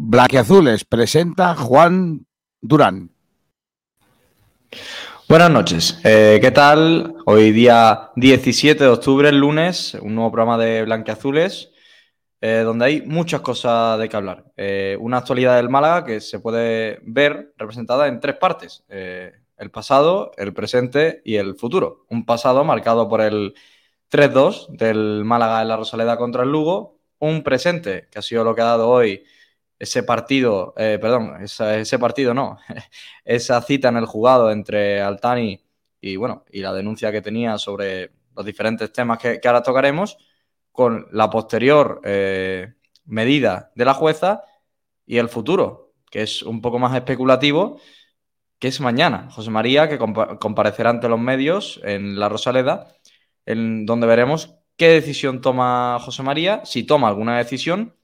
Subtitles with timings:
[0.00, 2.24] Blanquiazules presenta Juan
[2.60, 3.10] Durán.
[5.28, 7.16] Buenas noches, eh, ¿qué tal?
[7.26, 11.72] Hoy día 17 de octubre, lunes, un nuevo programa de Blanquiazules,
[12.40, 14.44] eh, donde hay muchas cosas de que hablar.
[14.56, 20.30] Eh, una actualidad del Málaga que se puede ver representada en tres partes, el pasado,
[20.36, 22.04] el presente y el futuro.
[22.08, 23.52] Un pasado marcado por el
[24.12, 28.54] 3-2 del Málaga en la Rosaleda contra el Lugo, un presente que ha sido lo
[28.54, 29.24] que ha dado hoy
[29.78, 32.58] ese partido, eh, perdón, ese partido no,
[33.24, 35.60] esa cita en el jugado entre Altani
[36.00, 40.16] y bueno, y la denuncia que tenía sobre los diferentes temas que, ahora tocaremos,
[40.72, 44.44] con la posterior eh, medida de la jueza
[45.06, 47.80] y el futuro, que es un poco más especulativo,
[48.58, 49.28] que es mañana.
[49.32, 52.94] José María, que comparecerá ante los medios en la Rosaleda,
[53.46, 57.96] en donde veremos qué decisión toma José María, si toma alguna decisión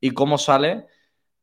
[0.00, 0.86] y cómo sale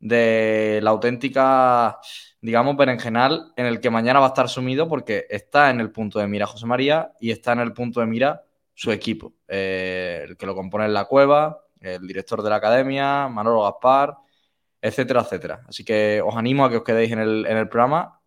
[0.03, 1.97] de la auténtica,
[2.41, 6.19] digamos, berenjenal en el que mañana va a estar sumido porque está en el punto
[6.19, 8.43] de mira José María y está en el punto de mira
[8.73, 13.29] su equipo, eh, el que lo compone en la cueva, el director de la academia,
[13.29, 14.17] Manolo Gaspar,
[14.81, 15.61] etcétera, etcétera.
[15.69, 18.19] Así que os animo a que os quedéis en el, en el programa.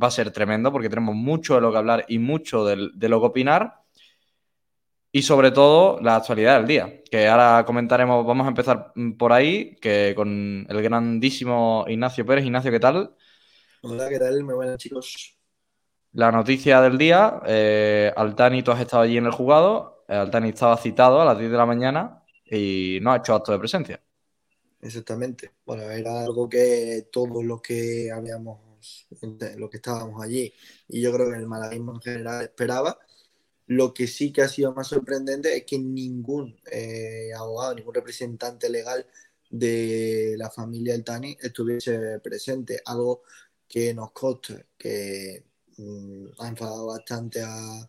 [0.00, 3.08] Va a ser tremendo porque tenemos mucho de lo que hablar y mucho de, de
[3.08, 3.83] lo que opinar
[5.14, 9.76] y sobre todo la actualidad del día, que ahora comentaremos, vamos a empezar por ahí,
[9.76, 12.44] que con el grandísimo Ignacio Pérez.
[12.44, 13.14] Ignacio, ¿qué tal?
[13.82, 14.42] Hola, ¿qué tal?
[14.42, 15.38] Muy buenas, chicos.
[16.14, 20.48] La noticia del día, eh, Altani, tú has estado allí en el jugado, eh, Altani
[20.48, 24.02] estaba citado a las 10 de la mañana y no ha hecho acto de presencia.
[24.82, 25.52] Exactamente.
[25.64, 28.58] Bueno, era algo que todos los que habíamos,
[29.56, 30.52] los que estábamos allí,
[30.88, 32.98] y yo creo que el malaguismo en general esperaba,
[33.66, 38.68] lo que sí que ha sido más sorprendente es que ningún eh, abogado, ningún representante
[38.68, 39.06] legal
[39.50, 43.22] de la familia Tani estuviese presente, algo
[43.68, 45.44] que nos consta que
[45.78, 47.88] mm, ha enfadado bastante a,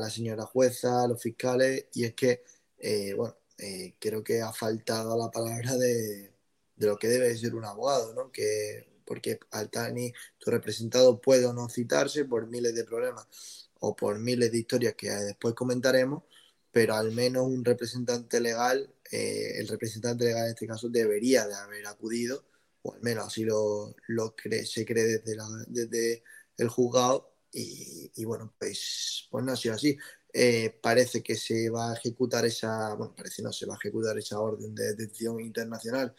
[0.00, 2.42] la señora jueza, a los fiscales, y es que,
[2.78, 6.32] eh, bueno, eh, creo que ha faltado la palabra de,
[6.76, 8.32] de, lo que debe ser un abogado, ¿no?
[8.32, 14.18] Que, porque Altani, tu representado, puede o no citarse por miles de problemas o por
[14.18, 16.24] miles de historias que después comentaremos,
[16.72, 21.54] pero al menos un representante legal, eh, el representante legal en este caso debería de
[21.54, 22.44] haber acudido,
[22.82, 24.34] o al menos así lo, lo
[24.64, 25.36] se cree desde,
[25.68, 26.22] desde
[26.58, 29.96] el juzgado, y, bueno, pues, pues no ha sido así.
[30.32, 34.18] Eh, parece que se va a ejecutar esa, bueno, parece no se va a ejecutar
[34.18, 36.12] esa orden de detención internacional,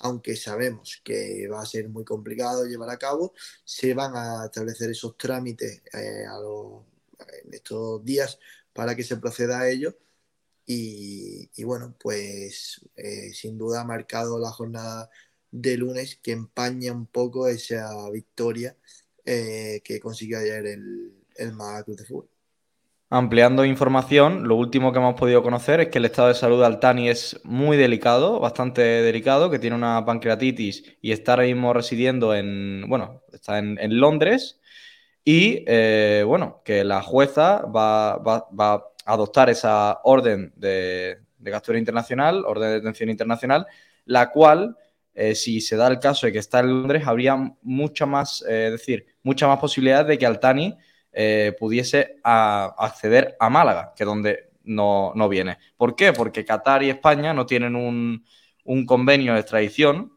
[0.00, 3.32] aunque sabemos que va a ser muy complicado llevar a cabo,
[3.64, 6.82] se van a establecer esos trámites eh, a los
[7.44, 8.38] en estos días
[8.72, 9.96] para que se proceda a ello.
[10.64, 15.10] Y, bueno, pues eh, sin duda ha marcado la jornada
[15.50, 18.76] de lunes que empaña un poco esa victoria
[19.24, 21.52] eh, que consiguió ayer el, el
[21.86, 22.28] de Fútbol.
[23.10, 26.64] Ampliando información, lo último que hemos podido conocer es que el estado de salud de
[26.64, 32.34] Altani es muy delicado, bastante delicado, que tiene una pancreatitis y está ahora mismo residiendo
[32.34, 34.61] en, bueno, está en, en Londres
[35.24, 42.68] y eh, bueno, que la jueza va, a adoptar esa orden de, captura internacional, orden
[42.68, 43.66] de detención internacional,
[44.04, 44.76] la cual,
[45.14, 48.70] eh, si se da el caso de que está en Londres, habría mucha más, eh,
[48.70, 50.76] decir, mucha más posibilidad de que Altani
[51.58, 55.58] pudiese acceder a Málaga, que donde no, viene.
[55.76, 56.14] ¿Por qué?
[56.14, 58.24] Porque Qatar y España no tienen un,
[58.64, 60.12] un convenio de extradición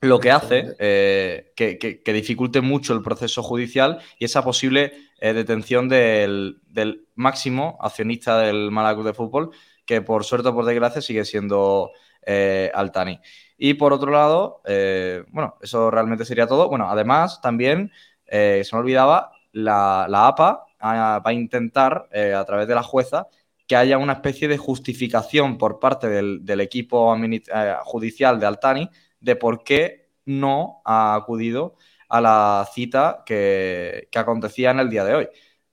[0.00, 5.88] lo que hace eh, que, dificulte mucho el proceso judicial y esa posible eh, detención
[5.88, 6.60] del,
[7.14, 9.50] máximo accionista del Málaga de Fútbol,
[9.84, 11.90] que por suerte o por desgracia sigue siendo
[12.24, 13.20] eh, Altani.
[13.58, 14.62] Y por otro lado,
[15.28, 16.70] bueno, eso realmente sería todo.
[16.70, 17.92] Bueno, además también,
[18.24, 23.28] se me olvidaba, la, APA va a intentar, a través de la jueza,
[23.66, 27.14] que haya una especie de justificación por parte del, del equipo
[27.84, 28.88] judicial de Altani
[29.20, 31.76] de por qué no ha acudido
[32.08, 35.28] a la cita que, acontecía en el día de hoy.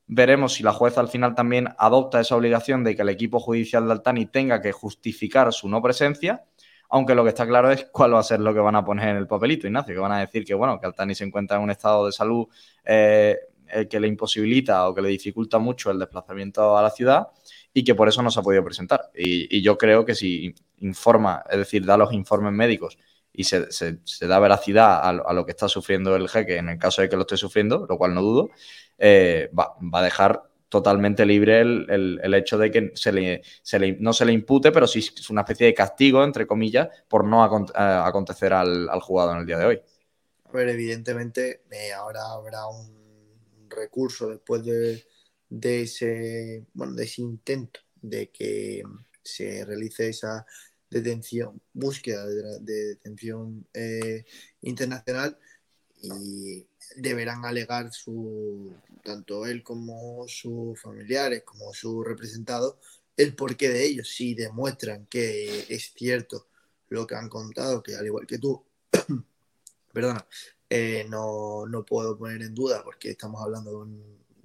[0.06, 3.86] Veremos si la jueza al final también adopta esa obligación de que el equipo judicial
[3.86, 6.46] de Altani tenga que justificar su no presencia,
[6.90, 9.10] aunque lo que está claro es cuál va a ser lo que van a poner
[9.10, 11.64] en el papelito, Ignacio, que van a decir que, bueno, que Altani se encuentra en
[11.64, 12.48] un estado de salud
[12.86, 13.36] eh,
[13.90, 17.28] que le imposibilita o que le dificulta mucho el desplazamiento a la ciudad
[17.74, 19.10] y que por eso no se ha podido presentar.
[19.14, 22.98] Y, y yo creo que si informa, es decir, da los informes médicos
[23.38, 27.08] y se, da veracidad a, lo que está sufriendo el jeque en el caso de
[27.08, 28.50] que lo esté sufriendo, lo cual no dudo,
[28.98, 33.96] eh, va, a dejar totalmente libre el, el, hecho de que se le, se le,
[34.00, 37.44] no se le impute, pero sí es una especie de castigo, entre comillas, por no
[37.44, 39.82] acontecer al, al, jugado en el día de hoy.
[40.46, 45.06] A ver, evidentemente eh, ahora habrá un recurso después de,
[45.48, 48.82] de, ese, bueno, de ese intento de que
[49.22, 50.44] se realice esa
[50.90, 54.26] detención, búsqueda de, detención eh,
[54.62, 55.38] internacional
[56.02, 58.74] y deberán alegar su
[59.04, 62.80] tanto él como sus familiares como su representado
[63.16, 64.10] el porqué de ellos.
[64.10, 66.48] Si demuestran que es cierto
[66.90, 68.64] lo que han contado que al igual que tú
[69.94, 70.26] perdona
[70.70, 73.88] eh, no, no, puedo poner en duda porque estamos hablando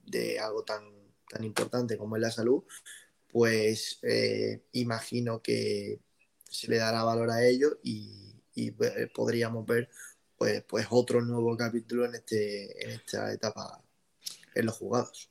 [0.06, 0.84] de, algo tan
[1.28, 2.62] tan importante como es la salud
[3.30, 6.00] pues eh, imagino que
[6.52, 9.88] se le dará valor a ello y, eh, podríamos ver
[10.36, 13.80] pues, pues otro nuevo capítulo en, este, en esta etapa
[14.54, 15.30] en los jugados.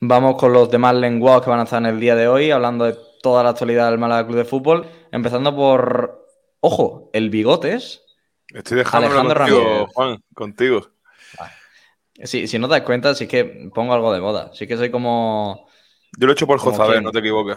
[0.00, 2.86] Vamos con los demás lenguajes que van a estar en el día de hoy, hablando
[2.86, 6.26] de toda la actualidad del Málaga Club de Fútbol, empezando por,
[6.60, 8.02] ojo, el Bigotes.
[8.48, 10.88] Estoy dejando contigo, Juan, contigo.
[12.24, 14.50] Sí, si no te das cuenta, sí que pongo algo de moda.
[14.54, 15.68] Sí que soy como
[16.18, 17.56] yo lo he hecho por Jozabé, no te equivoques.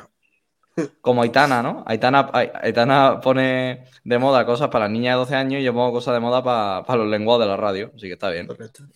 [0.99, 1.83] Como Aitana, ¿no?
[1.87, 5.93] Aitana, Aitana pone de moda cosas para las niñas de 12 años y yo pongo
[5.93, 7.91] cosas de moda para, los lenguados de la radio.
[7.95, 8.49] Así que está bien.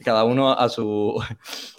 [0.04, 1.24] Cada uno a su,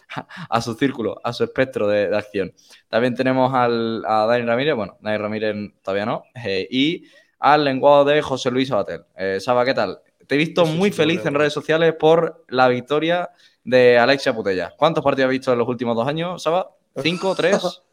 [0.49, 2.55] a su círculo, a su espectro de, acción.
[2.88, 7.05] También tenemos al, a Dani Ramírez, bueno, Dani Ramírez todavía no, eh, y
[7.38, 9.05] al lenguado de José Luis Abatel.
[9.17, 10.00] Eh, Saba, ¿qué tal?
[10.26, 13.31] Te he visto muy feliz en redes sociales por la victoria
[13.64, 14.73] de Alexia Putella.
[14.79, 16.70] ¿Cuántos partidos has visto en los últimos dos años, Saba?
[17.03, 17.35] ¿Cinco?
[17.35, 17.82] ¿Tres?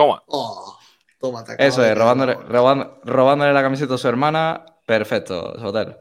[0.00, 0.22] Toma.
[0.28, 0.78] Oh,
[1.18, 2.32] toma Eso es, robándole,
[3.04, 4.64] robándole, la camiseta a su hermana.
[4.86, 6.00] Perfecto, Soter.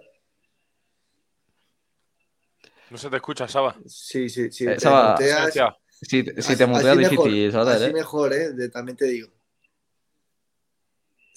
[2.90, 3.76] No se te escucha, Saba.
[3.86, 4.66] Sí, sí, sí.
[4.66, 7.76] Eh, Saba, si, si, te muteas difícil, Soter.
[7.76, 7.94] Así ¿eh?
[7.94, 8.70] mejor, ¿eh?
[8.70, 9.28] también te digo.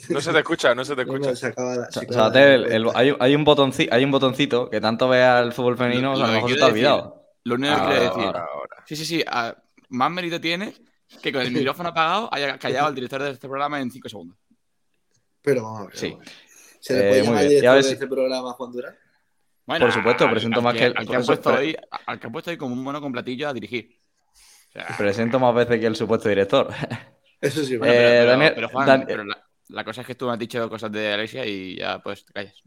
[0.09, 1.33] No se te escucha, no se te escucha.
[2.95, 6.27] hay, hay, un botoncito, hay un botoncito que tanto vea el fútbol femenino, a lo
[6.29, 7.27] mejor se te ha olvidado.
[7.43, 8.43] Lo único que quiero decir.
[8.87, 9.25] Sí, sí, sí
[9.89, 10.73] más mérito tiene
[11.21, 14.39] que con el micrófono apagado haya callado al director de este programa en 5 segundos.
[15.43, 15.97] Pero vamos a ver.
[15.97, 16.17] Sí.
[16.81, 18.97] ¿Se le puede eh, llamar director de este programa Juan Durán?
[19.67, 21.77] Bueno, Por supuesto, presento más que, el, al, que han puesto ahí,
[22.07, 23.97] al que han puesto ahí como un mono con platillo a dirigir.
[24.99, 26.69] presento más veces que el supuesto director.
[27.41, 29.25] Eso sí, eh, pero, Juan, pero
[29.69, 32.33] la, cosa es que tú me has dicho cosas de Alexia y ya pues te
[32.33, 32.63] calles.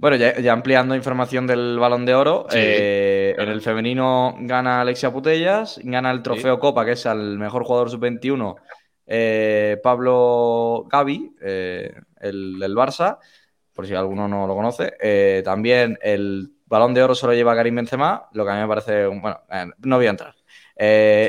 [0.00, 5.80] Bueno, ya, ampliando información del balón de oro, eh, en el femenino gana Alexia Putellas,
[5.82, 8.54] gana el trofeo Copa, que es al mejor jugador sub-21,
[9.08, 13.18] eh, Pablo Gavi, eh, el del Barça,
[13.72, 15.42] por si alguno no lo conoce.
[15.44, 18.68] también el balón de oro se lo lleva Karim Benzema, lo que a mí me
[18.68, 19.40] parece, bueno,
[19.78, 20.34] no voy a entrar.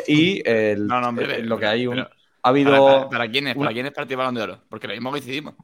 [0.07, 2.01] y lo que hay un...
[2.01, 2.09] ha
[2.43, 3.09] habido...
[3.09, 3.55] ¿Para, quién es?
[3.55, 4.59] ¿Para quién es para ti el balón de oro?
[4.69, 5.55] Porque lo mismo coincidimos.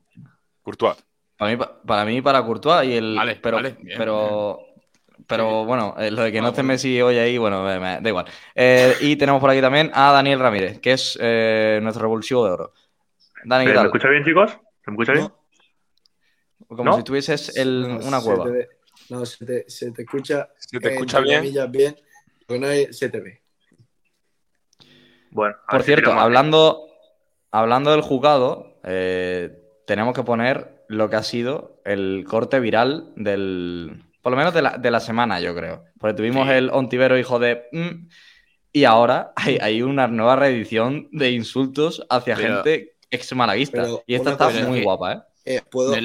[0.63, 1.04] Courtois.
[1.37, 3.15] Para mí, para mí, para Courtois y el.
[3.15, 3.57] Vale, pero,
[3.97, 4.59] pero,
[5.27, 8.25] pero bueno, eh, lo de que no esté Messi hoy ahí, bueno, me, da igual.
[8.53, 12.51] Eh, y tenemos por aquí también a Daniel Ramírez, que es eh, nuestro revulsivo de
[12.51, 12.73] oro.
[13.43, 14.51] Dani, ¿Me escucha bien, chicos?
[14.83, 15.27] ¿Se me escucha bien?
[16.67, 18.45] Como si tuvieses el, una cueva.
[19.09, 20.49] no, se te, se te, escucha.
[20.57, 21.43] Se te escucha bien.
[21.69, 21.95] bien
[22.47, 23.41] no se te ve.
[25.31, 26.87] Bueno, por cierto, hablando,
[27.51, 28.79] hablando del jugado,
[29.85, 34.03] tenemos que poner lo que ha sido el corte viral del.
[34.21, 35.83] Por lo menos de la, de la semana, yo creo.
[35.99, 37.63] Porque tuvimos el Ontivero hijo de.
[37.71, 38.07] Mm,
[38.71, 43.87] y ahora hay, una nueva reedición de insultos hacia gente ex malaguista.
[44.05, 45.55] Y esta está muy guapa, ¿eh?
[45.57, 45.95] eh ¿Puedo,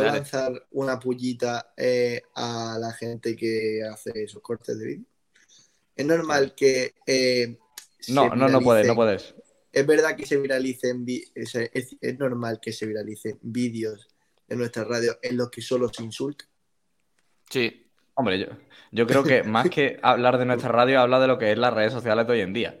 [0.00, 5.06] lanzar una pullita eh, a la gente que hace esos cortes de vídeo?
[5.94, 6.94] Es normal que.
[7.06, 7.58] Eh,
[8.08, 9.34] no, no, no puedes, no puedes
[9.74, 11.04] es verdad que se viralicen,
[11.34, 11.54] es,
[12.00, 14.08] es, normal que se viralicen vídeos
[14.48, 16.44] en nuestra radio en los que solo se insulta.
[17.50, 18.46] Sí, hombre, yo,
[18.92, 21.74] yo creo que más que hablar de nuestra radio, habla de lo que es las
[21.74, 22.78] redes sociales de hoy en día.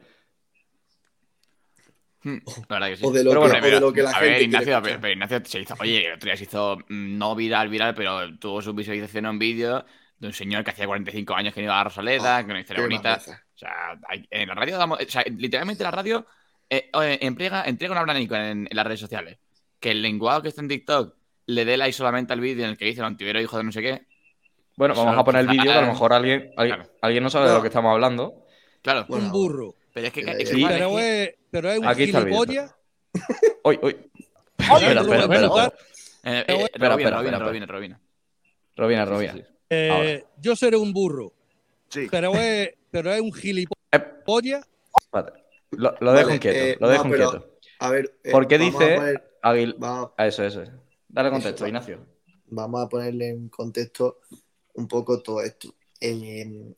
[2.22, 3.02] Hmm, la verdad que sí.
[3.04, 4.30] O de lo, que, la gente.
[4.30, 5.74] Ver, Ignacio, pero, Ignacio se hizo.
[5.80, 9.38] Oye, el otro día se hizo mm, no viral, viral, pero tuvo su visualización en
[9.38, 9.84] vídeo
[10.18, 12.82] de un señor que hacía 45 años que iba a Rosaleda, oh, que una historia
[12.82, 13.20] bonita.
[13.26, 13.98] O sea,
[14.30, 15.00] en la radio damos.
[15.00, 16.26] O sea, literalmente la radio
[16.70, 19.38] eh, entrega, entrega un abanico en, las redes sociales.
[19.80, 21.14] Que el lenguaje que está en TikTok
[21.46, 23.72] le dé like solamente al vídeo en el que dice el antivero hijo de no
[23.72, 24.06] sé qué.
[24.76, 27.62] Bueno, vamos a poner el vídeo, a lo mejor alguien, alguien, no sabe de lo
[27.62, 28.46] que estamos hablando.
[28.82, 29.06] Claro.
[29.08, 29.74] un burro.
[29.92, 30.22] Pero es que.
[30.22, 32.74] pero, es, pero es un Aquí gilipollas.
[33.64, 33.96] Uy, uy.
[34.58, 35.74] Espera, espera, espera.
[36.24, 38.00] Eh, eh, Robina, Robina, Robina.
[38.76, 39.34] Robina, Robina.
[39.70, 41.32] Eh, yo seré un burro.
[41.88, 42.08] Sí.
[42.10, 43.74] Pero es, pero es un gilipollas
[44.24, 44.66] Polla.
[45.76, 47.58] Lo, lo dejo inquieto, eh, lo dejo inquieto.
[47.78, 50.64] A ver, eh, ¿por qué dice a Eso, eso.
[51.08, 52.06] Dale contexto, Ignacio.
[52.46, 54.20] Vamos a ponerle en contexto
[54.74, 55.74] un poco todo esto.
[56.00, 56.74] el,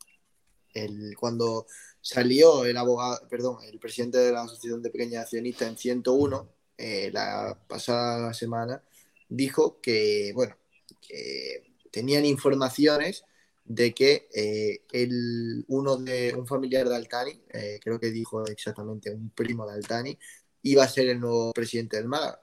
[1.19, 1.67] cuando
[2.01, 6.49] salió el abogado, perdón, el presidente de la Asociación de Pequeñas Accionistas en 101,
[6.79, 8.83] eh, la pasada semana,
[9.29, 10.57] dijo que, bueno,
[11.01, 13.25] que tenían informaciones
[13.67, 19.13] de que eh, el, uno de un familiar de Altani, eh, creo que dijo exactamente
[19.13, 20.19] un primo de Altani,
[20.63, 22.41] iba a ser el nuevo presidente del Málaga.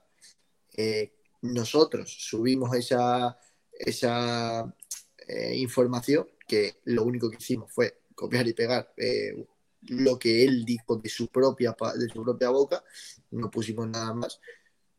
[1.42, 3.38] nosotros subimos esa,
[3.72, 4.74] esa
[5.56, 8.94] información que lo único que hicimos fue copiar y pegar
[9.90, 12.84] lo que él dijo de su propia, de su propia boca,
[13.32, 14.40] no pusimos nada más.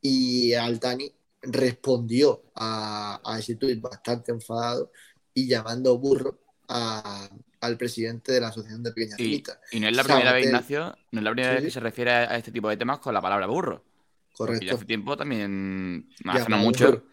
[0.00, 1.12] Y Altani
[1.42, 4.90] respondió a, ese tuit bastante enfadado
[5.34, 6.38] y llamando burro
[6.68, 10.96] al presidente de la Asociación de Pequeñas y, y no es la primera vez, Ignacio,
[11.10, 13.20] no es la primera vez que se refiere a este tipo de temas con la
[13.20, 13.84] palabra burro.
[14.32, 14.64] Correcto.
[14.64, 17.04] Y hace tiempo también, hace no mucho,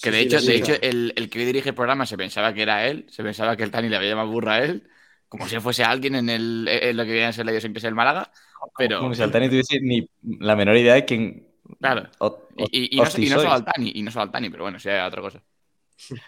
[0.00, 2.86] que de hecho, de hecho el, el, que dirige el programa se pensaba que era
[2.86, 4.88] él, se pensaba que el Tani le había llamado burro a él
[5.30, 7.94] como si fuese alguien en, el, en lo que viene a ser la idiosincrasia del
[7.94, 8.32] Málaga.
[8.76, 8.98] Pero...
[8.98, 10.06] Como si Altani tuviese ni
[10.40, 11.46] la menor idea de quién.
[11.78, 12.10] Claro.
[12.72, 15.40] y, no, solo Altani, y no solo Altani, pero bueno, sea otra cosa.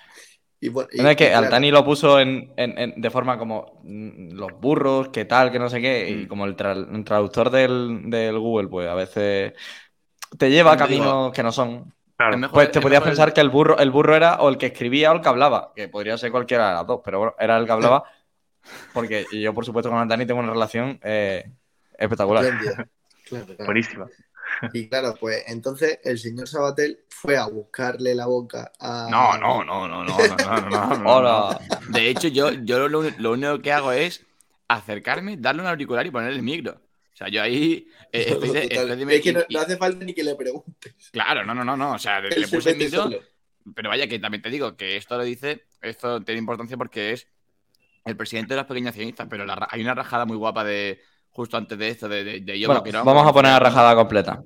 [0.62, 5.25] Y bueno, es que Altani lo puso en, de forma como mm, los burros, qué
[5.25, 6.28] tal, que no sé qué, y mm.
[6.28, 9.54] como el, traductor del, Google, pues a veces
[10.38, 11.92] te lleva a caminos que no son.
[12.52, 15.16] pues te podías pensar que el burro, el burro era o el que escribía o
[15.16, 17.73] el que hablaba, que podría ser cualquiera de las dos, pero bueno, era el que
[17.73, 18.04] hablaba.
[18.95, 21.45] Porque yo, por supuesto, con Antani tengo una relación eh,
[21.99, 22.45] espectacular.
[23.66, 24.07] Buenísima.
[24.73, 29.09] Y claro, pues entonces el señor Sabatel fue a buscarle la boca a.
[29.11, 33.92] No, no, no, no, no, no, no, De hecho, yo, yo lo, único que hago
[33.92, 34.25] es
[34.69, 36.73] acercarme, darle un auricular y ponerle el micro.
[36.73, 37.87] O sea, yo ahí.
[38.12, 38.38] Eh,
[39.11, 40.95] es que no, hace falta ni que le preguntes.
[41.12, 41.92] Claro, no, no, no, no.
[41.92, 43.11] O sea, le puse el micro.
[43.75, 47.28] Pero vaya, que también te digo que esto lo dice, esto tiene importancia porque es
[48.04, 51.00] el presidente de las pequeñas accionistas, pero hay una rajada muy guapa de
[51.32, 52.68] justo antes de esto, de, yo
[53.04, 54.42] Vamos a poner la rajada completa.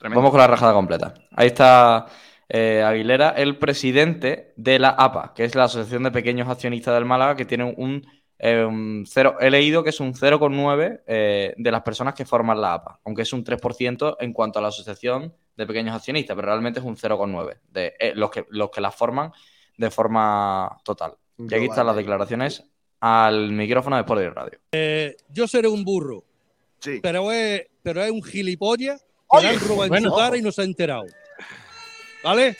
[0.00, 1.14] Vamos con la rajada completa.
[1.32, 2.06] Ahí está
[2.48, 7.04] eh, Aguilera, el presidente de la APA, que es la Asociación de Pequeños Accionistas del
[7.04, 8.06] Málaga, que tiene un,
[8.38, 12.74] eh, cero, he leído que es un 0,9 eh, de las personas que forman la
[12.74, 16.78] APA, aunque es un 3% en cuanto a la Asociación de Pequeños Accionistas, pero realmente
[16.78, 19.32] es un 0,9 de los, que, los que la forman
[19.76, 21.14] de forma total.
[21.38, 22.64] Y aquí están las declaraciones
[23.00, 24.58] al micrófono de Sport Radio.
[24.72, 26.24] Eh, yo seré un burro,
[26.80, 26.98] sí.
[27.02, 30.52] pero, es, pero es un gilipollas que le han robado en su cara y no
[30.52, 31.06] se ha enterado.
[32.24, 32.56] ¿Vale?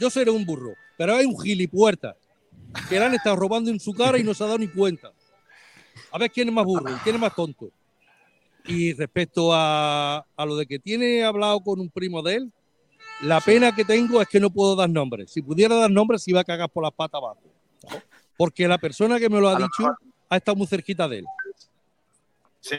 [0.00, 2.16] Yo seré un burro, pero es un gilipuerta
[2.88, 5.12] que le han estado robando en su cara y no se ha dado ni cuenta.
[6.10, 7.70] A ver quién es más burro, quién es más tonto.
[8.66, 12.52] Y respecto a, a lo de que tiene hablado con un primo de él,
[13.20, 15.30] la pena que tengo es que no puedo dar nombres.
[15.30, 17.53] Si pudiera dar nombres, se iba a cagar por las patas abajo
[18.36, 19.96] porque la persona que me lo ha dicho
[20.28, 21.24] ha estado muy cerquita de él.
[22.60, 22.76] Sí.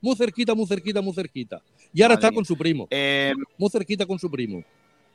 [0.00, 1.62] Muy cerquita, muy cerquita, muy cerquita.
[1.92, 2.86] Y ahora está con su primo.
[2.90, 4.62] Eh, muy cerquita con su primo.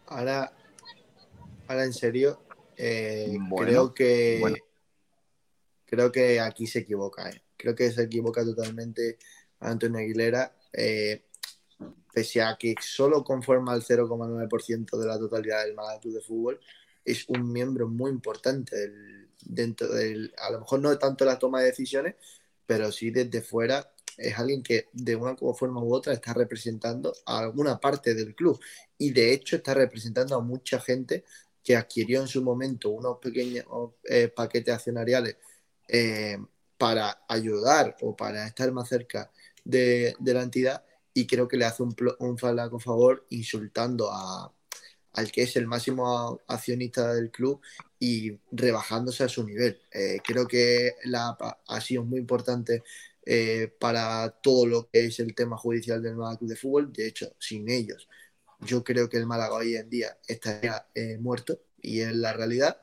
[0.07, 0.51] Ahora,
[1.67, 2.41] ahora en serio,
[2.75, 4.41] eh, creo que
[5.85, 7.29] creo que aquí se equivoca.
[7.29, 7.41] Eh.
[7.55, 9.17] Creo que se equivoca totalmente
[9.59, 10.53] Antonio Aguilera.
[12.13, 16.59] pese a que solo conforma el 0,9% de la totalidad del Málaga de Fútbol,
[17.05, 18.91] es un miembro muy importante
[19.45, 22.15] dentro del, a lo mejor no tanto la toma de decisiones,
[22.65, 27.39] pero sí desde fuera es alguien que de una forma u otra está representando a
[27.39, 28.59] alguna parte del club.
[28.97, 31.23] Y de hecho está representando a mucha gente
[31.63, 33.65] que adquirió en su momento unos pequeños
[34.03, 35.37] eh, paquetes accionariales
[35.87, 36.37] eh,
[36.77, 39.31] para ayudar o para estar más cerca
[39.63, 40.83] de, la entidad
[41.13, 44.51] y creo que le hace un, un flaco favor insultando a,
[45.13, 47.61] al que es el máximo accionista del club
[47.99, 49.79] y rebajándose a su nivel.
[49.91, 52.83] Eh, creo que la ha sido muy importante
[53.25, 56.93] eh, para todo lo que es el tema judicial del Málaga Club de Fútbol.
[56.93, 58.09] De hecho, sin ellos,
[58.61, 62.81] yo creo que el Málaga hoy en día estaría eh, muerto y es la realidad,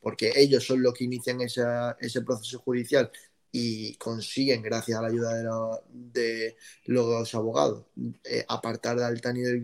[0.00, 3.10] porque ellos son los que inician ese proceso judicial
[3.50, 7.86] y consiguen, gracias a la ayuda de los, abogados,
[8.48, 9.60] apartar de Altani del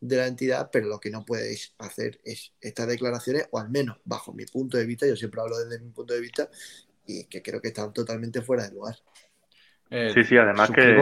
[0.00, 3.98] de la entidad, pero lo que no podéis hacer es estas declaraciones, o al menos
[4.04, 6.48] bajo mi punto de vista, yo siempre hablo desde mi punto de vista,
[7.06, 8.96] y que creo que están totalmente fuera de lugar.
[9.90, 10.96] Eh, sí, sí, además que...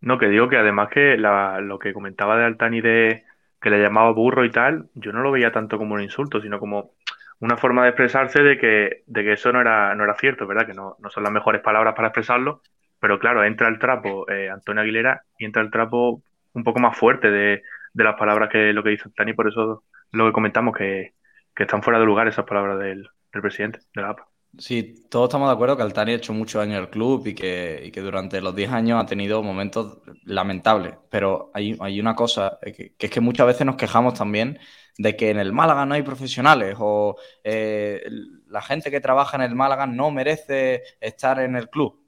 [0.00, 3.24] No, que digo que además que lo que comentaba de Altani de
[3.60, 6.60] que le llamaba burro y tal, yo no lo veía tanto como un insulto, sino
[6.60, 6.92] como
[7.40, 10.66] una forma de expresarse de que, de que eso no era, no era cierto, ¿verdad?
[10.66, 12.62] Que no, no son las mejores palabras para expresarlo,
[13.00, 16.22] pero claro, entra el trapo eh, Antonio Aguilera y entra el trapo
[16.58, 17.62] un poco más fuerte de,
[17.92, 21.14] de las palabras que lo que dice Tani, por eso lo que comentamos, que,
[21.54, 24.28] que están fuera de lugar esas palabras del, del presidente de la APA.
[24.56, 27.34] Sí, todos estamos de acuerdo que Altani ha hecho muchos años en el club y
[27.34, 30.94] que, que durante los 10 años ha tenido momentos lamentables.
[31.10, 34.58] Pero hay, hay una cosa, eh, que, es que muchas veces nos quejamos también
[34.96, 38.02] de que en el Málaga no hay profesionales o eh,
[38.48, 42.02] la gente que trabaja en el Málaga no merece estar en el club.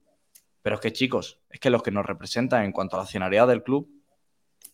[0.62, 3.48] Pero es que, chicos, es que los que nos representan en cuanto a la accionariado
[3.48, 3.99] del club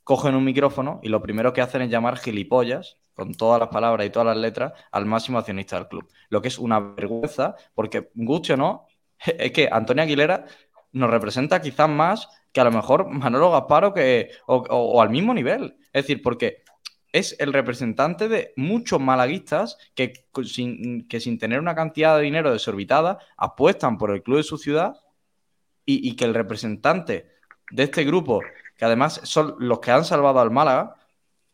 [0.06, 4.06] cogen un micrófono y lo primero que hacen es llamar gilipollas con todas las palabras
[4.06, 6.08] y todas las letras, al máximo accionista del club.
[6.28, 8.86] Lo que es una vergüenza, porque guste o no,
[9.26, 10.46] es que Antonio Aguilera
[10.92, 15.76] nos representa quizás más que a lo mejor Manolo Gasparo que, o, al mismo nivel.
[15.92, 16.62] Es decir, porque
[17.10, 20.12] es el representante de muchos malaguistas que
[20.44, 24.56] sin, que sin tener una cantidad de dinero desorbitada apuestan por el club de su
[24.56, 25.00] ciudad
[25.84, 27.26] y que el representante
[27.70, 28.40] de este grupo,
[28.76, 30.96] que además son los que han salvado al Málaga,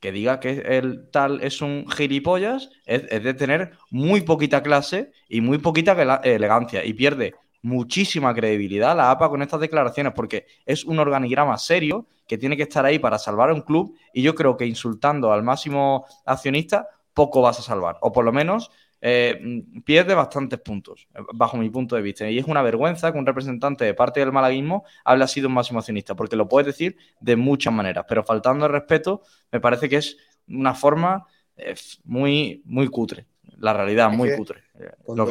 [0.01, 5.41] que diga que el tal es un gilipollas es, de tener muy poquita clase y
[5.41, 5.93] muy poquita
[6.25, 12.09] elegancia y pierde muchísima credibilidad la APA con estas declaraciones porque es un organigrama serio
[12.27, 15.33] que tiene que estar ahí para salvar a un club y yo creo que insultando
[15.33, 18.73] al máximo accionista poco vas a salvar o por lo menos
[19.05, 22.31] eh, pierde bastantes puntos, bajo mi punto de vista.
[22.31, 25.55] Y es una vergüenza que un representante de parte del malaguismo hable así de un
[25.55, 29.89] máximo accionista, porque lo puedes decir de muchas maneras, pero faltando el respeto, me parece
[29.89, 33.27] que es una forma eh, muy, muy cutre.
[33.59, 34.63] La realidad, muy cutre.
[34.79, 35.27] Eh, con, todo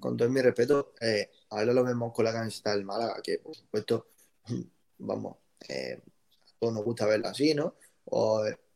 [0.00, 0.94] con, todo mi respeto,
[1.50, 4.06] ahora lo vemos con la camiseta del Málaga, que por supuesto,
[4.98, 5.36] vamos,
[5.68, 6.00] a
[6.58, 7.74] todos nos gusta verla así, ¿no?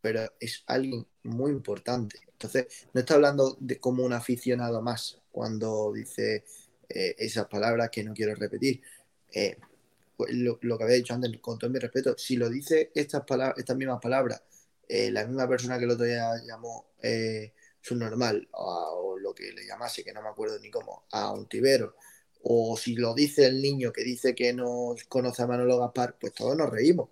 [0.00, 5.92] Pero es alguien muy importante entonces, no está hablando de como un aficionado más cuando
[5.92, 6.44] dice
[6.88, 8.80] eh, esas palabras que no quiero repetir.
[9.30, 9.58] Eh,
[10.16, 13.58] pues lo, que había dicho antes, con todo mi respeto, si lo dice estas, palabras,
[13.58, 14.42] estas mismas palabras,
[14.88, 16.86] eh, la misma persona que el otro día llamó
[17.82, 21.46] subnormal, o, o lo que le llamase, que no me acuerdo ni cómo, a un
[21.46, 21.94] tibero,
[22.42, 26.32] o si lo dice el niño que dice que no conoce a Manolo Gaspar, pues
[26.32, 27.10] todos nos reímos.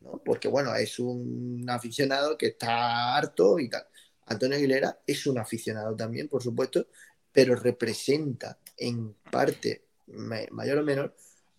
[0.00, 0.22] ¿No?
[0.24, 3.86] Porque bueno, es un aficionado que está harto y tal.
[4.26, 6.86] Antonio Aguilera es un aficionado también, por supuesto,
[7.32, 11.14] pero representa en parte mayor o menor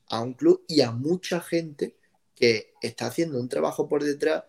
[0.07, 1.95] a un club y a mucha gente
[2.35, 4.43] que está haciendo un trabajo por detrás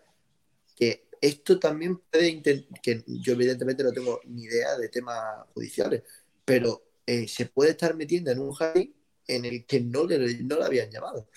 [0.75, 2.41] que esto también puede
[2.81, 6.01] que yo evidentemente no tengo ni idea de temas judiciales,
[6.43, 8.95] pero eh, se puede estar metiendo en un jardín
[9.27, 11.27] en el que no le, no le habían llamado.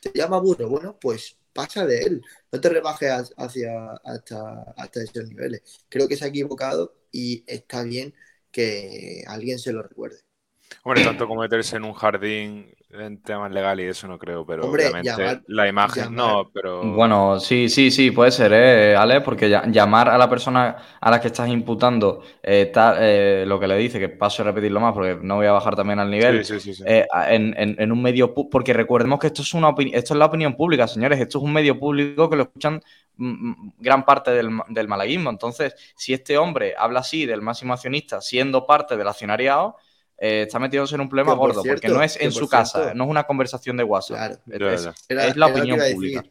[0.00, 0.68] ¿Te llama burro?
[0.68, 5.84] Bueno, pues pasa de él, no te rebajes hacia hasta, esos niveles.
[5.88, 8.14] Creo que se ha equivocado y está bien
[8.50, 10.20] que alguien se lo recuerde.
[10.84, 14.68] Hombre, tanto como meterse en un jardín en temas legales y eso no creo, pero
[14.68, 16.82] obviamente la imagen no, pero...
[16.82, 19.22] Bueno, sí, sí, sí, puede ser, ¿eh, Ale?
[19.22, 23.76] Porque llamar a la persona a la que estás imputando eh, eh, lo que le
[23.78, 26.44] dice, que paso a repetirlo más porque no voy a bajar también al nivel,
[26.86, 28.34] eh, en, un medio...
[28.34, 31.52] Porque recordemos que esto es, una esto es la opinión pública, señores, esto es un
[31.52, 32.82] medio público que lo escuchan
[33.16, 35.30] mm, mm, gran parte del, del malaguismo.
[35.30, 39.76] Entonces, si este hombre habla así del máximo accionista siendo parte del accionariado
[40.24, 43.10] eh, está metiéndose en un problema gordo, porque no es en su casa, no es
[43.10, 44.38] una conversación de WhatsApp.
[44.46, 46.24] es, la opinión pública.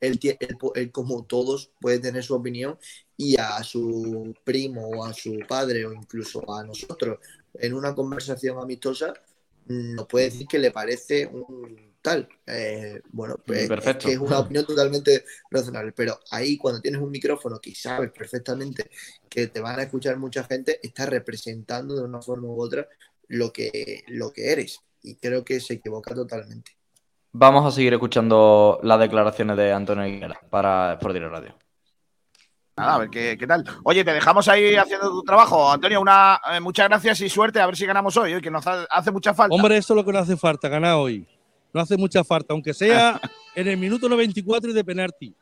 [0.00, 2.78] Él, como todos, puede tener su opinión
[3.16, 7.20] y a su primo o a su padre o incluso a nosotros
[7.54, 9.14] en una conversación amistosa
[9.64, 12.28] nos puede decir que le parece un tal.
[12.46, 17.10] Eh, bueno, pues es, que es una opinión totalmente razonable, pero ahí cuando tienes un
[17.10, 18.90] micrófono que sabes perfectamente
[19.28, 22.86] que te van a escuchar mucha gente, estás representando de una forma u otra
[23.28, 24.80] lo que, lo que eres.
[25.02, 26.72] Y creo que se equivoca totalmente.
[27.32, 31.54] Vamos a seguir escuchando las declaraciones de Antonio Aguilera para Sport Radio.
[32.76, 33.64] Nada, a ver ¿qué, tal.
[33.84, 35.70] Oye, te dejamos ahí haciendo tu trabajo.
[35.70, 37.60] Antonio, una, eh, muchas gracias y suerte.
[37.60, 39.54] A ver si ganamos hoy, que nos hace mucha falta.
[39.54, 41.26] Hombre, eso es lo que nos hace falta, ganar hoy.
[41.72, 43.20] No hace mucha falta, aunque sea
[43.54, 45.34] en el minuto 94 y de penalti.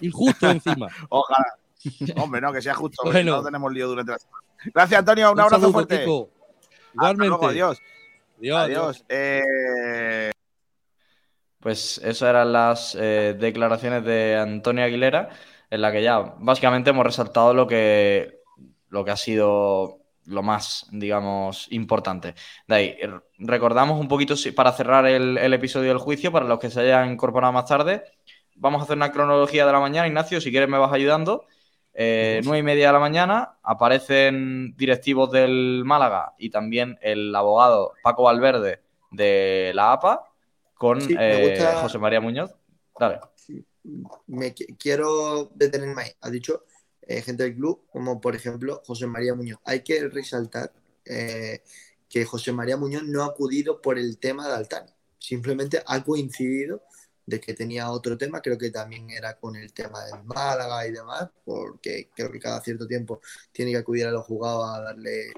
[0.00, 0.88] Injusto encima.
[1.10, 1.54] Ojalá.
[2.16, 3.02] Hombre, no, que sea justo.
[3.04, 4.42] No tenemos lío durante la semana.
[4.74, 5.32] Gracias, Antonio.
[5.32, 6.04] Un, abrazo fuerte.
[6.94, 7.46] Igualmente.
[7.46, 7.82] adiós.
[8.40, 9.04] Adiós.
[9.08, 10.30] Eh,
[11.60, 15.30] pues esas eran las eh, declaraciones de Antonio Aguilera,
[15.70, 18.40] en la que ya básicamente hemos resaltado lo que,
[18.88, 22.34] lo que ha sido lo más, digamos, importante.
[22.66, 22.96] De ahí,
[23.38, 27.12] recordamos un poquito, para cerrar el, el, episodio del juicio, para los que se hayan
[27.12, 28.04] incorporado más tarde,
[28.54, 30.06] vamos a hacer una cronología de la mañana.
[30.06, 31.46] Ignacio, si quieres me vas ayudando.
[32.00, 37.92] Eh, nueve y media de la mañana aparecen directivos del Málaga y también el abogado
[38.04, 38.80] Paco Valverde
[39.10, 40.22] de la APA
[40.74, 42.54] con eh, José María Muñoz.
[43.00, 43.18] Dale.
[44.28, 46.10] Me quiero detenerme ahí.
[46.20, 46.66] Ha dicho
[47.02, 49.58] eh, gente del club, como por ejemplo José María Muñoz.
[49.64, 50.70] Hay que resaltar
[51.04, 54.92] que José María Muñoz no ha acudido por el tema de Altani.
[55.18, 56.80] Simplemente ha coincidido
[57.28, 60.92] de que tenía otro tema, creo que también era con el tema del Málaga y
[60.92, 63.20] demás, porque creo que cada cierto tiempo
[63.52, 65.30] tiene que acudir a los jugados a darle,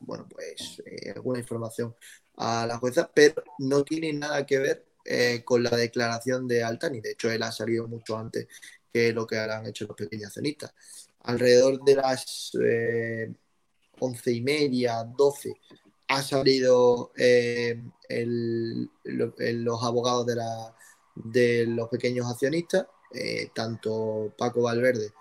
[0.00, 1.96] bueno, pues eh, alguna información
[2.36, 7.00] a la jueza, pero no tiene nada que ver eh, con la declaración de Altani.
[7.00, 8.46] De hecho, él ha salido mucho antes
[8.92, 10.74] que lo que han hecho los pequeños cenistas.
[11.20, 13.32] Alrededor de las eh,
[14.00, 15.54] once y media, doce,
[16.08, 17.12] ha salido
[19.04, 20.76] los abogados de la
[21.14, 25.12] de los pequeños accionistas, eh, tanto Paco Valverde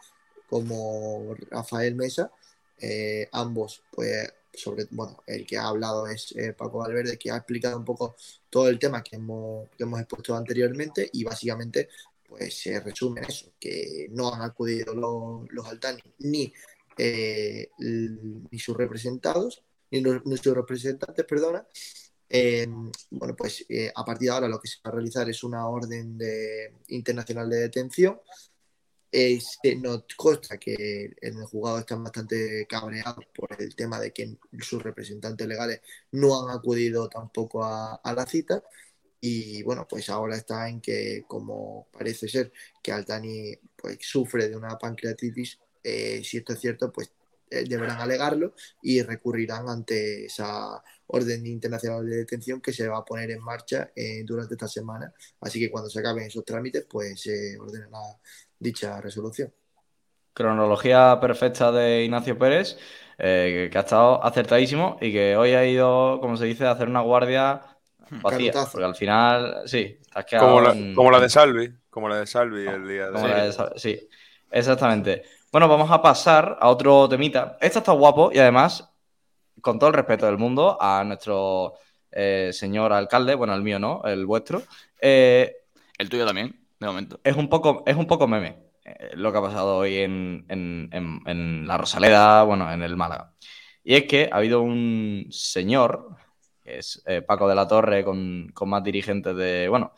[0.50, 2.32] como Rafael Mesa,
[2.78, 7.38] eh, ambos, pues, sobre, bueno, el que ha hablado es eh, Paco Valverde, que ha
[7.38, 8.16] explicado un poco
[8.50, 11.90] todo el tema que hemos, hemos expuesto anteriormente y básicamente,
[12.28, 16.54] pues, se resume en eso, que no han acudido los, los Altani ni,
[16.98, 21.66] ni sus representados, ni, ni sus representantes, perdona,
[23.10, 25.68] bueno, pues eh, a partir de ahora lo que se va a realizar es una
[25.68, 28.20] orden de, internacional de detención.
[29.12, 34.38] se nos consta que en el juzgado están bastante cabreados por el tema de que
[34.60, 38.64] sus representantes legales no han acudido tampoco a, la cita.
[39.20, 44.56] Y bueno, pues ahora está en que, como parece ser que Altani pues, sufre de
[44.58, 47.21] una pancreatitis, eh, si esto es cierto, pues eh,
[47.68, 53.32] deberán alegarlo y recurrirán ante esa orden internacional de detención que se va a poner
[53.32, 55.14] en marcha eh, durante esta semana.
[55.42, 58.00] Así que cuando se acaben esos trámites, pues se ordenará
[58.58, 59.54] dicha resolución.
[60.34, 62.78] Cronología perfecta de Ignacio Pérez,
[63.18, 66.88] eh, que ha estado acertadísimo y que hoy ha ido, como se dice, a hacer
[66.88, 67.62] una guardia
[68.10, 68.54] vacía.
[68.72, 70.00] Porque al final, sí,
[70.40, 73.54] como, la, como la de Salvi, como la de Salvi el día de...
[73.76, 74.08] sí,
[74.50, 75.24] exactamente.
[75.52, 77.58] Bueno, vamos a pasar a otro temita.
[77.60, 78.90] Este está guapo y además,
[79.60, 81.74] con todo el respeto del mundo, a nuestro
[82.10, 84.64] eh, señor alcalde, bueno, el mío no, el vuestro.
[85.02, 85.54] Eh,
[85.98, 87.20] el tuyo también, de momento.
[87.22, 91.78] Es un poco, es un poco meme eh, lo que ha pasado hoy en, la
[91.78, 93.34] Rosaleda, bueno, en el Málaga.
[93.84, 96.16] Y es que ha habido un señor,
[96.64, 99.92] que es Paco de la Torre, con, más dirigentes de, bueno,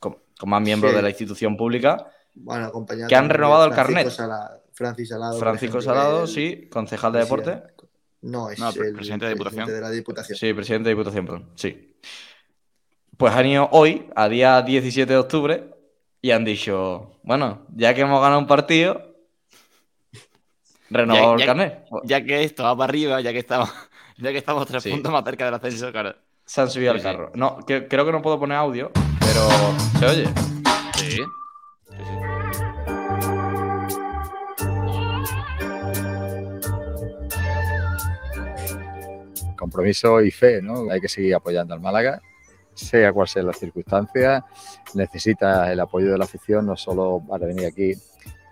[0.00, 2.72] con, más miembros de la institución pública, bueno,
[3.08, 4.08] que han renovado el carnet.
[4.80, 5.38] Francisco Salado.
[5.38, 7.62] Francisco Salado, sí, concejal de deporte.
[8.22, 9.66] No, es el presidente de, Diputación.
[9.66, 10.38] de la Diputación.
[10.38, 11.50] Sí, presidente de Diputación, perdón.
[11.54, 11.96] Sí.
[13.18, 15.70] Pues han ido hoy, a día 17 de octubre,
[16.22, 19.16] y han dicho, bueno, ya que hemos ganado un partido,
[20.88, 21.84] renovado el carnet.
[22.04, 23.70] Ya que esto va para arriba, ya que estamos,
[24.16, 26.14] ya que estamos tres puntos más cerca del ascenso, claro.
[26.46, 27.32] Se han subido al carro.
[27.34, 28.90] No, creo que no puedo poner audio,
[29.20, 29.46] pero
[29.98, 30.24] se oye.
[30.96, 31.20] Sí.
[39.60, 40.90] Compromiso y fe, ¿no?
[40.90, 42.20] Hay que seguir apoyando al Málaga,
[42.74, 44.44] sea cual sea la circunstancia,
[44.94, 47.92] necesita el apoyo de la afición no solo para venir aquí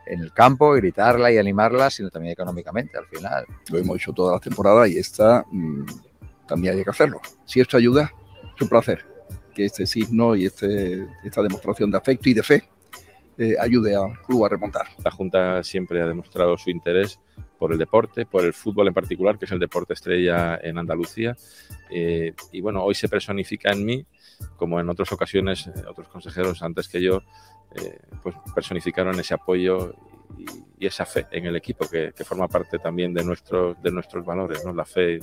[0.06, 3.46] en el campo, gritarla y animarla, sino también económicamente al final.
[3.70, 5.84] Lo hemos hecho toda la temporada y esta mm,
[6.46, 7.20] también hay que hacerlo.
[7.44, 8.12] Si esto ayuda,
[8.54, 9.04] es un placer
[9.54, 12.68] que este signo y este, esta demostración de afecto y de fe
[13.38, 14.86] eh, ayude al club a remontar.
[15.04, 17.18] La Junta siempre ha demostrado su interés
[17.58, 21.36] por el deporte, por el fútbol en particular, que es el deporte estrella en Andalucía.
[21.90, 24.06] Eh, y bueno, hoy se personifica en mí,
[24.56, 27.22] como en otras ocasiones eh, otros consejeros antes que yo,
[27.74, 29.94] eh, pues personificaron ese apoyo
[30.78, 34.64] y, esa fe en el equipo, que, forma parte también de, nuestros de nuestros valores,
[34.64, 34.72] ¿no?
[34.72, 35.18] la fe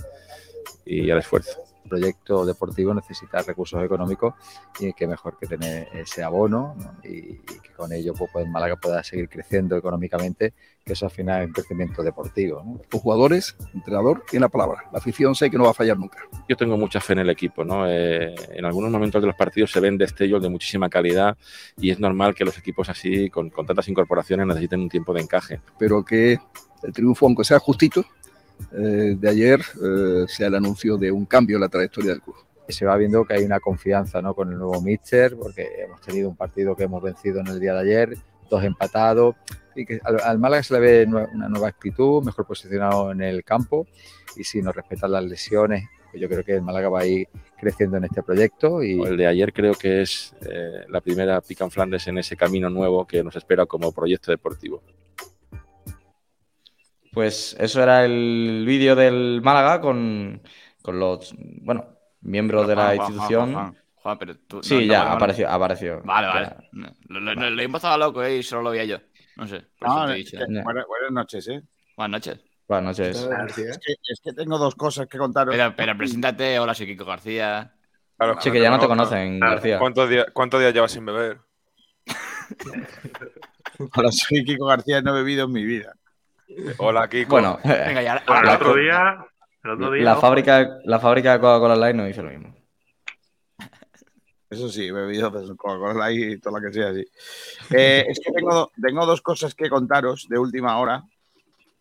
[0.86, 4.34] y el esfuerzo proyecto deportivo necesita recursos económicos
[4.80, 9.04] y que mejor que tener ese abono y, que con ello pues, pues, Málaga pueda
[9.04, 12.64] seguir creciendo económicamente, que eso al final es un crecimiento deportivo.
[12.92, 14.84] Los jugadores, entrenador, tiene la palabra.
[14.92, 16.20] La afición sé que no va a fallar nunca.
[16.48, 17.64] Yo tengo mucha fe en el equipo.
[17.64, 17.88] ¿no?
[17.88, 21.38] Eh, en algunos momentos de los partidos se ven destellos de muchísima calidad
[21.78, 25.22] y es normal que los equipos así, con, con tantas incorporaciones, necesiten un tiempo de
[25.22, 25.62] encaje.
[25.78, 26.40] Pero que
[26.84, 28.06] el triunfo, aunque sea justito,
[28.72, 32.36] eh, de ayer eh, sea el anuncio de un cambio en la trayectoria del club.
[32.68, 34.34] Se va viendo que hay una confianza ¿no?
[34.34, 37.74] con el nuevo míster, porque hemos tenido un partido que hemos vencido en el día
[37.74, 38.18] de ayer,
[38.50, 39.36] dos empatados,
[39.76, 43.86] y que al, Málaga se le ve una nueva actitud, mejor posicionado en el campo,
[44.36, 45.84] y si nos respetan las lesiones,
[46.16, 47.28] pues yo creo que el Málaga va a ir
[47.60, 48.82] creciendo en este proyecto.
[48.82, 49.02] Y...
[49.02, 52.70] El de ayer creo que es eh, la primera pica en Flandes en ese camino
[52.70, 54.82] nuevo que nos espera como proyecto deportivo.
[57.16, 60.42] Pues eso era el vídeo del Málaga con,
[60.86, 63.74] los, bueno, miembros de la institución.
[63.96, 66.02] Juan, pero tú, sí, ya, apareció, apareció.
[66.04, 66.56] Vale, vale.
[67.08, 68.40] Lo, lo, he loco ¿eh?
[68.40, 68.98] y solo lo veía yo.
[69.38, 69.66] No sé.
[69.80, 70.10] buenas,
[71.12, 71.64] noches, ¿eh?
[71.96, 72.44] Buenas noches.
[72.68, 73.30] Buenas noches.
[73.70, 75.56] Es que, es que tengo dos cosas que contaros.
[75.56, 76.60] Pero, pero preséntate.
[76.60, 77.74] Hola, soy Kiko García.
[78.42, 79.80] sí, que ya no te conocen, García.
[79.80, 81.40] ¿Cuántos días, ¿Cuántos días llevas sin beber?
[83.96, 85.96] Hola, soy Kiko García y no he bebido en mi vida.
[86.78, 87.32] Hola, Kiko.
[87.32, 89.26] Bueno, Venga, ya, el, otro día,
[89.64, 90.04] el otro día.
[90.04, 92.56] La, fábrica, la fábrica de Coca-Cola Light no dice lo mismo.
[94.50, 97.06] Eso sí, he bebido Coca-Cola y todo lo que sea así.
[97.72, 101.04] Eh, es que tengo, tengo, dos cosas que contaros de última hora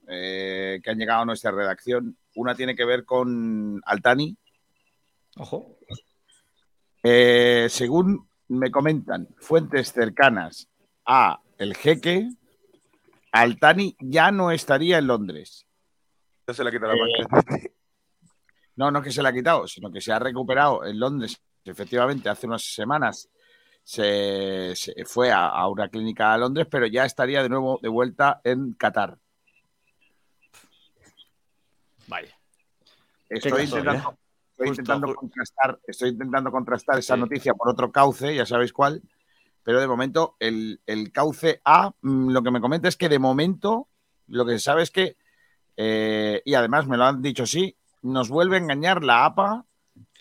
[0.09, 2.17] eh, que han llegado a nuestra redacción.
[2.35, 4.37] Una tiene que ver con Altani.
[5.37, 5.77] Ojo.
[7.03, 10.69] Eh, según me comentan fuentes cercanas
[11.05, 12.31] a el jeque,
[13.35, 15.67] Altani ya no estaría en Londres.
[16.47, 17.43] No se la quitado la
[18.77, 22.29] No, no que se la ha quitado, sino que se ha recuperado en Londres efectivamente
[22.29, 23.31] hace unas semanas
[23.83, 24.75] se,
[25.07, 29.19] fue a, una clínica a Londres, pero ya estaría de nuevo de vuelta en Qatar.
[32.07, 32.37] Vaya.
[33.29, 39.03] Estoy intentando, contrastar, estoy intentando contrastar esa noticia por otro cauce, ya sabéis cuál,
[39.65, 40.79] pero de momento el,
[41.13, 43.89] cauce A, mm, lo que me comenta es que de momento
[44.29, 45.17] lo que se sabe es que,
[45.77, 49.65] eh, y además me lo han dicho sí, nos vuelve a engañar la APA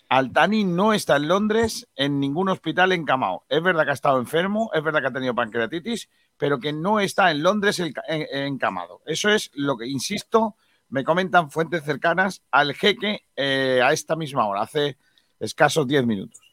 [0.08, 3.44] Altani no está en Londres en ningún hospital encamado.
[3.48, 7.00] Es verdad que ha estado enfermo, es verdad que ha tenido pancreatitis, pero que no
[7.00, 9.00] está en Londres encamado.
[9.06, 10.56] Eso es lo que, insisto,
[10.88, 14.98] me comentan fuentes cercanas al jeque eh, a esta misma hora, hace
[15.40, 16.43] escasos 10 minutos.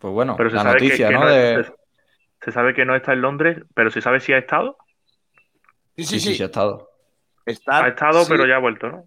[0.00, 1.28] Pues bueno, la noticia, ¿no?
[1.28, 4.78] se, sabe que no está en Londres, pero se sabe si ha estado.
[5.94, 6.34] Sí, sí, sí.
[6.34, 6.88] sí, ha estado.
[7.66, 9.06] ha estado, pero ya ha vuelto, ¿no?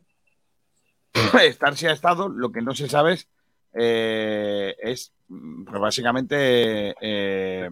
[1.42, 3.28] estar si ha estado, lo que no se sabe es,
[3.74, 7.70] eh, es pues básicamente eh,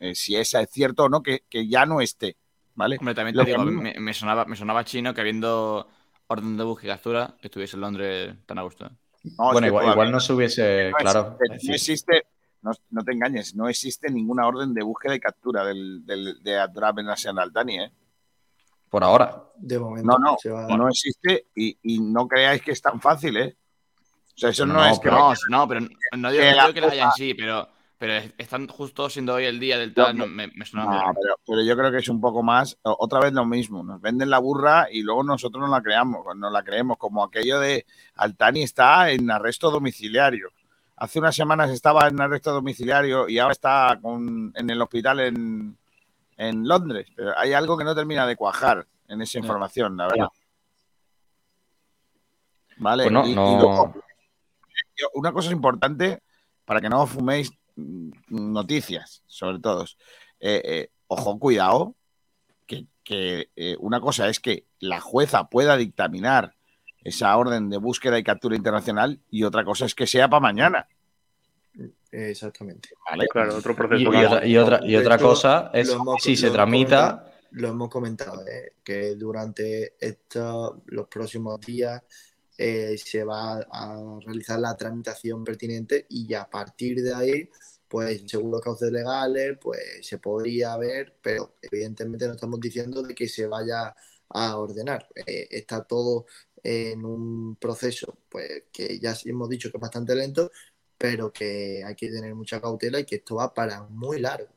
[0.00, 2.36] eh, si es cierto o no que, ya no esté.
[2.74, 2.96] ¿Vale?
[3.00, 5.88] me, sonaba, me sonaba chino que habiendo
[6.28, 8.88] orden de búsqueda y captura estuviese en Londres tan a gusto.
[9.36, 11.36] bueno, igual, no se hubiese, claro.
[11.40, 12.24] no existe,
[12.90, 17.06] no, te engañes, no existe ninguna orden de búsqueda y captura del, del de Abdurrahman
[17.06, 17.92] Nacional Dani, ¿eh?
[18.88, 19.44] Por ahora.
[19.56, 20.16] De momento.
[20.18, 20.36] No,
[20.68, 23.56] no, no existe y, no creáis que es tan fácil, ¿eh?
[24.34, 25.10] O sea, eso no, es que.
[25.10, 25.80] No, no, pero
[26.16, 29.92] no digo, que, la hayan sí, pero, pero están justo siendo hoy el día del
[29.92, 30.14] tal.
[30.28, 31.12] me, suena
[31.44, 32.78] pero, yo creo que es un poco más.
[32.82, 33.82] Otra vez lo mismo.
[33.82, 36.96] Nos venden la burra y luego nosotros no la creamos, no la creemos.
[36.98, 40.50] Como aquello de Altani está en arresto domiciliario.
[41.00, 45.76] Hace unas semanas estaba en arresto domiciliario y ahora está en el hospital en,
[46.36, 50.28] en Londres, pero hay algo que no termina de cuajar en esa información, la verdad.
[52.78, 53.94] Vale, pues no,
[55.14, 56.22] una cosa importante
[56.64, 57.52] para que no fuméis
[58.28, 59.84] noticias, sobre todo.
[60.40, 61.94] Eh, eh, ojo, cuidado,
[62.66, 62.86] que,
[63.56, 66.54] eh, una cosa es que la jueza pueda dictaminar
[67.08, 70.88] esa orden de búsqueda y captura internacional y otra cosa es que sea para mañana.
[72.10, 72.90] Exactamente.
[73.30, 74.00] claro, otro proceso.
[74.00, 77.24] Y, otra, y otra, cosa es si se tramita.
[77.52, 78.74] Lo hemos comentado, ¿eh?
[78.84, 82.02] que durante estos, los próximos días
[82.56, 87.50] eh, se va a realizar la tramitación pertinente y a partir de ahí,
[87.88, 93.14] pues según los cauces legales, pues se podría ver, pero evidentemente no estamos diciendo de
[93.14, 93.94] que se vaya
[94.30, 95.08] a ordenar.
[95.14, 96.26] Eh, está todo
[96.68, 100.50] en un proceso pues que ya hemos dicho que es bastante lento,
[100.98, 104.48] pero que hay que tener mucha cautela y que esto va para muy largo.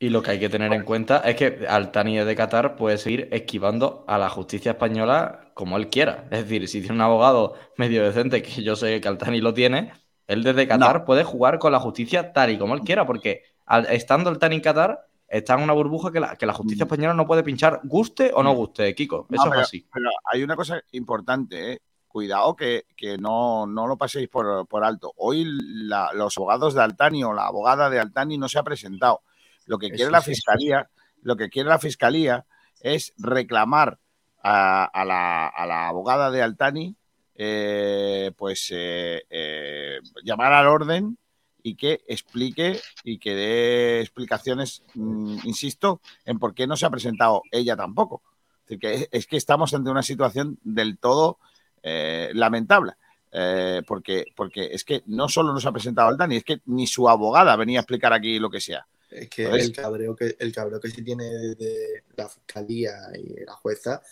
[0.00, 3.28] Y lo que hay que tener en cuenta es que Altani de Qatar puede seguir
[3.32, 6.28] esquivando a la justicia española como él quiera.
[6.30, 9.92] Es decir, si tiene un abogado medio decente, que yo sé que Altani lo tiene,
[10.28, 13.42] él desde Qatar puede jugar con la justicia tal y como él quiera, porque
[13.90, 16.88] estando Altani en Qatar, está en una burbuja que la, que la justicia mm.
[16.88, 18.56] española no puede pinchar, guste o no mm.
[18.56, 19.26] guste, Kiko.
[19.30, 19.86] Eso es así.
[19.92, 21.82] Pero hay una cosa importante, ¿eh?
[22.08, 22.84] cuidado que,
[23.20, 25.12] no, lo paséis por, alto.
[25.16, 29.22] Hoy los abogados de Altani o la abogada de Altani no se ha presentado.
[29.66, 30.88] Lo que quiere la fiscalía,
[31.22, 32.46] lo que quiere la fiscalía
[32.80, 33.98] es reclamar
[34.42, 36.96] a, la, abogada de Altani,
[37.34, 41.18] eh, pues eh, llamar al orden
[41.62, 46.90] y que explique y que dé explicaciones, mm, insisto, en por qué no se ha
[46.90, 48.22] presentado ella tampoco.
[48.68, 51.38] Es, que, es que estamos ante una situación del todo
[51.82, 52.92] eh, lamentable.
[53.30, 57.08] Eh, porque, porque es que no solo nos ha presentado Altani, es que ni su
[57.08, 58.86] abogada venía a explicar aquí lo que sea.
[59.10, 63.54] Es que el cabreo que el cabreo que se tiene de la fiscalía y la
[63.54, 64.02] jueza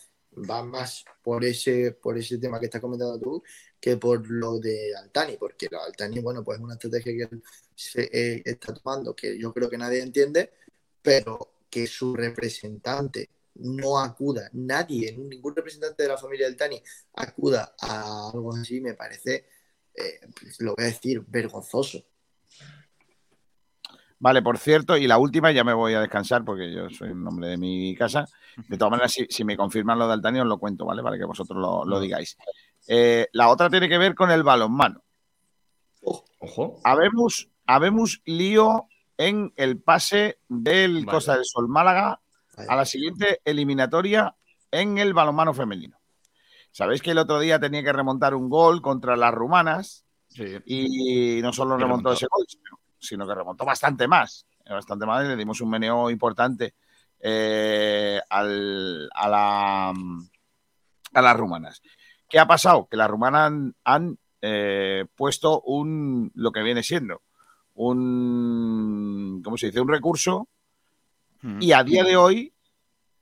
[0.50, 3.42] va más por ese, por ese tema que estás comentando tú
[3.87, 7.37] que por lo de Altani, porque lo Altani, bueno, pues es una estrategia que
[7.72, 10.51] se eh, está tomando que yo creo que nadie entiende,
[11.01, 16.83] pero que su representante no acuda, nadie, ningún representante de la familia Altani
[17.14, 19.46] acuda a algo así, me parece,
[19.94, 22.05] eh, pues, lo voy a decir, vergonzoso.
[24.18, 27.22] Vale, por cierto, y la última, ya me voy a descansar porque yo soy el
[27.22, 28.27] nombre de mi casa.
[28.68, 31.03] De todas maneras, si, me confirman lo de Altani, os lo cuento, ¿vale?
[31.03, 32.37] Para que vosotros lo, digáis.
[32.88, 35.03] Eh, la otra tiene que ver con el balonmano.
[36.38, 36.81] Ojo.
[36.85, 42.20] Habemos, habemos lío en el pase del Costa del Sol Málaga
[42.68, 44.37] a la siguiente eliminatoria
[44.70, 45.99] en el balonmano femenino.
[46.70, 50.05] Sabéis que el otro día tenía que remontar un gol contra las rumanas
[50.66, 52.44] y no solo remontó, ese gol,
[52.99, 54.46] sino que remontó bastante más.
[54.68, 56.75] Bastante más, le dimos un meneo importante
[57.20, 61.81] eh, a, la, a las rumanas.
[62.37, 62.87] ¿Qué ha pasado?
[62.90, 63.51] Que las rumanas
[63.83, 67.22] han, eh, puesto un lo que viene siendo
[67.72, 69.81] un ¿cómo se dice?
[69.81, 70.46] un recurso
[71.61, 72.53] y a día de hoy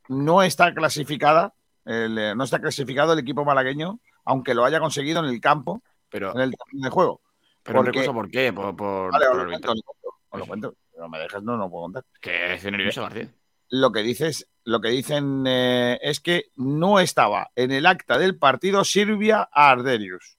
[0.09, 5.27] no está clasificada eh, no está clasificado el equipo malagueño aunque lo haya conseguido en
[5.27, 7.20] el campo pero en el de juego
[7.62, 8.53] ¿Pero recurso por qué?
[8.53, 12.05] Por, por, vale, os, lo cuento, No me dejas, no, no puedo contar.
[12.20, 13.33] Que es nervioso, García.
[13.76, 18.38] Lo que dices, lo que dicen eh, es que no estaba en el acta del
[18.38, 20.38] partido Sirvia a Arderius.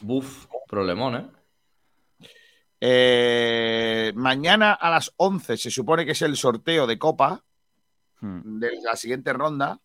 [0.00, 2.26] Buf, problemón, ¿eh?
[2.80, 4.12] ¿eh?
[4.16, 7.40] Mañana a las 11 se supone que es el sorteo de Copa
[8.18, 8.58] hmm.
[8.58, 9.78] de la siguiente ronda.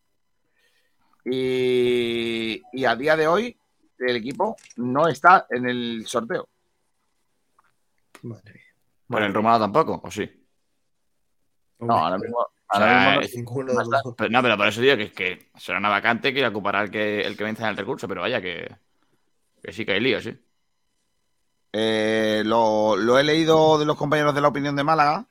[1.23, 3.59] Y, y, a día de hoy
[3.99, 6.49] el equipo no está en el sorteo.
[8.23, 8.63] Madre mía.
[9.05, 10.40] Bueno, en Romano tampoco, ¿o sí?
[11.81, 12.37] No, ahora mismo.
[14.29, 17.35] no, pero, por eso digo que, que será una vacante que ocupará el que, el
[17.35, 18.73] que vence en el recurso, pero vaya que,
[19.61, 20.37] que sí que hay lío, sí.
[21.73, 25.25] Eh, lo, he leído de los compañeros de la opinión de Málaga,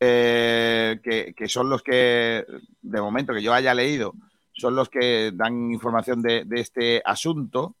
[0.00, 2.44] eh, que, que, son los que,
[2.82, 4.14] de momento, que yo haya leído,
[4.52, 7.74] son los que dan información de, este asunto,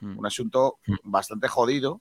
[0.00, 0.18] hmm.
[0.18, 2.00] un asunto bastante jodido,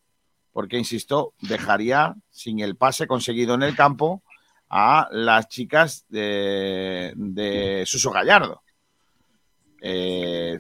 [0.54, 4.24] porque, insisto, dejaría sin el pase conseguido en el campo
[4.78, 8.62] a las chicas de, de Suso Gallardo.
[9.82, 10.60] Eh,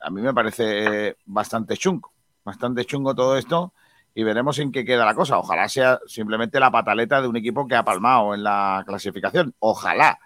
[0.00, 2.10] a mí me parece bastante chungo,
[2.42, 3.72] bastante chungo todo esto
[4.12, 5.38] y veremos en qué queda la cosa.
[5.38, 9.54] Ojalá sea simplemente la pataleta de un equipo que ha palmado en la clasificación.
[9.60, 10.18] Ojalá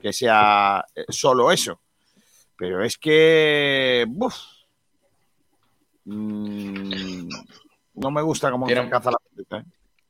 [0.00, 1.80] que sea eh, solo eso.
[2.56, 4.06] Pero es que.
[6.04, 7.28] Mm,
[7.94, 9.58] no me gusta cómo tiene, caza la pinta.
[9.58, 9.64] ¿eh?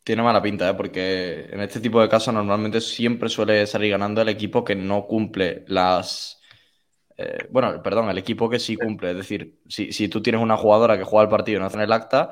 [0.05, 0.74] Tiene mala pinta, ¿eh?
[0.74, 5.07] porque en este tipo de casos normalmente siempre suele salir ganando el equipo que no
[5.07, 6.40] cumple las.
[7.16, 9.12] Eh, bueno, perdón, el equipo que sí cumple.
[9.12, 11.92] Es decir, si, tú tienes una jugadora que juega el partido y no hace el
[11.92, 12.30] acta,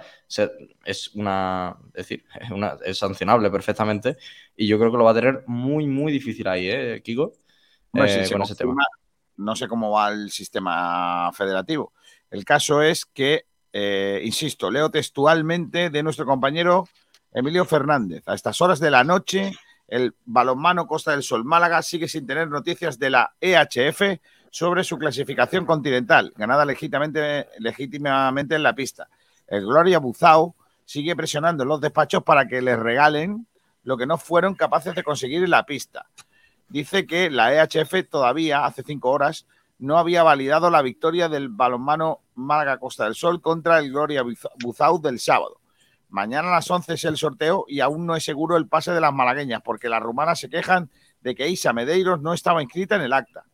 [0.84, 1.76] es una.
[1.94, 4.16] Es decir, es, una, es sancionable perfectamente.
[4.56, 7.32] Y yo creo que lo va a tener muy, muy difícil ahí, ¿eh, Kiko?
[7.92, 8.76] con ese tema
[9.40, 11.92] no sé cómo va el sistema federativo.
[12.30, 16.86] El caso es que, eh, insisto, leo textualmente de nuestro compañero
[17.32, 18.22] Emilio Fernández.
[18.26, 19.52] A estas horas de la noche,
[19.88, 24.20] el balonmano Costa del Sol Málaga sigue sin tener noticias de la EHF
[24.50, 29.08] sobre su clasificación continental, ganada legítimamente, en la pista.
[29.46, 33.46] El Gloria Buzao sigue presionando en los despachos para que les regalen
[33.84, 36.06] lo que no fueron capaces de conseguir en la pista
[36.70, 39.46] dice que la EHF todavía, hace cinco horas,
[39.78, 44.24] no había validado la victoria del balonmano Málaga Costa del Sol contra el Gloria
[44.62, 45.59] Buzau del sábado.
[46.10, 49.00] Mañana a las 11 es el sorteo y aún no es seguro el pase de
[49.00, 50.90] las malagueñas, porque las rumanas se quejan
[51.20, 53.44] de que Isa Medeiros no estaba inscrita en el acta.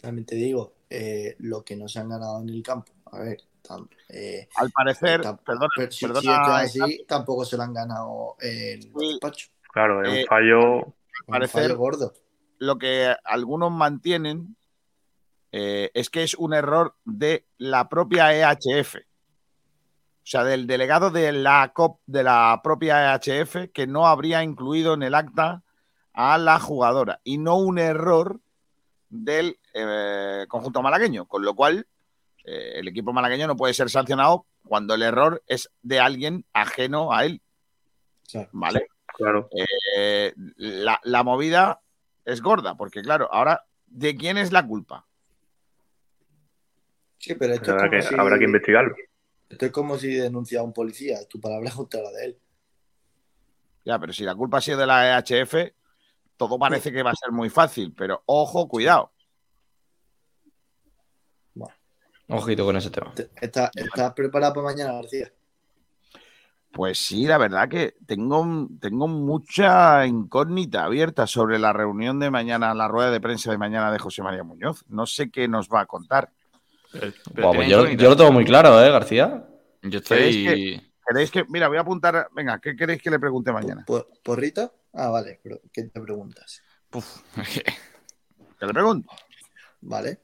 [0.00, 2.92] También te digo, eh, lo que no se han ganado en el campo.
[3.12, 3.38] A ver,
[4.08, 5.68] eh, al parecer, perdón,
[6.52, 9.48] así, tampoco se lo han ganado en el despacho.
[9.72, 10.94] Claro, es un eh, fallo
[11.26, 12.12] parecer, gordo.
[12.58, 14.56] lo que algunos mantienen
[15.52, 18.96] eh, es que es un error de la propia EHF.
[20.30, 24.94] O sea, del delegado de la COP de la propia EHF que no habría incluido
[24.94, 25.64] en el acta
[26.12, 28.38] a la jugadora y no un error
[29.08, 31.84] del eh, conjunto malagueño, con lo cual
[32.44, 37.12] eh, el equipo malagueño no puede ser sancionado cuando el error es de alguien ajeno
[37.12, 37.42] a él.
[38.52, 38.86] ¿Vale?
[39.06, 39.48] Claro.
[39.96, 41.80] Eh, la, movida
[42.24, 45.08] es gorda, porque claro, ahora, ¿de quién es la culpa?
[47.18, 48.94] Sí, pero esto habrá, que, habrá que investigarlo.
[49.50, 52.38] Esto es como si denunciara a un policía, tu palabra es contra la de él.
[53.84, 55.72] Ya, pero si la culpa ha sido de la EHF,
[56.36, 59.12] todo parece que va a ser muy fácil, pero ojo, cuidado.
[62.28, 63.12] Ojito con ese tema.
[63.40, 65.32] ¿Estás está preparado para mañana, García?
[66.70, 72.72] Pues sí, la verdad que tengo, tengo mucha incógnita abierta sobre la reunión de mañana,
[72.74, 74.84] la rueda de prensa de mañana de José María Muñoz.
[74.88, 76.30] No sé qué nos va a contar.
[76.92, 79.46] Pues yo, lo tengo muy claro, ¿eh, García?
[79.82, 80.82] Yo estoy.
[81.06, 83.84] ¿Queréis que, mira, voy a apuntar, venga, ¿qué queréis que le pregunte mañana?
[84.22, 84.72] ¿Porrito?
[84.92, 86.62] Ah, vale, pero ¿qué te preguntas?
[88.60, 89.12] ¿Qué le pregunto?
[89.80, 90.20] Vale.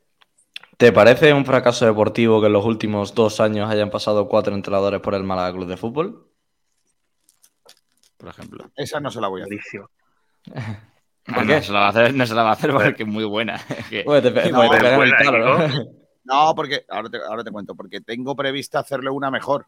[0.76, 5.00] ¿Te parece un fracaso deportivo que en los últimos dos años hayan pasado cuatro entrenadores
[5.00, 6.30] por el Málaga Club de Fútbol?
[8.18, 8.70] Por ejemplo.
[8.76, 9.80] Esa no se la voy a decir.
[11.24, 11.56] ¿Por qué?
[11.56, 13.24] No se la va a hacer, no se la va a hacer porque es muy
[13.24, 13.60] buena.
[14.04, 14.20] no,
[16.54, 19.66] porque ahora te, ahora te cuento, porque tengo prevista hacerle una mejor.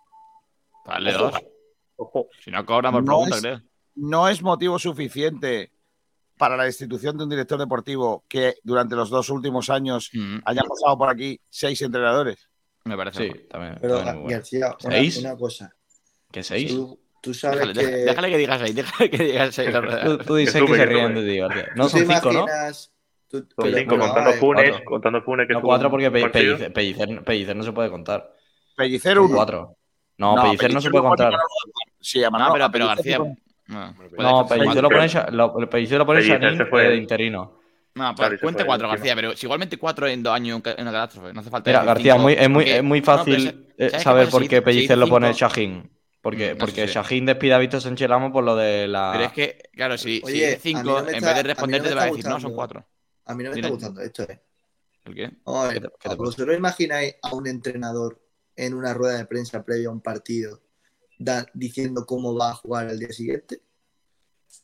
[0.85, 1.35] Vale, dos.
[1.97, 2.29] Ojo.
[2.43, 3.63] Si no cobra por no pregunta, creo.
[3.97, 5.73] No es motivo suficiente
[6.37, 10.39] para la institución de un director deportivo que durante los dos últimos años mm.
[10.45, 12.49] hayan pasado por aquí seis entrenadores.
[12.85, 13.33] Me parece.
[13.33, 13.77] Sí, también.
[13.81, 14.77] Pero, García,
[15.21, 15.75] una, cosa.
[16.31, 16.75] ¿Qué seis?
[17.21, 17.97] Tú, sabes déjale, que.
[18.05, 19.71] Déjale que digas seis, déjale que digas seis.
[20.27, 21.69] tú, dices que, se ríen de ti, García.
[21.75, 22.47] No son cinco, ¿no?
[23.29, 27.72] Tú, son cinco, contando Funes, contando Funes que No, cuatro porque Pellicer, Pellicer, no se
[27.72, 28.33] puede contar.
[28.74, 29.35] Pellicer uno.
[29.35, 29.76] Cuatro.
[30.16, 31.35] No, Pellicer no se puede contar.
[32.01, 33.18] Sí, no, pero, pero García.
[33.66, 37.59] No, Pellicer lo pone, lo, Pellicer lo pone de interino.
[37.95, 41.33] No, pues cuente cuatro, García, pero si igualmente cuatro en dos años en una catástrofe,
[41.33, 41.70] no hace falta.
[41.70, 45.33] Mira, García, muy, es, muy, es muy fácil eh, saber por qué Pellicer lo pone
[45.33, 45.91] Shahin.
[46.20, 49.11] Porque, mm, porque Shahin despide a Víctor Sánchez Ramos por lo de la.
[49.12, 52.07] Pero es que, claro, si, Oye, si cinco, en vez de responderte, te va a
[52.07, 52.87] decir, no, son cuatro.
[53.29, 54.41] A mí no me está gustando esto, ¿eh?
[55.05, 55.31] ¿El qué?
[56.16, 58.20] ¿Vosotros imagináis a un entrenador
[58.57, 60.61] en una rueda de prensa previa a un partido
[61.53, 63.61] diciendo cómo va a jugar el día siguiente?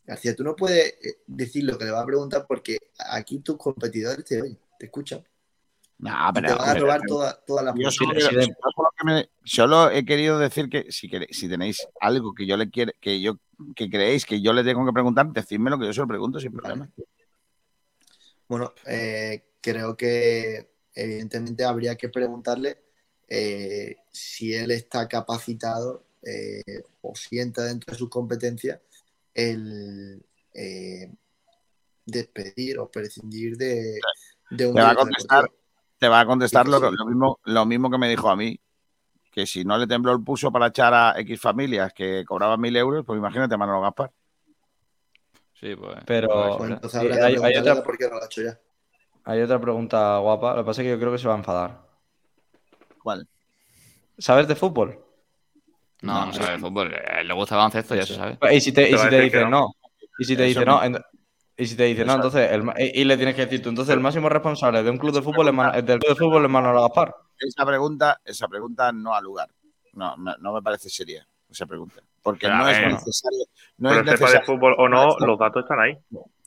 [0.07, 2.79] García, tú no puedes eh, decir lo que le va a preguntar porque
[3.11, 5.23] aquí tus competidores te oyen, te escuchan.
[5.99, 8.13] No, pero, te van a robar todas toda la yo solo,
[9.45, 13.39] solo, he querido decir que si, si tenéis algo que yo le quiere, que yo
[13.77, 16.41] que creéis que yo le tengo que preguntar, decidme lo que yo se lo pregunto
[16.41, 16.91] sin problema.
[18.55, 22.85] Bueno, eh, creo que evidentemente habría que preguntarle
[23.27, 26.05] eh, si él está capacitado
[27.01, 28.81] o sienta dentro de sus competencias
[29.35, 30.25] el
[30.55, 31.11] eh,
[32.07, 33.99] despedir o prescindir de,
[34.51, 34.75] de un.
[34.77, 35.51] Te va a contestar,
[35.99, 38.61] te va a contestar lo, mismo, lo mismo que me dijo a mí.
[39.33, 42.77] Que si no le tembló el puso para echar a X familias que cobraban mil
[42.77, 44.13] euros, pues imagínate Manolo Gaspar.
[45.65, 45.97] Sí, pues.
[46.05, 47.27] Pero pues hay, otra,
[49.25, 50.57] hay otra pregunta guapa.
[50.57, 51.81] Lo que pasa es que yo creo que se va a enfadar.
[53.03, 53.27] ¿Cuál?
[54.19, 55.03] ¿Sabes de fútbol?
[56.03, 56.93] No, no, sabe de fútbol.
[56.93, 58.37] Eh, le gusta el baloncesto, ya se sabe.
[58.53, 59.75] Y si te, y si te dice no.
[60.19, 60.83] Y si te dice no.
[61.57, 62.51] Y si te dice no, entonces.
[62.77, 65.49] y, le tienes que decir tú, entonces el máximo responsable de un club de fútbol
[65.49, 67.17] es, del club de fútbol es Manuel Gaspar.
[67.39, 69.49] Esa pregunta, esa pregunta no ha lugar.
[69.95, 72.03] No, no, me parece seria esa pregunta.
[72.25, 73.45] Porque no es necesario.
[73.79, 75.97] No pero es sepa de fútbol o no, los datos están ahí.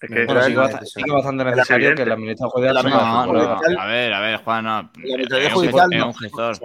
[0.02, 2.90] Es que bueno, sí, que bastante necesario que la administración judicial.
[2.90, 4.92] No, a ver, a ver, Juan, no.
[5.02, 6.58] Es un gestor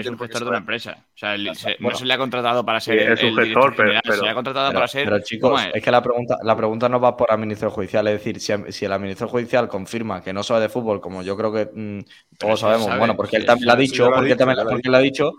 [0.00, 0.96] es un gestor de una empresa.
[0.98, 3.12] O sea, no se le ha contratado para ser.
[3.12, 5.04] es un gestor, pero, Se le ha contratado para ser.
[5.04, 5.82] Pero chicos, es?
[5.82, 8.06] que la pregunta, la pregunta no va por administrador judicial.
[8.08, 11.36] Es decir, si, si el administrador judicial confirma que no sabe de fútbol, como yo
[11.36, 12.00] creo que mm,
[12.38, 15.32] todos sabemos, bueno, porque él también lo ha dicho, porque también porque lo ha dicho.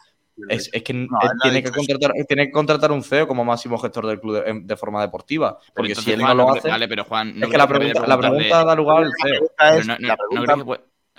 [0.50, 1.08] Es, es, que
[1.42, 5.02] tiene, que contratar, tiene que contratar un CEO como máximo gestor del club de, forma
[5.02, 5.58] deportiva.
[5.74, 6.68] Porque si él no lo hace.
[6.68, 7.42] Vale, pero Juan.
[7.42, 9.52] es que la pregunta, la pregunta da lugar al CEO.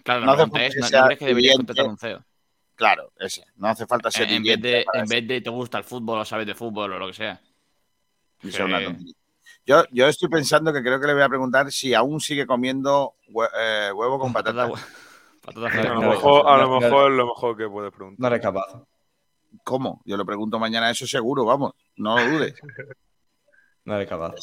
[0.03, 2.25] Claro, la pregunta es: ¿no crees que debería contratar un CEO?
[2.75, 3.43] Claro, ese.
[3.57, 4.31] No hace falta ser.
[4.31, 6.99] En, vez de, en vez de te gusta el fútbol o sabes de fútbol o
[6.99, 7.41] lo que sea.
[9.65, 13.15] Yo, yo estoy pensando que creo que le voy a preguntar si aún sigue comiendo
[13.59, 14.69] eh, huevo con patata.
[15.47, 18.21] a lo mejor, a lo mejor es lo mejor que puedes preguntar.
[18.21, 18.67] No eres capaz.
[19.67, 20.01] ¿Cómo?
[20.05, 21.73] Yo lo pregunto mañana, eso seguro, vamos.
[21.97, 22.55] No lo dudes.
[23.85, 24.35] No eres capaz.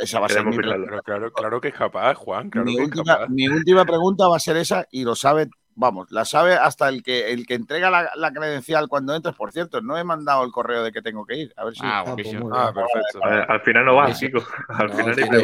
[0.00, 2.48] Esa, va a ser mi claro, claro, que es capaz, Juan.
[2.64, 6.54] mi, última, mi última pregunta va a ser esa y lo sabe Vamos, la sabe
[6.54, 9.34] hasta el que el que entrega la, credencial cuando entres.
[9.34, 11.52] Por cierto, no he mandado el correo de que tengo que ir.
[11.56, 11.80] A ver si.
[11.82, 13.52] Ah, ah, pues ah perfecto.
[13.52, 14.46] al final no va, chicos.
[14.68, 15.40] Al final ni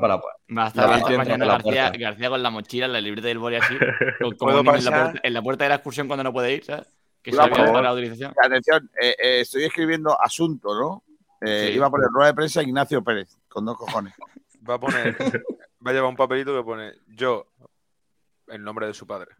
[0.00, 3.76] para Va a estar mañana García, García con la mochila, la libreta del boli así.
[4.38, 6.88] Como en, la puerta, en la puerta de la excursión cuando no puede ir, ¿sabes?
[7.24, 8.34] Que se la la autorización.
[8.38, 11.04] Atención, eh, eh, estoy escribiendo asunto, ¿no?
[11.40, 14.12] Eh, Iba a poner rueda de prensa Ignacio Pérez, con dos cojones.
[14.68, 15.16] Va a poner.
[15.86, 17.46] Va a llevar un papelito que pone yo
[18.48, 19.30] el nombre de su padre.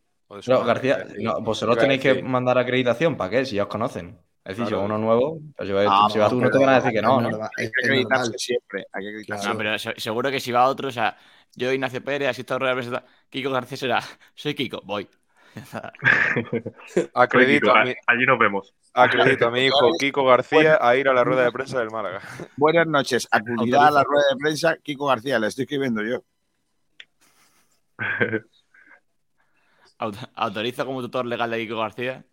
[0.46, 3.44] no, García, no, vosotros tenéis que mandar acreditación, ¿para qué?
[3.44, 4.18] Si ya os conocen.
[4.44, 6.74] Es decir, si uno nuevo, pues si, ah, si vas tú, no te van a
[6.76, 7.20] decir que no.
[7.20, 7.28] ¿no?
[7.58, 8.86] Hay que acreditarse siempre.
[8.92, 9.48] Hay que acreditarse.
[9.48, 11.16] No, pero seguro que si va otro, o sea,
[11.54, 14.02] yo, Ignacio Pérez, asisto a rueda de Kiko García será,
[14.34, 15.08] soy Kiko, voy.
[17.14, 18.74] acredito a mi, allí nos vemos.
[18.92, 22.20] Acredito a mi hijo Kiko García a ir a la rueda de prensa del Málaga.
[22.56, 23.28] Buenas noches.
[23.30, 26.22] Acudirá a la rueda de prensa Kiko García, le estoy escribiendo yo.
[30.34, 32.24] ¿Autoriza como tutor legal de Kiko García?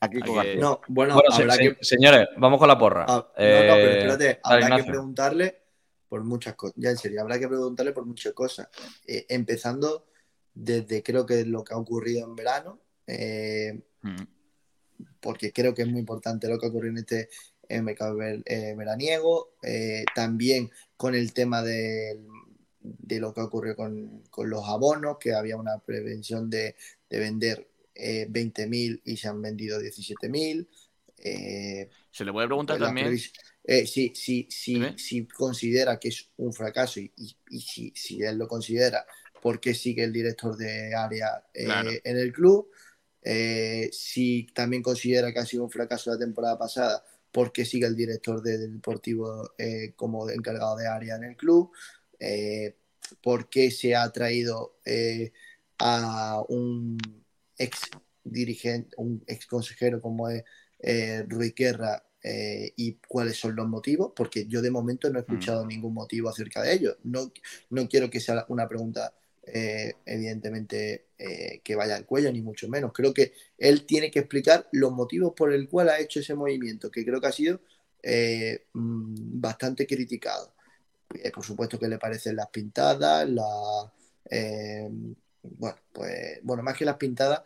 [0.00, 0.60] A Kiko García.
[0.60, 1.20] No, bueno,
[1.80, 3.06] señores, vamos con la porra.
[3.08, 5.62] Ah, no, no, pero eh, espérate, habrá que preguntarle
[6.08, 6.74] por muchas cosas.
[6.76, 8.68] Ya en serio, habrá que preguntarle por muchas cosas.
[9.06, 10.06] Eh, empezando
[10.60, 14.22] desde creo que lo que ha ocurrido en verano, eh, mm.
[15.20, 17.28] porque creo que es muy importante lo que ha ocurrido en este
[17.82, 19.52] mercado eh, veraniego.
[20.14, 22.20] también con el tema de,
[22.80, 26.74] de lo que ocurrió con, con, los abonos, que había una prevención de,
[27.08, 30.66] de vender 20.000 y se han vendido 17.000.
[32.10, 33.16] se le puede preguntar también
[33.70, 37.12] eh, si, si, considera que es un fracaso y,
[37.60, 39.04] si, si, él lo considera,
[39.40, 42.70] ¿por qué sigue el director de área eh, en el club?
[43.22, 47.86] Eh, si también considera que ha sido un fracaso la temporada pasada, ¿por qué sigue
[47.86, 49.52] el director del deportivo
[49.96, 51.70] como encargado de área en el club?
[53.22, 54.78] ¿Por qué se ha traído
[55.78, 56.98] a un
[57.56, 57.80] ex
[58.24, 60.44] dirigente, un ex consejero como es
[61.28, 65.24] Rui Guerra eh, y cuáles son los motivos, porque yo de momento no he mm.
[65.24, 66.96] escuchado ningún motivo acerca de ello.
[67.04, 67.32] No,
[67.70, 69.14] no quiero que sea una pregunta,
[69.52, 72.92] eh, evidentemente, eh, que vaya al cuello, ni mucho menos.
[72.92, 76.90] Creo que él tiene que explicar los motivos por el cual ha hecho ese movimiento,
[76.90, 77.60] que creo que ha sido
[78.74, 80.54] mm, bastante criticado.
[81.34, 83.92] por supuesto que le parecen las pintadas, la,
[85.42, 87.42] bueno, pues, bueno, más que las pintadas,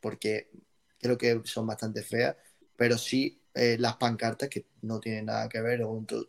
[0.00, 0.50] porque
[1.00, 2.36] creo que son bastante feas
[2.76, 5.80] pero sí eh, las pancartas, que no tienen nada que ver,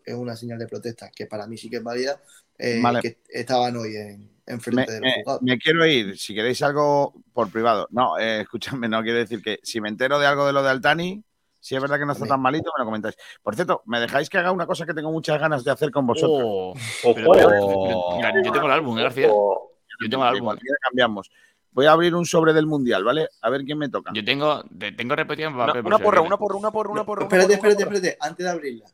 [0.05, 2.21] es una señal de protesta que para mí sí que es válida,
[2.57, 5.43] eh, que estaban hoy en, frente de los jugadores.
[5.43, 7.87] Me quiero ir, si queréis algo por privado.
[7.91, 10.69] No, eh, escúchame, no quiero decir que si me entero de algo de lo de
[10.69, 11.23] Altani,
[11.59, 13.17] si es verdad que no está tan malito, me lo comentáis.
[13.41, 16.07] Por cierto, me dejáis que haga una cosa que tengo muchas ganas de hacer con
[16.07, 16.77] vosotros.
[17.03, 19.27] Oh, yo tengo el álbum, García.
[19.27, 20.55] Yo tengo el álbum.
[20.81, 21.29] Cambiamos.
[21.71, 23.29] Voy a abrir un sobre del mundial, ¿vale?
[23.41, 24.11] A ver quién me toca.
[24.13, 24.63] Yo tengo,
[24.95, 27.23] tengo repetido Una, una porra, una porra, una porra, una porra.
[27.23, 28.17] espérate, espérate, espérate.
[28.19, 28.85] Antes de abrirla.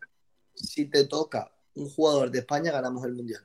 [0.53, 3.41] Si te toca un jugador de España, ganamos el mundial.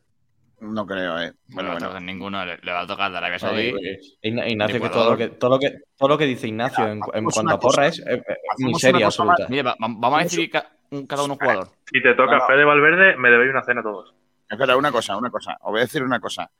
[0.60, 1.32] No creo, eh.
[1.48, 2.00] Bueno, bueno.
[2.00, 3.74] ninguno le, va a tocar de Arabia Saudí.
[4.22, 7.54] Ignacio, que todo, lo que, todo, lo que, todo lo que dice Ignacio en, cuanto
[7.54, 8.22] a porra es eh,
[8.58, 9.46] miseria absoluta.
[9.48, 11.68] Mira, vamos a decir cada uno un jugador.
[11.92, 14.14] Si te toca Fede Valverde, me debéis una cena a todos.
[14.50, 15.56] Espera, una cosa, una cosa.
[15.60, 16.50] Os voy a decir una cosa.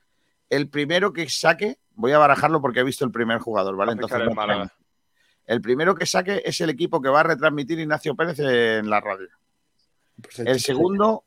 [0.49, 3.91] El primero que saque Voy a barajarlo porque he visto el primer jugador, ¿vale?
[3.91, 4.21] Entonces,
[5.47, 9.01] el primero que saque es el equipo que va a retransmitir Ignacio Pérez en la
[9.01, 9.27] radio.
[10.21, 11.25] Pues el segundo,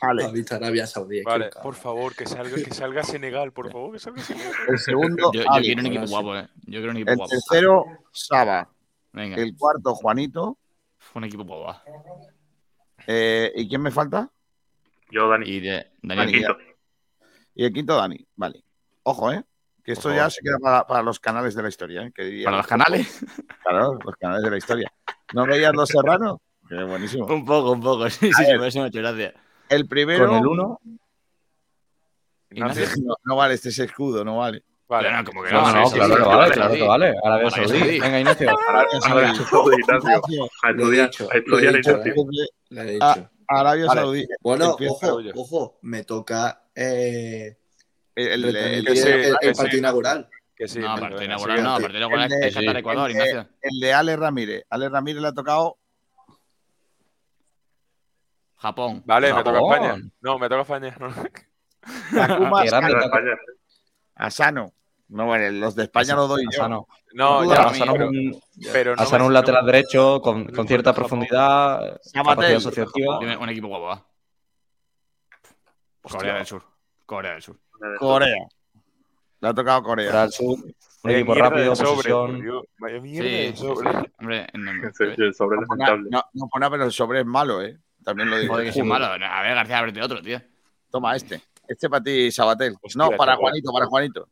[0.00, 0.44] vale.
[0.50, 1.22] Arabia Saudí.
[1.22, 4.52] Vale, por favor, que salga, que salga Senegal, por favor, que salga Senegal.
[4.68, 6.48] El segundo, yo, quiero un equipo guapo, ¿eh?
[6.62, 7.30] Yo quiero un equipo el guapo.
[7.30, 8.68] tercero, Saba.
[9.12, 9.36] Venga.
[9.36, 10.58] El cuarto, Juanito.
[11.14, 11.80] Un equipo guapo.
[13.06, 14.30] Eh, ¿Y quién me falta?
[15.10, 15.48] Yo, Dani.
[15.48, 16.42] Y de, Dani.
[17.54, 18.26] Y el quinto, Dani.
[18.36, 18.64] Vale.
[19.02, 19.44] Ojo, ¿eh?
[19.84, 22.02] Que esto ya se queda para, los canales de la historia.
[22.02, 22.44] ¿eh?
[22.44, 23.20] ¿Para los canales?
[23.62, 24.92] Claro, los canales de la historia.
[25.34, 26.38] ¿No veías Los Serranos?
[26.68, 27.26] Qué buenísimo.
[27.26, 28.08] Un poco, un poco.
[28.10, 29.34] Sí, sí, sí, muchas gracias.
[29.72, 30.28] El primero.
[30.28, 30.80] Con el uno.
[32.54, 34.62] No, no, vale, este es escudo, no vale.
[34.86, 35.72] Vale, no, como que no.
[35.72, 37.14] No, no, claro que vale, claro que vale.
[37.24, 37.98] Arabia Saudí.
[37.98, 38.50] Venga, Ignacio.
[38.68, 40.48] Arabia Saudí, Ignacio.
[40.62, 41.28] He dicho.
[42.68, 43.30] Lo he dicho.
[43.48, 44.26] Arabia Saudí.
[44.42, 46.64] Bueno, ojo, ojo, me toca.
[46.74, 47.56] Eh,
[48.14, 48.84] el, el,
[49.56, 50.28] partido inaugural.
[50.54, 53.48] Que sí, no, partido inaugural no, partido inaugural es Qatar Ecuador, Ignacio.
[53.62, 54.64] El de Ale Ramírez.
[54.68, 55.78] Ale Ramírez le ha tocado.
[58.62, 59.02] Japón.
[59.04, 59.96] Vale, me toca España.
[60.20, 60.96] No, me toca España.
[62.14, 62.62] Takuma
[64.14, 64.72] Asano.
[65.08, 66.86] No, bueno, los de España lo doy Asano.
[66.88, 67.14] yo.
[67.14, 68.40] No, ya, Asano, un,
[68.72, 73.18] pero no Asano un lateral derecho con, con cierta profundidad, capacidad asociativa.
[73.18, 74.06] Un equipo guapo,
[76.02, 76.62] Corea del Sur.
[77.04, 77.58] Corea del Sur.
[77.98, 78.46] Corea.
[79.40, 80.06] Le ha tocado Corea.
[80.06, 80.58] Corea del Sur.
[81.04, 82.62] Un equipo rápido, posesión.
[82.78, 83.90] Vaya mierda sobre.
[84.18, 85.68] Hombre, el sobre es
[86.10, 87.76] No, no, no, pero el sobre es malo, ¿eh?
[88.04, 88.54] También lo digo.
[88.54, 89.06] Joder, que es malo.
[89.06, 90.40] A ver, García, ábrete otro, tío.
[90.90, 91.40] Toma este.
[91.66, 92.74] Este para ti, Sabatel.
[92.96, 94.28] no, para Juanito, para Juanito.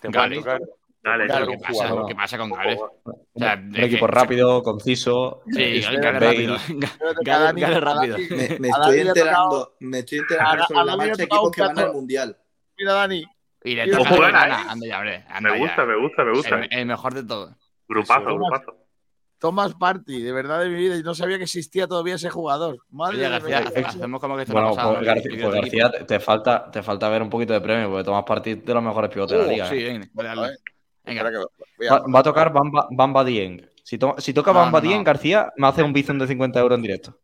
[0.00, 2.78] Te Dale, dale, ¿qué, pasa, ¿qué pasa con Gales?
[2.80, 5.42] O sea, un equipo rápido, conciso.
[5.52, 6.56] Sí, Gales rápido.
[7.22, 8.16] Gales rápido.
[8.30, 11.92] Me, me estoy enterando, me estoy enterando sobre la marcha de equipos que van al
[11.92, 12.38] Mundial.
[12.78, 13.22] Mira, Dani.
[13.64, 15.24] Y le toca a Anda ya, hombre.
[15.40, 16.60] me gusta, me gusta, me gusta.
[16.70, 17.52] El, mejor de todos.
[17.86, 18.76] Grupazo, grupazo.
[19.44, 22.78] Thomas Party, de verdad de mi vida, y no sabía que existía todavía ese jugador.
[22.88, 24.94] Madre Oye, García, hacemos como que esto bueno, no ha pasado.
[24.94, 28.24] pues, García, pues, García, te, falta, te falta ver un poquito de premio, porque Thomas
[28.26, 29.68] Party de los mejores pivotes de la Uh, liga.
[29.68, 29.84] sí, ¿eh?
[29.92, 30.56] venga, vale, dale.
[31.04, 31.22] Venga.
[31.90, 33.68] Va, va a tocar Bamba, Bamba Dieng.
[33.82, 34.88] Si, to- si toca No, Bamba no.
[34.88, 37.18] Dieng, García me hace un bizón de 50 euros en directo.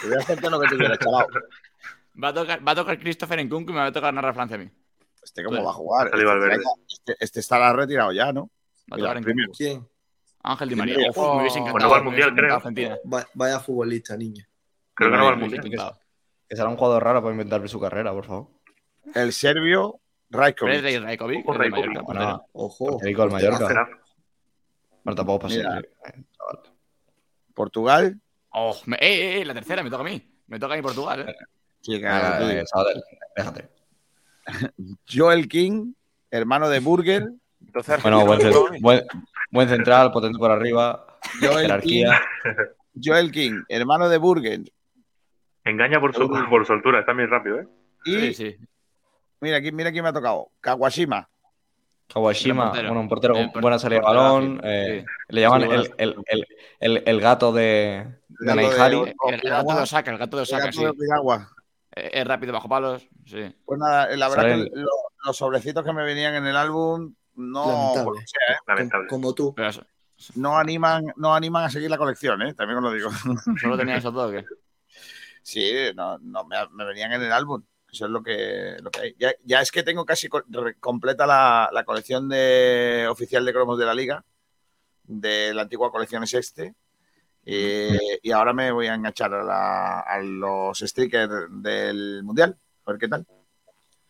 [0.00, 1.26] Te voy a hacerte lo que tú quieras, chaval.
[2.24, 4.54] Va a tocar, va a tocar Christopher Nkunku y me va a tocar narrar Francia
[4.56, 4.70] a mí.
[5.22, 6.10] Este cómo va a jugar.
[6.10, 6.62] Valverde.
[6.88, 8.48] Este, este estará retirado ya, ¿no?
[8.90, 9.20] Va a tocar.
[9.20, 9.52] Nkunku.
[9.54, 9.86] ¿Quién?
[10.46, 10.96] Ángel Di María.
[11.10, 11.72] Uf, me hubiese encantado.
[11.72, 12.44] Bueno, va al hubiese Mundial, creo.
[12.46, 12.98] encantado Argentina.
[13.12, 14.44] Va- vaya futbolista, niño.
[14.94, 15.66] Creo que no va al mundial.
[15.66, 15.98] encantado.
[16.48, 18.46] Que será un jugador raro para inventarle su carrera, por favor.
[19.14, 20.80] El serbio Rajkovic.
[20.82, 21.86] De Rajkovic, Ojo, Rajkovic.
[21.86, 22.98] Mallorca, Bueno, Ojo.
[23.02, 23.88] Del Mallorca.
[25.04, 25.56] Pero tampoco pasa.
[25.56, 25.82] Mira.
[27.54, 28.20] Portugal.
[28.50, 30.22] Oh, me- eh, eh, la tercera me toca a mí.
[30.46, 31.34] Me toca a mí Portugal, eh.
[31.80, 32.70] Sí, claro, tú dices.
[33.36, 33.68] déjate.
[35.12, 35.92] Joel King,
[36.30, 37.30] hermano de Burger.
[37.64, 39.04] Entonces, Bueno, buen, buen,
[39.50, 42.20] buen central, potente por arriba, Joel jerarquía.
[42.42, 42.52] King,
[43.04, 44.60] Joel King, hermano de Burger.
[45.64, 47.68] Engaña por su, por su altura, está bien rápido, ¿eh?
[48.04, 48.56] Y Sí, sí.
[49.40, 50.48] mira, aquí, mira quién me ha tocado.
[50.60, 51.28] Kawashima.
[52.08, 52.88] Kawashima, portero.
[52.88, 54.60] bueno, un portero con buena salida de balón.
[54.62, 55.06] eh, Sí.
[55.34, 56.46] Le llaman Sí, el, el, el,
[56.78, 58.96] el, el gato de, de Neihari.
[58.96, 60.84] El, el gato de Osaka, el gato de El Osaka, gato sí.
[61.96, 63.52] Eh, Es rápido bajo palos, sí.
[63.64, 64.90] Pues nada, la verdad que lo-
[65.24, 68.20] los sobrecitos que me venían en el álbum no, Lamentable.
[68.26, 69.06] sea, ¿eh?
[69.08, 69.54] Como tú.
[69.54, 69.86] Pero eso-
[70.34, 72.54] no animan, no animan a seguir la colección, ¿eh?
[72.54, 73.10] También os lo digo.
[73.60, 74.44] solo tenía esos dos, ¿o ¿qué?
[75.42, 77.62] Sí, no, no me, me venían en el álbum.
[77.92, 79.14] Eso es lo que, lo que hay.
[79.18, 80.42] Ya, ya es que tengo casi co-
[80.80, 84.24] completa la, la colección de, oficial de cromos de la liga,
[85.04, 86.74] de la antigua colección es este.
[87.44, 92.58] Eh, y ahora me voy a enganchar a, la- a los stickers del mundial.
[92.86, 93.26] A ver qué tal.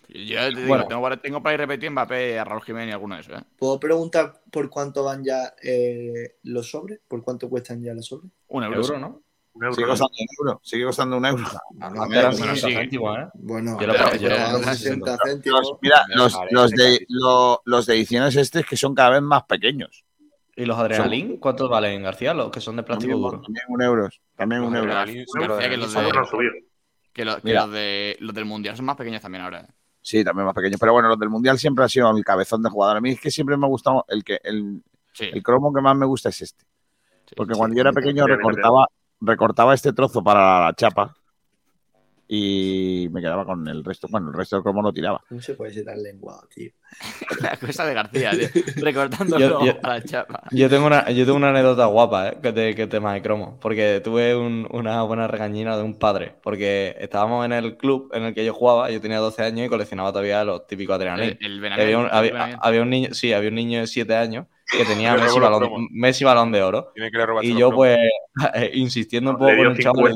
[0.09, 0.87] Yo te digo, Bueno.
[0.87, 3.45] tengo, para- tengo para ir repetir Mbappé, a Raúl Jiménez y alguno de esos, ¿eh?
[3.59, 7.01] ¿Puedo preguntar por cuánto van ya eh, los sobres?
[7.09, 8.31] ¿Por cuánto cuestan ya los sobres?
[8.49, 8.83] Un euro.
[8.83, 9.23] Euro, ¿no?
[9.55, 10.61] Un euro, Sigue costando un euro.
[10.63, 11.45] Sigue costando un euro.
[11.73, 12.75] Bueno, 60 sí.
[12.75, 13.27] céntimos, ¿eh?
[13.35, 15.61] Bueno, Yo lo- pero yo- pagan yo- 60 céntimos.
[15.63, 19.45] Los- mira, los, los de, lo- los de ediciones este que son cada vez más
[19.45, 20.05] pequeños.
[20.55, 21.39] ¿Y los Adrenalin?
[21.39, 22.33] ¿Cuántos valen, García?
[22.33, 23.43] Los que son de plástico También, duro.
[23.43, 24.09] también un euro.
[24.37, 25.59] También un Los euro.
[27.13, 29.67] Que los, los, los los del Mundial son más pequeños también ahora.
[30.07, 30.79] Sí, también más pequeños.
[30.79, 32.99] Pero bueno, los del Mundial siempre ha sido el cabezón de jugador.
[32.99, 34.81] A mí es que siempre me ha gustado el que el,
[35.13, 35.25] Sí.
[35.33, 36.65] el cromo que más me gusta es este.
[37.37, 37.59] Porque sí.
[37.59, 38.87] cuando yo era pequeño recortaba,
[39.21, 41.13] recortaba este trozo para la chapa
[42.29, 44.09] y me quedaba con el resto.
[44.11, 45.21] Bueno, el resto del cromo lo tiraba.
[45.31, 46.71] No se puede ser tan lenguado, tío.
[47.41, 48.63] La cosa de García, tío.
[48.77, 50.43] Recortando Yo- a la chapa.
[50.51, 52.39] Yo tengo una, yo tengo una anécdota guapa, ¿eh?
[52.43, 53.59] Que, te, que tema de cromo.
[53.61, 56.35] Porque tuve un- una buena regañina de un padre.
[56.43, 58.91] Porque estábamos en el club en el que yo jugaba.
[58.91, 61.37] Yo tenía 12 años y coleccionaba todavía los típicos adrenalin.
[61.41, 62.59] El, el había, un, el había- Benavent.
[62.63, 65.89] había un niño, sí, había un niño de 7 años que tenía Messi balón.
[65.93, 66.93] Messi balón de oro.
[67.43, 67.99] Y yo, pues,
[68.75, 70.15] insistiendo un poco con el chaval,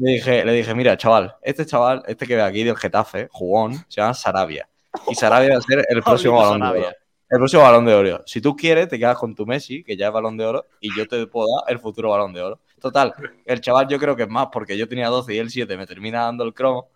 [0.00, 3.28] le 50 dije, le dije, mira, chaval, este chaval, este que ve aquí del Getafe,
[3.30, 4.68] jugón, se llama Sarabia.
[5.08, 6.96] Y Sarabia va a ser el próximo balón de oro.
[7.28, 8.22] El próximo balón de oro.
[8.26, 10.96] Si tú quieres, te quedas con tu Messi, que ya es balón de oro, y
[10.96, 12.60] yo te puedo dar el futuro balón de oro.
[12.80, 13.12] Total,
[13.44, 15.86] el chaval yo creo que es más, porque yo tenía 12 y él 7, me
[15.86, 16.88] termina dando el cromo.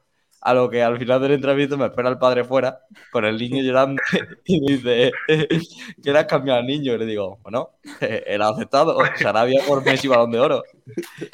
[0.45, 2.81] A lo que al final del entrenamiento me espera el padre fuera,
[3.11, 4.01] con el niño llorando,
[4.45, 6.95] y me dice, ¿qué le has cambiado al niño?
[6.95, 7.71] Y le digo, bueno,
[8.01, 10.63] él ha aceptado, Sarabia por Messi balón de oro.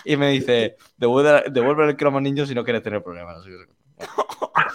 [0.05, 3.45] Y me dice, devuelve, devuelve el cromo al niño si no quieres tener problemas.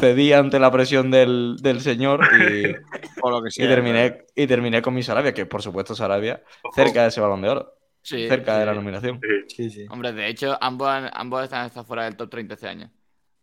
[0.00, 2.74] Cedí ante la presión del, del señor y,
[3.22, 3.68] O lo que y sea.
[3.68, 6.42] terminé, y terminé con mi Sarabia, que por supuesto Sarabia,
[6.74, 7.74] cerca de ese balón de oro,
[8.08, 8.60] Sí, cerca sí.
[8.60, 9.20] de la nominación.
[9.20, 9.54] Sí.
[9.56, 9.86] Sí, sí.
[9.90, 12.90] Hombre, de hecho, ambos, han- ambos están, están fuera del top 30 este año.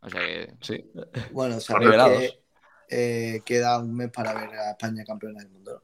[0.02, 0.54] O sea que.
[0.62, 0.86] Sí.
[1.32, 2.40] Bueno, sabéis que
[2.90, 5.82] eh, queda un mes para ver a España campeona del mundo.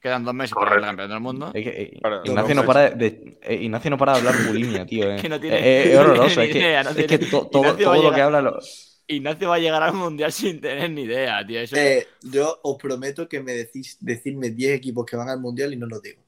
[0.00, 0.84] Quedan dos meses para Correcto.
[0.84, 1.50] el campeón del mundo.
[1.52, 2.22] Es que, eh, Claro.
[2.24, 5.10] Ignacio, no para de, eh, Ignacio no para de hablar bulimia, tío.
[5.12, 5.16] eh.
[5.20, 6.40] Que no tiene- Eh, eh, es horroroso.
[6.42, 8.34] Es que, no es que tiene- to- todo, Ignacio va a todo lo que llegar-
[8.36, 8.42] habla.
[8.42, 8.58] lo-
[9.08, 11.60] Ignacio va a llegar al mundial sin tener ni idea, tío.
[11.60, 11.76] Eso...
[11.76, 15.76] Eh, yo os prometo que me decís decirme 10 equipos que van al mundial y
[15.76, 16.22] no los digo.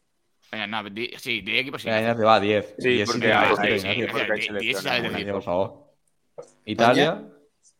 [0.50, 1.88] Venga, no, di- sí, 10 equipos sí.
[1.88, 2.74] Venga, Ignacio, va, 10.
[2.78, 5.18] Sí, 10 porque te hay- mereces, hay- Ignacio.
[5.18, 5.94] sí, por favor.
[6.64, 7.22] Italia.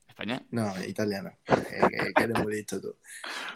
[0.08, 0.42] España.
[0.50, 1.30] No, italiano.
[1.46, 1.54] Eh,
[1.90, 2.96] que, que eres muy listo tú.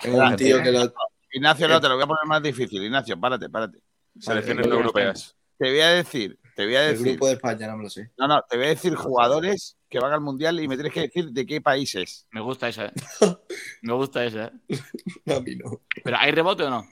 [0.00, 0.92] Tengo un tío que lo.
[1.32, 2.82] Ignacio, no, te lo voy a poner más difícil.
[2.84, 3.78] Ignacio, párate, párate.
[4.18, 5.34] Selecciones Vale, no europeas.
[5.58, 7.06] Te voy a decir, te voy a El decir.
[7.12, 8.10] grupo de España, no me lo sé.
[8.18, 11.00] No, no, te voy a decir jugadores que van al mundial y me tienes que
[11.02, 12.26] decir de qué países.
[12.30, 12.92] Me gusta esa, ¿eh?
[13.82, 14.78] Me gusta esa, ¿eh?
[15.24, 15.80] No, a mí no.
[16.04, 16.86] ¿Pero hay rebote o no?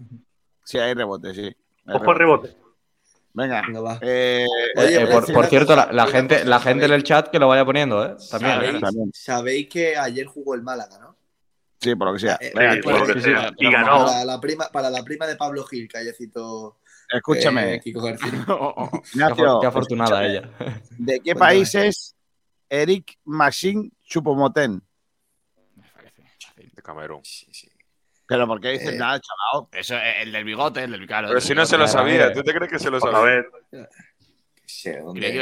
[0.64, 1.56] Sí, hay rebote, sí.
[1.94, 2.56] Ojo al rebote.
[3.32, 3.62] Venga.
[3.66, 3.98] Venga, va.
[4.02, 4.44] Eh,
[4.76, 7.46] Oye, Eh, voy a por, cierto, la, gente, la gente en el chat que lo
[7.48, 8.16] vaya poniendo, ¿eh?
[8.30, 8.54] También.
[8.56, 9.10] ¿Sabéis, también.
[9.14, 11.16] sabéis que ayer jugó el Málaga, ¿no?
[11.80, 12.36] Sí, por lo que sea.
[12.40, 13.48] Eh, Venga, Sí, tú- por lo que sí, sea.
[13.48, 14.04] sí, Y ganó.
[14.06, 16.78] Para la prima, para la prima de Pablo Gil, callecito
[17.08, 17.74] escúchame.
[17.74, 18.28] Eh, Kiko García.
[19.14, 20.50] Ignacio, Qué afortunada escúchame.
[20.66, 20.78] ella.
[20.98, 22.14] ¿De qué país es
[22.68, 24.82] Eric Maxim Chupomoten?
[26.56, 27.22] De Camerún.
[28.30, 29.66] Pero ¿por qué dices Eh, nada, chaval?
[29.72, 31.26] Eso es el del bigote, el del claro.
[31.26, 32.32] Pero el si no se lo sabía, mira.
[32.32, 33.34] ¿tú te crees que se lo Pues a sabía?
[33.34, 33.50] ver,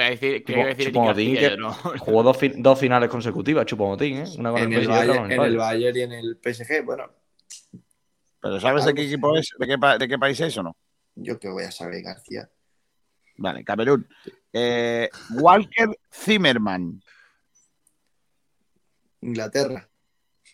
[0.03, 1.70] a decir, creía que iba a decir que no.
[1.99, 4.24] jugó dos, fi- dos finales consecutivas, Chupomotín, ¿eh?
[4.39, 5.97] Una con el, En el, otra Bayern, con el en el Bayern.
[5.99, 7.11] Y en el PSG, bueno,
[8.41, 9.51] ¿Pero sabes de qué equipo es?
[9.59, 10.74] ¿De qué, de qué país es o no?
[11.14, 12.49] yo que voy a saber, García.
[13.36, 14.09] Vale, Camerún.
[14.51, 17.03] Eh, Walker Zimmerman.
[19.20, 19.89] Inglaterra.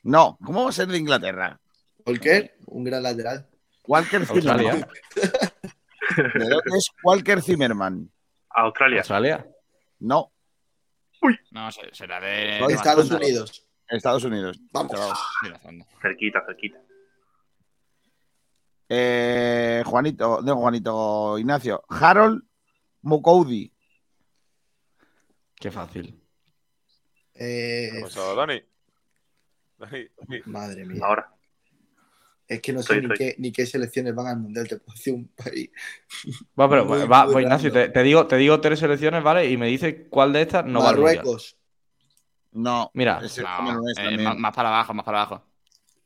[0.02, 1.60] No, ¿cómo va a ser de Inglaterra?
[2.06, 3.48] Walker, un gran lateral.
[3.86, 4.66] Walker Zimmerman.
[4.74, 4.88] Australia.
[6.16, 8.10] ¿De dónde es Walker Zimmerman?
[8.50, 8.98] Australia.
[9.00, 9.46] Australia.
[10.00, 10.32] No,
[11.50, 12.58] No, se- será de.
[12.68, 13.26] Estados Mazanda.
[13.26, 13.66] Unidos.
[13.88, 14.60] Estados Unidos.
[14.72, 14.92] Vamos.
[16.00, 16.78] Cerquita, cerquita.
[18.88, 21.84] Eh, Juanito, no, Juanito Ignacio.
[21.88, 22.42] Harold
[23.02, 23.72] Mukoudi.
[25.56, 26.20] Qué fácil.
[27.34, 28.62] Eh, ¿Qué ha pasado, Dani?
[29.78, 30.42] Dani, Dani.
[30.46, 31.00] madre mía.
[31.04, 31.33] Ahora.
[32.46, 33.16] Es que no sé Estoy, ni estoy.
[33.18, 34.68] qué, ni qué selecciones van al mundial.
[34.68, 35.70] Te puedo decir un país.
[36.58, 39.50] Va, pero Muy, va, muy pues, Ignacio, te, digo, te digo tres selecciones, ¿vale?
[39.50, 41.26] Y me dices cuál de estas no va al.
[42.52, 42.90] No.
[42.94, 45.46] Mira, No, eh, más, más para abajo, más para abajo.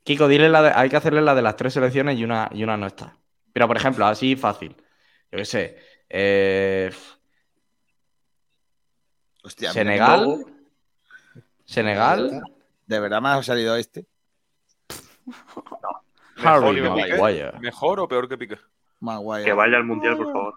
[0.03, 2.63] Kiko, dile la de, hay que hacerle la de las tres selecciones y una, y
[2.63, 3.17] una no está.
[3.53, 4.75] Pero, por ejemplo, así fácil.
[5.31, 5.77] Yo qué sé.
[6.09, 6.89] eh,
[9.43, 10.45] Hostia, Senegal.
[11.65, 12.41] Senegal.
[12.87, 14.07] ¿De verdad me ha salido este?
[16.43, 16.97] Harry Mejor.
[16.97, 17.51] Maguire.
[17.59, 18.57] ¿Mejor o peor que Piqué?
[18.99, 19.45] Maguire.
[19.45, 20.53] Que vaya al mundial, por favor.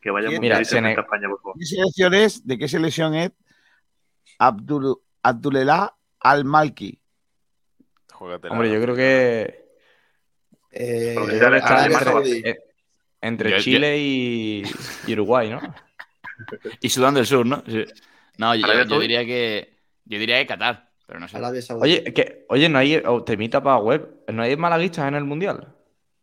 [0.00, 1.54] Que vaya al Mira, mundial a España, por favor.
[1.58, 2.46] ¿Qué selección es?
[2.46, 3.30] ¿De qué selección es?
[4.38, 6.98] Abdul, Abdulelah Al-Malki.
[8.18, 9.64] Hombre, yo creo que.
[10.70, 12.58] Eh, Porque yo creo que está Arabia entre, eh,
[13.20, 14.62] entre Yo- yo- Chile y,
[15.06, 15.60] y Uruguay, ¿no?
[16.80, 17.62] Y Sudán del Sur, ¿no?
[17.66, 17.84] Sí.
[18.38, 18.66] No, yo,
[19.00, 19.76] diría que.
[20.04, 21.36] Yo diría que Qatar, pero no sé.
[21.36, 21.82] Arabia Saudí.
[21.82, 22.96] Oye, que, oye, no hay.
[23.04, 24.24] oh, temita para web.
[24.32, 25.68] ¿No hay malaguistas en el mundial?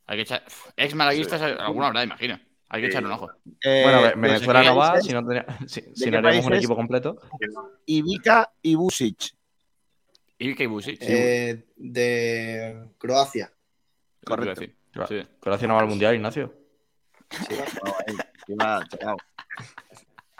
[0.08, 0.44] Hay que echar.
[0.76, 2.40] Ex malaguistas, alguna habrá, imagino.
[2.70, 2.92] Hay que Sí.
[2.94, 3.30] echarle un ojo.
[3.64, 5.06] Eh, Bueno, ¿de Venezuela no va, países?
[5.06, 7.22] si no, tenía- si, no haríamos un equipo completo.
[7.86, 9.36] Ivica y Busic.
[10.40, 10.98] Y que Busic.
[11.02, 13.52] Eh, de Croacia.
[14.26, 14.62] correcto.
[15.08, 15.24] Sí.
[15.40, 16.52] Croacia no va al mundial, Ignacio.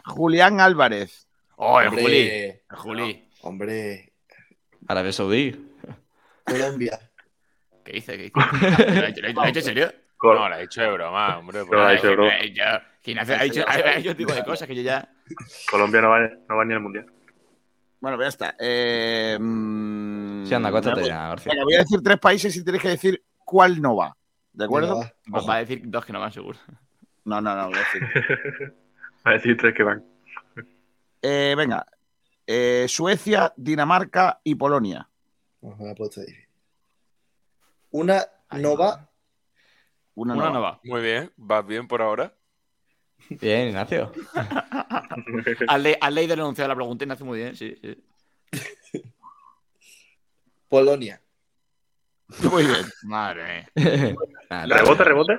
[0.06, 1.28] Julián Álvarez.
[1.54, 2.18] Oh, el Hombre, Juli.
[2.18, 3.28] El Juli.
[3.42, 4.09] Hombre,
[4.88, 5.66] Arabia Saudí.
[6.44, 6.98] Colombia.
[7.84, 8.16] ¿Qué dice?
[8.16, 8.34] ¿Qué dice?
[8.94, 9.92] ¿Lo ha hecho- lo ha hecho en serio?
[10.16, 11.64] Col- No, la he hecho de broma, hombre.
[11.64, 12.30] No, la he hecho de broma.
[12.30, 13.74] Ha hecho, ha
[14.10, 15.08] un tipo de cosas que yo ya.
[15.70, 17.06] Colombia no va, no va ni al mundial.
[18.00, 18.56] Bueno, pues ya está.
[18.58, 21.52] Eh, mm, Sí, anda, voy- ya, García.
[21.52, 24.14] Venga, voy a decir tres países y tienes que decir cuál no va.
[24.52, 24.98] ¿De acuerdo?
[25.00, 25.12] Va.
[25.30, 26.58] Pues va a decir dos que no van seguro.
[27.24, 27.66] No, no, no.
[27.68, 28.02] Voy a decir.
[29.26, 30.02] Va a decir tres que van.
[31.20, 31.86] Eh, venga.
[32.52, 35.08] Eh, Suecia, Dinamarca y Polonia.
[35.60, 36.48] Difícil.
[37.92, 38.26] Una
[38.76, 39.08] va.
[40.16, 40.70] Una, Una no no va.
[40.72, 40.80] va.
[40.82, 42.34] Muy bien, vas bien por ahora.
[43.28, 44.10] Bien, Ignacio.
[45.68, 47.76] Has, le- has leído el enunciado de la pregunta hace muy bien, sí.
[47.80, 48.02] sí.
[50.68, 51.20] Polonia.
[52.50, 52.84] Muy bien.
[53.04, 54.16] Madre mía.
[54.66, 55.38] ¿Rebote, rebote?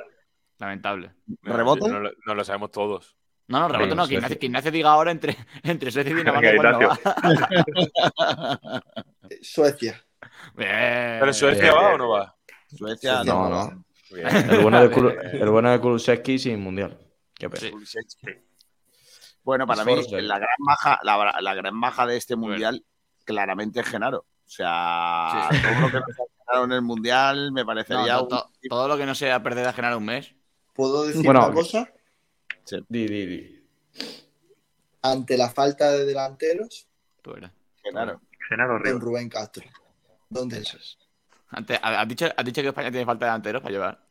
[0.59, 1.12] Lamentable.
[1.41, 1.89] ¿Rebote?
[1.89, 3.18] No, no lo sabemos todos.
[3.52, 4.14] No, no, rebote Venga, no, que.
[4.16, 6.54] Ignacio, que Ignacio diga ahora entre, entre Suecia y Dinamarca.
[6.54, 6.99] No va.
[9.30, 10.04] Eh, Suecia.
[10.56, 11.18] Bien.
[11.20, 12.36] ¿Pero Suecia va o no va?
[12.76, 13.72] Suecia, No, no.
[13.72, 13.86] no.
[14.12, 16.97] El bueno de, el bueno de Kulusevski sin mundial.
[17.34, 17.78] Qué pena.
[17.86, 17.99] Sí.
[19.43, 22.84] Bueno, para mí, la gran baja, la, la gran baja de este mundial
[23.24, 24.20] claramente es Genaro.
[24.20, 25.58] O sea, Sí.
[25.62, 28.88] todo lo que nos ha ganado en el mundial me No, parecería un- to- todo
[28.89, 30.36] lo que no sea perder a generar un mes.
[30.74, 31.89] ¿Puedo decir Bueno, una cosa?
[32.88, 33.63] Di, di, di.
[35.01, 36.88] Ante la falta de delanteros.
[37.84, 39.01] Genaro en Rivas.
[39.01, 39.63] Rubén Castro.
[40.30, 40.97] ¿Dónde es?
[41.49, 44.05] Antes, has, dicho, has dicho que España tiene falta de delanteros para llevar.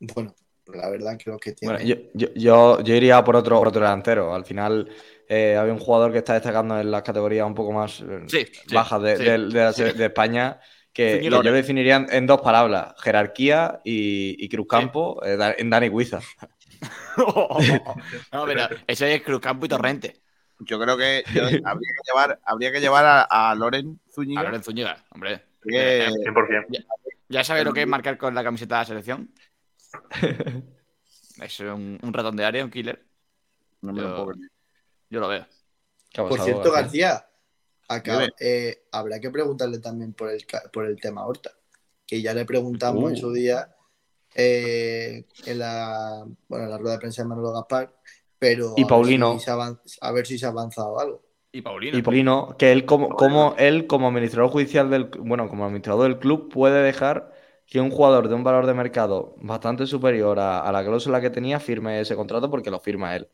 [0.00, 0.34] Bueno,
[0.66, 1.74] la verdad creo que tiene.
[1.74, 4.34] Bueno, yo, yo, yo, yo iría por otro, por otro delantero.
[4.34, 4.88] Al final
[5.28, 8.46] eh, había un jugador que está destacando en las categorías un poco más eh, sí,
[8.72, 9.82] bajas de, sí, de- de la sí.
[9.82, 10.60] se- de España
[10.92, 16.20] que, yo definiría en, en dos palabras: jerarquía y, y Cruzcampo eh, en Dani Guiza.
[18.32, 20.20] no, pero ese es Cruzcampo y Torrente.
[20.60, 24.40] Yo creo que yo- habría que llevar, habría que llevar a, a Loren Zúñiga.
[24.40, 25.42] A Lorenzo Zúñiga, hombre.
[25.62, 26.86] que- 100%.
[27.28, 29.34] ¿Ya sabes lo que es marcar con la camiseta de la selección?
[31.42, 33.04] es un, un ratón de área, un killer.
[33.80, 34.50] no me lo Yo- puedo creer.
[35.10, 35.46] Yo lo veo.
[36.10, 37.26] ¿Qué ha Por cierto, García?
[37.88, 41.50] Acá, eh, habrá que preguntarle también por el, por el tema Horta.
[42.06, 43.20] Que ya le preguntamos en Uh.
[43.20, 43.74] su día
[44.34, 47.94] eh, en, la, bueno, en la rueda de prensa de Manolo Gaspar,
[48.38, 49.38] pero y Paulino.
[50.00, 51.22] a ver si se ha avanzado algo.
[51.52, 51.96] Y Paulino.
[51.96, 56.18] Y Paulino, que él como, como él como administrador judicial del bueno, como administrador del
[56.18, 57.32] club puede dejar
[57.66, 61.60] que un jugador de un valor de mercado bastante superior a, la cláusula que tenía
[61.60, 63.28] firme ese contrato porque lo firma él.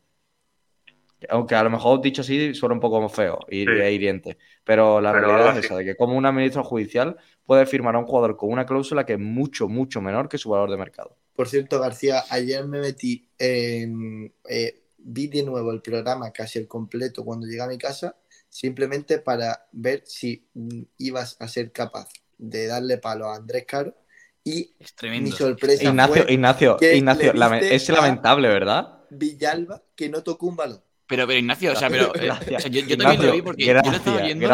[1.28, 4.38] Aunque a lo mejor dicho así suena un poco feo y e hiriente.
[4.64, 7.16] Pero la realidad es esa, de que como un administrador judicial
[7.50, 10.50] puede firmar a un jugador con una cláusula que es mucho, mucho menor que su
[10.50, 11.16] valor de mercado.
[11.34, 14.32] Por cierto, García, ayer me metí en...
[14.48, 18.14] Eh, vi de nuevo el programa casi el completo cuando llegué a mi casa,
[18.48, 23.96] simplemente para ver si mm, ibas a ser capaz de darle palo a Andrés Caro
[24.44, 27.32] y mi sorpresa Ignacio, Ignacio, Ignacio,
[27.62, 29.00] es lamentable, ¿verdad?
[29.10, 30.84] Villalba que no tocó un balón.
[31.10, 32.30] Pero, pero Ignacio, o sea, pero eh,
[32.70, 34.48] yo, también lo vi porque yo lo estaba viendo,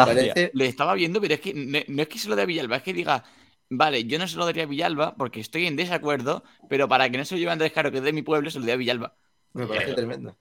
[0.53, 2.81] le estaba viendo, pero es que no, es que se lo dé a Villalba, es
[2.81, 3.23] que diga,
[3.69, 7.19] vale, yo no se lo daría a Villalba porque estoy en desacuerdo, pero para que
[7.19, 8.75] no se lo lleve Andrés Caro, que es de mi pueblo, se lo dé a
[8.75, 9.13] Villalba.
[9.53, 10.35] Me parece tremendo.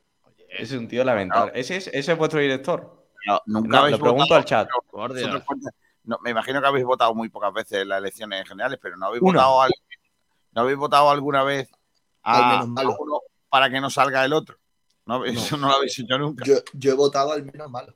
[0.48, 1.52] Ese es un tío lamentable.
[1.54, 3.06] ¿Ese, es, ¿Ese es vuestro director?
[3.26, 4.66] No, nunca habéis lo pregunto al chat.
[6.04, 9.08] No, me imagino que habéis votado muy pocas veces en las elecciones generales, pero no
[9.08, 9.68] habéis votado
[10.52, 11.70] no habéis votado alguna vez
[12.22, 14.56] a, uno para que no salga el otro.
[15.06, 16.44] No, Eso no lo habéis hecho nunca.
[16.44, 17.94] Yo, he votado al menos malo.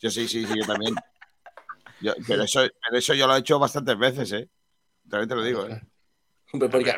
[0.00, 0.94] Yo sí, sí, sí, yo también.
[2.26, 2.60] pero, eso,
[2.92, 4.48] eso yo lo he hecho bastantes veces, ¿eh?
[5.08, 5.82] También te lo digo, ¿eh?
[6.70, 6.94] porque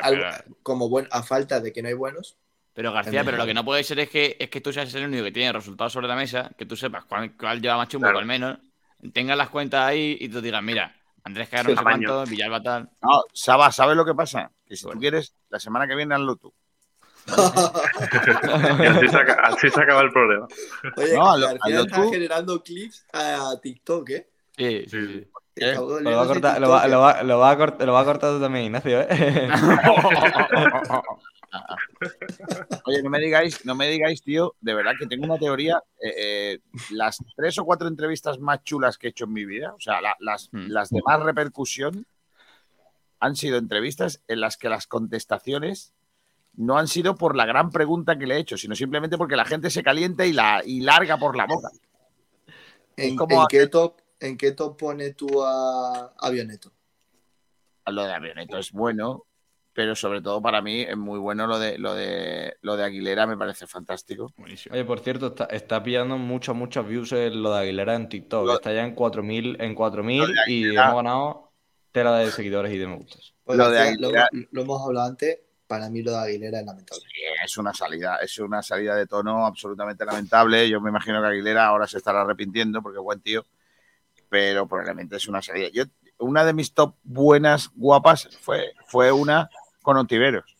[0.61, 2.37] como buen, a falta de que no hay buenos.
[2.73, 5.05] Pero García, pero lo que no puede ser es que, es que tú seas el
[5.05, 8.25] único que tiene resultados sobre la mesa, que tú sepas cuál, lleva más chumbo, al
[8.25, 8.59] menos,
[9.11, 12.89] tengas las cuentas ahí y tú digas, mira, Andrés Caro no sé cuánto, Villalba tal.
[13.01, 14.51] No, Saba, ¿sabes lo que pasa?
[14.65, 16.53] Que si tú quieres, la semana que viene hazlo tú.
[19.43, 20.47] Así, se acaba, el problema.
[20.97, 24.29] Oye, no, lo, está generando clips a TikTok, ¿eh?
[24.57, 25.27] Sí, sí, sí.
[25.75, 28.05] Lo, va a cortar, lo, va, lo, va, lo, va a cortar, lo va a
[28.05, 29.49] cortar tú también, Ignacio, ¿eh?
[32.85, 35.81] Oye, no me digáis, no me digáis, tío, de verdad que tengo una teoría.
[36.01, 36.59] Eh, eh,
[36.91, 39.99] las tres o cuatro entrevistas más chulas que he hecho en mi vida, o sea,
[40.19, 40.67] las, hmm.
[40.67, 42.05] las de más repercusión,
[43.19, 45.93] han sido entrevistas en las que las contestaciones
[46.53, 49.45] no han sido por la gran pregunta que le he hecho, sino simplemente porque la
[49.45, 51.69] gente se calienta y, la, y larga por la boca.
[52.97, 53.17] ¿En,
[53.49, 56.71] qué top, ¿En qué top pone tú a Avioneto?
[57.85, 59.25] Lo de Avioneto es bueno,
[59.73, 63.25] pero sobre todo para mí es muy bueno lo de lo de lo de Aguilera,
[63.25, 64.33] me parece fantástico.
[64.37, 68.55] Oye, por cierto, está, pillando muchos, muchos views lo de Aguilera en TikTok.
[68.55, 71.51] está ya en 4000 en 4000 y hemos ganado
[71.91, 73.33] tela de seguidores y de me gustas.
[73.43, 75.39] Pues lo, de Aguilera, lo, hemos hablado antes,
[75.69, 77.03] para mí lo de Aguilera es lamentable.
[77.45, 80.67] es una salida, es una salida de tono absolutamente lamentable.
[80.67, 83.45] Yo me imagino que Aguilera ahora se estará arrepintiendo porque buen tío,
[84.29, 85.69] pero probablemente es una salida.
[85.71, 85.83] Yo,
[86.17, 89.51] una de mis top buenas guapas fue, fue una
[89.83, 90.57] con Ontiveros.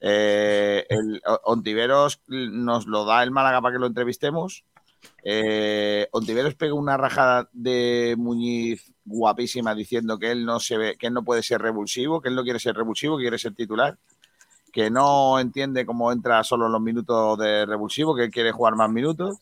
[0.00, 0.86] Eh,
[1.44, 4.64] Ontiveros nos lo da el Málaga para que lo entrevistemos.
[5.22, 11.08] Eh, Ontiveros pega una rajada de Muñiz guapísima diciendo que él no se ve, que
[11.08, 13.98] él no puede ser revulsivo, que él no quiere ser revulsivo, que quiere ser titular,
[14.72, 18.76] que no entiende cómo entra solo en los minutos de revulsivo, que él quiere jugar
[18.76, 19.38] más minutos.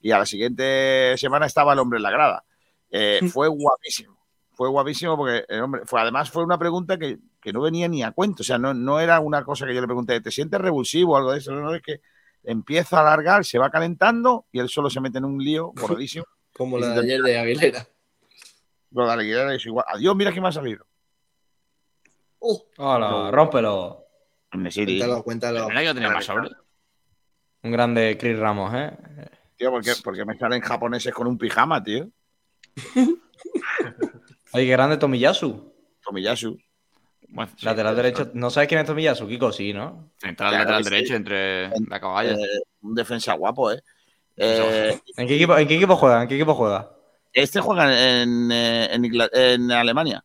[0.00, 2.44] Y a la siguiente semana estaba el hombre en la grada.
[2.90, 4.18] Eh, fue guapísimo,
[4.52, 8.02] fue guapísimo porque el hombre, fue, además fue una pregunta que que no venía ni
[8.02, 8.42] a cuento.
[8.42, 11.16] O sea, no, no era una cosa que yo le pregunté, ¿te sientes revulsivo o
[11.18, 11.52] algo de eso?
[11.52, 12.00] No, es que
[12.42, 16.24] empieza a alargar, se va calentando y él solo se mete en un lío gordísimo.
[16.56, 17.86] Como la de ayer de Aguilera.
[18.92, 19.84] Lo de Aguilera es igual.
[19.88, 20.86] Adiós, mira quién me ha salido.
[22.38, 22.58] ¡Uh!
[22.78, 23.30] ¡Hola!
[23.30, 24.03] ¡Rómpelo!
[24.54, 25.68] Cuéntalo, cuéntalo.
[25.68, 26.28] más
[27.62, 28.92] Un grande Chris Ramos, ¿eh?
[29.56, 32.08] Tío, ¿por qué, porque me salen japoneses con un pijama, tío?
[34.52, 35.72] Oye, qué grande Tomiyasu.
[36.02, 36.58] Tomiyasu
[37.62, 38.30] lateral derecho.
[38.34, 39.26] ¿No sabes quién es Tomiyasu?
[39.26, 40.10] Kiko sí, ¿no?
[40.18, 42.32] Central lateral derecho entre la caballa.
[42.32, 43.82] Eh, un defensa guapo, ¿eh?
[44.36, 44.98] ¿eh?
[45.16, 46.22] ¿En, qué equipo, ¿En qué equipo juega?
[46.22, 46.90] ¿En qué equipo juega?
[47.32, 50.24] Este juega en, eh, en, Alemania.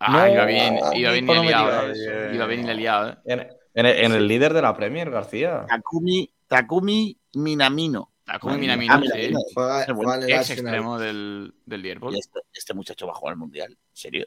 [0.00, 1.94] Ah, iba bien, iba bien y liado.
[2.32, 3.18] Iba bien y liado.
[3.24, 5.66] En, en, el líder de la Premier, García.
[5.68, 8.10] Takumi, Takumi Minamino.
[8.24, 9.32] Takumi Minamino, ah, sí.
[9.54, 12.16] Juega, ex extremo del, del Liverpool.
[12.16, 14.26] Este, este, muchacho va a jugar al Mundial, ¿en serio?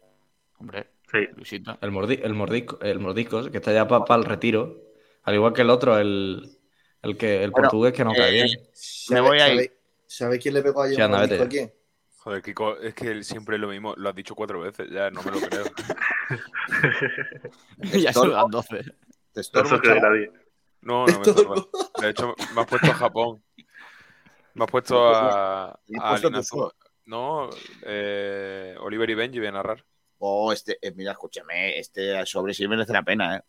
[0.59, 0.91] Hombre.
[1.11, 4.81] El, mordi, el, mordico, el mordicos, que está ya para el retiro.
[5.23, 6.57] Al igual que el otro, el,
[7.01, 8.47] el, que, el portugués que no cae bien.
[8.47, 8.59] Eh,
[9.09, 9.71] me voy a ir.
[10.07, 11.71] ¿Sabes quién le pegó ayer a quién?
[12.23, 13.93] Joder, Kiko, es que siempre es lo mismo.
[13.97, 15.65] Lo has dicho cuatro veces, ya no me lo creo.
[18.01, 18.81] ya son las 12.
[19.33, 19.77] Te estorbo,
[20.81, 21.69] no, no me estorbo.
[21.99, 23.43] De hecho, me has puesto a Japón.
[24.53, 25.71] Me has puesto a.
[25.71, 26.19] a
[27.05, 27.49] no,
[27.81, 29.83] eh, Oliver y Benji voy a narrar.
[30.19, 33.41] Oh, este, eh, mira, escúchame, este sobre sí merece la pena, ¿eh?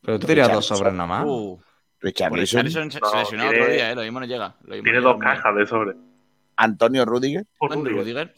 [0.00, 1.24] Pero tú tenías dos sobres nada más.
[1.26, 1.60] Uh,
[1.98, 2.64] Richarlison.
[2.64, 3.94] Richarlison se lesionó otro día, ¿eh?
[3.96, 4.54] Lo mismo no llega.
[4.60, 6.11] Mismo Tiene no llega dos cajas de sobre.
[6.56, 7.46] Antonio Rudiger.
[7.58, 8.32] Bueno, Rudiger,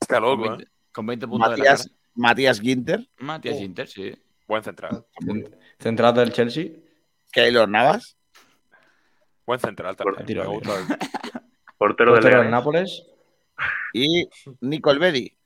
[0.00, 0.48] Está con, loco, ¿eh?
[0.50, 1.94] 20, con 20 puntos de la Matías, cara.
[2.14, 3.08] Matías Ginter.
[3.18, 4.14] Matías Inter, sí.
[4.46, 5.04] Buen central.
[5.78, 6.68] Central del Chelsea.
[7.32, 8.16] Keylor Navas.
[9.46, 10.38] Buen central también.
[10.38, 10.86] Me gusta el-
[11.76, 12.50] Portero de Portero del Leganés.
[12.50, 13.06] Nápoles.
[13.92, 14.28] Y
[14.60, 15.36] Nicol Bedi.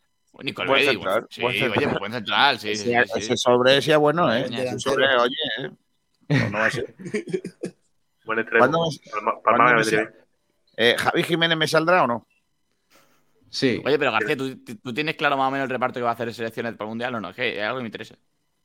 [0.41, 1.85] Nicol Buen Bedi, central, sí, buen oye, central.
[1.89, 4.47] pues buen central, sí, sí, Ese, ese sobre decía bueno, ¿eh?
[4.53, 5.71] Ese sobre, oye, ¿eh?
[6.29, 6.95] No, no va a ser.
[8.25, 8.61] Buen extremo.
[8.61, 9.83] ¿Cuándo me- Palma- ¿Cuándo Palma
[10.81, 12.26] Eh, ¿Javi Jiménez me saldrá o no?
[13.51, 13.83] Sí.
[13.85, 16.12] Oye, pero García, ¿tú, tú tienes claro más o menos el reparto que va a
[16.12, 17.31] hacer en selecciones para el Mundial o no?
[17.31, 18.14] Es que es algo que me interesa.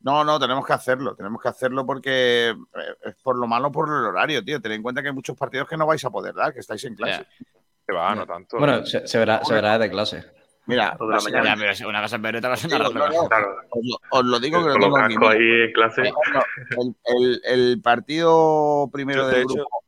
[0.02, 1.16] No, no, tenemos que hacerlo.
[1.16, 2.56] Tenemos que hacerlo porque eh,
[3.06, 4.62] es por lo malo por el horario, tío.
[4.62, 6.84] Ten en cuenta que hay muchos partidos que no vais a poder dar, que estáis
[6.84, 7.26] en clase.
[7.88, 8.58] Que va, no tanto.
[8.60, 10.24] Bueno, se, se verá, se verá de clase.
[10.66, 11.74] Mira, la mañana.
[11.74, 13.08] Si una y otra cosa es Digo, narrarlo.
[13.10, 13.56] no, no, Claro.
[13.70, 15.18] os, lo, os lo digo que lo Con tengo aquí.
[15.18, 15.32] mira.
[15.32, 16.02] ahí en clase.
[16.04, 19.84] El, el- el partido primero del hecho, grupo.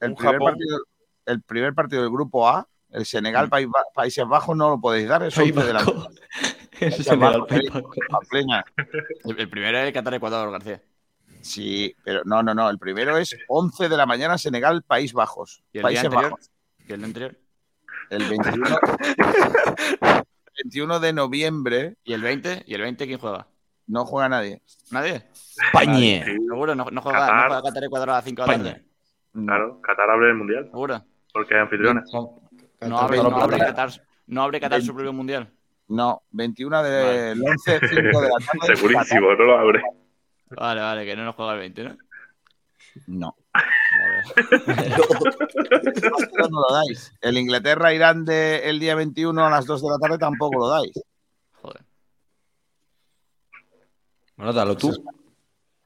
[0.00, 0.78] El primer, Japón- partido,
[1.26, 3.50] el primer partido del grupo A, el Senegal, Mm.
[3.50, 5.80] País Países Bajos, no lo podéis dar, es País 11 de la
[6.80, 7.82] eh,
[8.28, 8.64] plena.
[9.24, 10.82] El, el primero es el Qatar-Ecuador, García.
[11.42, 12.68] Sí, pero no, no, no.
[12.68, 15.62] El primero es 11 de la mañana, Senegal, País Bajos.
[15.72, 16.30] ¿Y Países anterior?
[16.32, 16.50] Bajos.
[16.86, 17.36] ¿Y el anterior?
[18.10, 18.78] El 21,
[20.64, 22.64] 21 de noviembre ¿Y el 20?
[22.66, 23.46] ¿Y el 20 quién juega?
[23.86, 24.62] no juega nadie.
[24.90, 25.24] ¿Nadie?
[25.32, 26.24] España.
[26.24, 26.74] ¿Seguro?
[26.76, 27.36] ¿No, no juega, Qatar.
[27.36, 28.84] no juega Qatar-Ecuador a las 5 de la tarde?
[29.32, 30.64] Claro, Qatar abre el mundial.
[30.70, 31.04] ¿Seguro?
[31.32, 32.04] Porque es anfitriona.
[32.12, 33.90] No abre, no Qatar,
[34.26, 35.50] no abre Qatar su propio mundial.
[35.88, 38.76] No, 21 del 11, 5 de la tarde.
[38.76, 39.82] Segurísimo, no lo abre.
[40.50, 41.96] Vale, vale, que no nos juega el 20, ¿no?
[43.06, 43.36] No.
[43.52, 43.66] Vale.
[46.50, 47.12] no lo dais.
[47.20, 50.92] El Inglaterra-Irán de el día 21 a las 2 de la tarde tampoco lo dais.
[51.60, 51.82] Joder.
[54.36, 54.92] Bueno, dalo tú.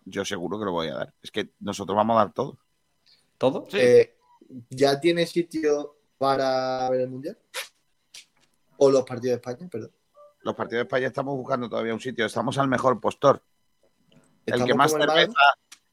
[0.05, 1.15] Yo seguro que lo voy a dar.
[1.23, 2.59] Es que nosotros vamos a dar todo.
[3.39, 3.67] ¿Todo?
[3.71, 3.79] Sí.
[3.79, 4.15] Eh,
[4.71, 7.39] ¿Ya tiene sitio para ver el mundial?
[8.77, 9.91] O los partidos de España, perdón.
[10.43, 12.27] Los partidos de España estamos buscando todavía un sitio.
[12.27, 13.43] Estamos al mejor postor.
[14.47, 15.33] El que más cerveza,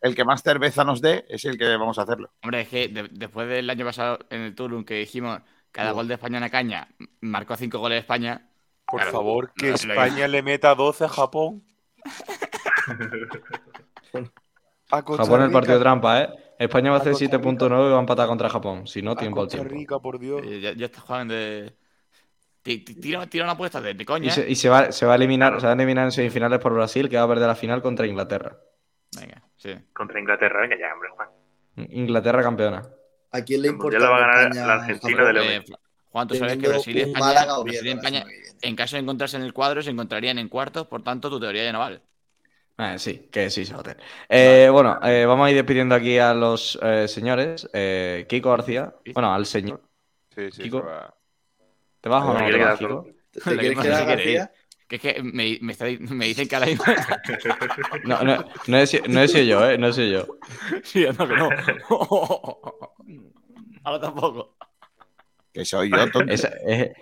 [0.02, 2.32] el que más cerveza nos dé es el que vamos a hacerlo.
[2.44, 5.40] Hombre, es que de- después del año pasado en el Turum que dijimos
[5.72, 6.90] cada gol de España en la caña
[7.22, 8.50] marcó 5 goles de España.
[8.86, 11.64] Por Claro, favor, que España le meta 12 a Japón.
[14.94, 16.30] A Japón el partido trampa, ¿eh?
[16.64, 18.88] España va a hacer A Costa 7.9 y va a empatar contra Japón.
[18.88, 19.70] Si no, tiempo al tiempo.
[19.70, 20.42] Rica, por Dios.
[20.46, 21.74] eh, ya, ya está jugando de.
[22.62, 24.28] ti- ti- Tira, tira una apuesta de, de coña.
[24.28, 24.52] Y se, ¿eh?
[24.52, 27.10] y se va, se va a eliminar, se va a eliminar en semifinales por Brasil,
[27.10, 28.58] que va a perder la final contra Inglaterra.
[29.20, 29.74] Venga, sí.
[29.94, 31.30] Contra Inglaterra, venga ya, hombre, Juan.
[31.92, 32.82] Inglaterra campeona.
[33.32, 33.98] ¿A quién le importa?
[33.98, 35.64] mundial lo va a ganar España, la Argentina de Leo Eh.
[36.12, 38.32] Juan, tú sabes que Brasil y España, Brasil y España, la
[38.68, 41.64] en caso de encontrarse en el cuadro, se encontrarían en cuartos, por tanto, tu teoría
[41.64, 42.02] ya no vale.
[42.84, 43.98] Eh, sí, que sí, se a.
[44.28, 47.70] Eh, Bueno, eh, vamos a ir despidiendo aquí a los eh, señores.
[47.74, 48.96] Eh, Kiko García.
[49.14, 49.82] Bueno, al señor.
[50.36, 50.84] Sí, sí, Kiko.
[50.84, 51.14] va.
[52.02, 52.40] ¿Te vas o no?
[52.40, 53.08] ¿Te te quieres vas, Kiko?
[53.32, 54.08] ¿Te La que quieres quedar.
[54.08, 54.52] García?
[54.88, 56.84] Que es que me, me, está- me dicen que ahora mismo.
[58.04, 59.78] No, no, no he, sido- no he sido yo, ¿eh?
[59.78, 60.38] No he sido yo.
[60.84, 61.50] sí, no, que no.
[63.84, 64.58] ahora tampoco.
[65.54, 66.34] Que soy yo, tonto.
[66.34, 66.94] Esa- eh,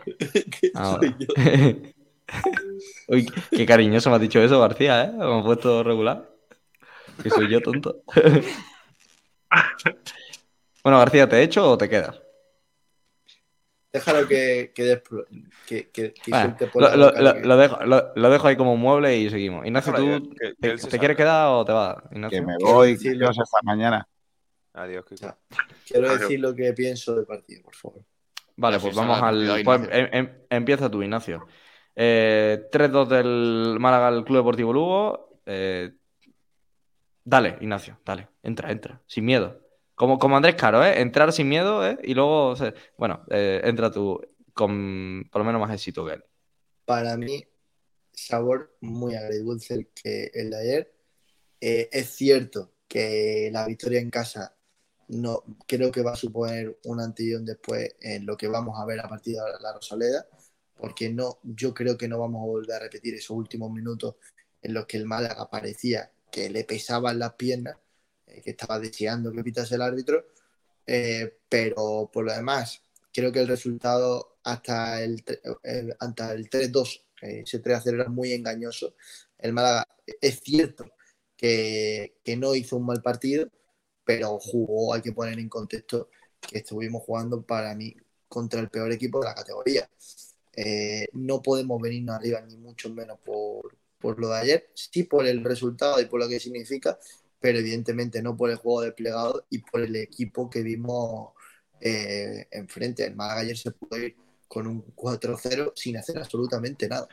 [0.59, 0.99] ¿Qué ahora.
[0.99, 1.27] soy yo?
[3.07, 5.11] Uy, qué cariñoso me ha dicho eso, García, ¿eh?
[5.11, 6.29] Me ha puesto regular.
[7.21, 8.03] Que soy yo, tonto.
[10.83, 12.21] bueno, García, ¿te echo o te quedas?
[13.91, 15.25] Déjalo que, que, despro-
[15.65, 16.31] que, que, que
[16.75, 19.17] lo, la lo- boca lo- que- lo dejo, lo- lo dejo ahí como un mueble
[19.17, 19.65] y seguimos.
[19.65, 21.97] Ignacio, ¿tú que- que te, quieres quedar o te vas?
[22.11, 22.39] Ignacio?
[22.39, 23.25] Que me voy, decirlo.
[23.25, 24.07] Dios, hasta mañana.
[24.73, 25.35] Adiós, Kiko.
[25.87, 26.21] Quiero Adiós.
[26.21, 28.01] decir lo que pienso del partido, por favor.
[28.55, 29.61] Vale, pues vamos al.
[29.63, 31.47] pues, em- em- empieza tú, Ignacio.
[31.95, 35.41] Eh, 3-2 del Málaga al Club Deportivo Lugo.
[35.45, 35.91] Eh,
[37.23, 38.29] dale, Ignacio, dale.
[38.43, 39.01] Entra, entra.
[39.07, 39.59] Sin miedo.
[39.95, 41.01] Como, como Andrés Caro, ¿eh?
[41.01, 41.97] Entrar sin miedo, ¿eh?
[42.03, 42.55] Y luego.
[42.97, 44.21] bueno, eh, entra tú
[44.53, 46.23] con por lo menos más éxito que él.
[46.85, 47.45] Para mí,
[48.13, 50.93] sabor muy agridulce que, el de ayer.
[51.61, 54.55] Eh, es cierto que la victoria en casa
[55.09, 58.99] no creo que va a suponer un un después en lo que vamos a ver
[58.99, 60.27] a partir de la Rosaleda,
[60.79, 64.15] porque no, yo creo que no vamos a volver a repetir esos últimos minutos
[64.61, 67.77] en los que el Málaga parecía que le pesaban las piernas,
[68.27, 70.25] eh, que estaba deseando que pitase el árbitro,
[70.87, 72.81] eh, pero por lo demás,
[73.13, 75.23] creo que el resultado hasta el,
[75.63, 78.95] el- hasta el 3-2, eh, ese 3-0 era muy engañoso.
[79.37, 79.87] El Málaga
[80.21, 80.85] es cierto
[81.37, 83.49] que, que no hizo un mal partido,
[84.03, 86.09] pero jugó, hay que poner en contexto
[86.41, 87.95] que estuvimos jugando para mí
[88.27, 89.89] contra el peor equipo de la categoría.
[90.61, 95.25] Eh, no podemos venirnos arriba ni mucho menos por, por lo de ayer, sí por
[95.25, 96.99] el resultado y por lo que significa,
[97.39, 101.29] pero evidentemente no por el juego desplegado y por el equipo que vimos
[101.79, 103.05] eh, enfrente.
[103.05, 104.17] El Málaga ayer se pudo ir
[104.49, 107.07] con un 4-0 sin hacer absolutamente nada.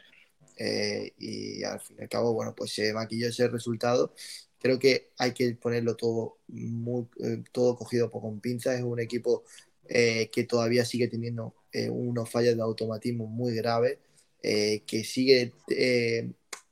[0.56, 4.12] Eh, y al fin y al cabo, bueno, pues se maquilló ese resultado.
[4.58, 8.76] Creo que hay que ponerlo todo muy, eh, todo cogido con pinzas.
[8.76, 9.44] Es un equipo
[9.88, 11.54] que todavía sigue teniendo
[11.90, 13.98] unos fallos de automatismo muy graves,
[14.42, 15.52] que sigue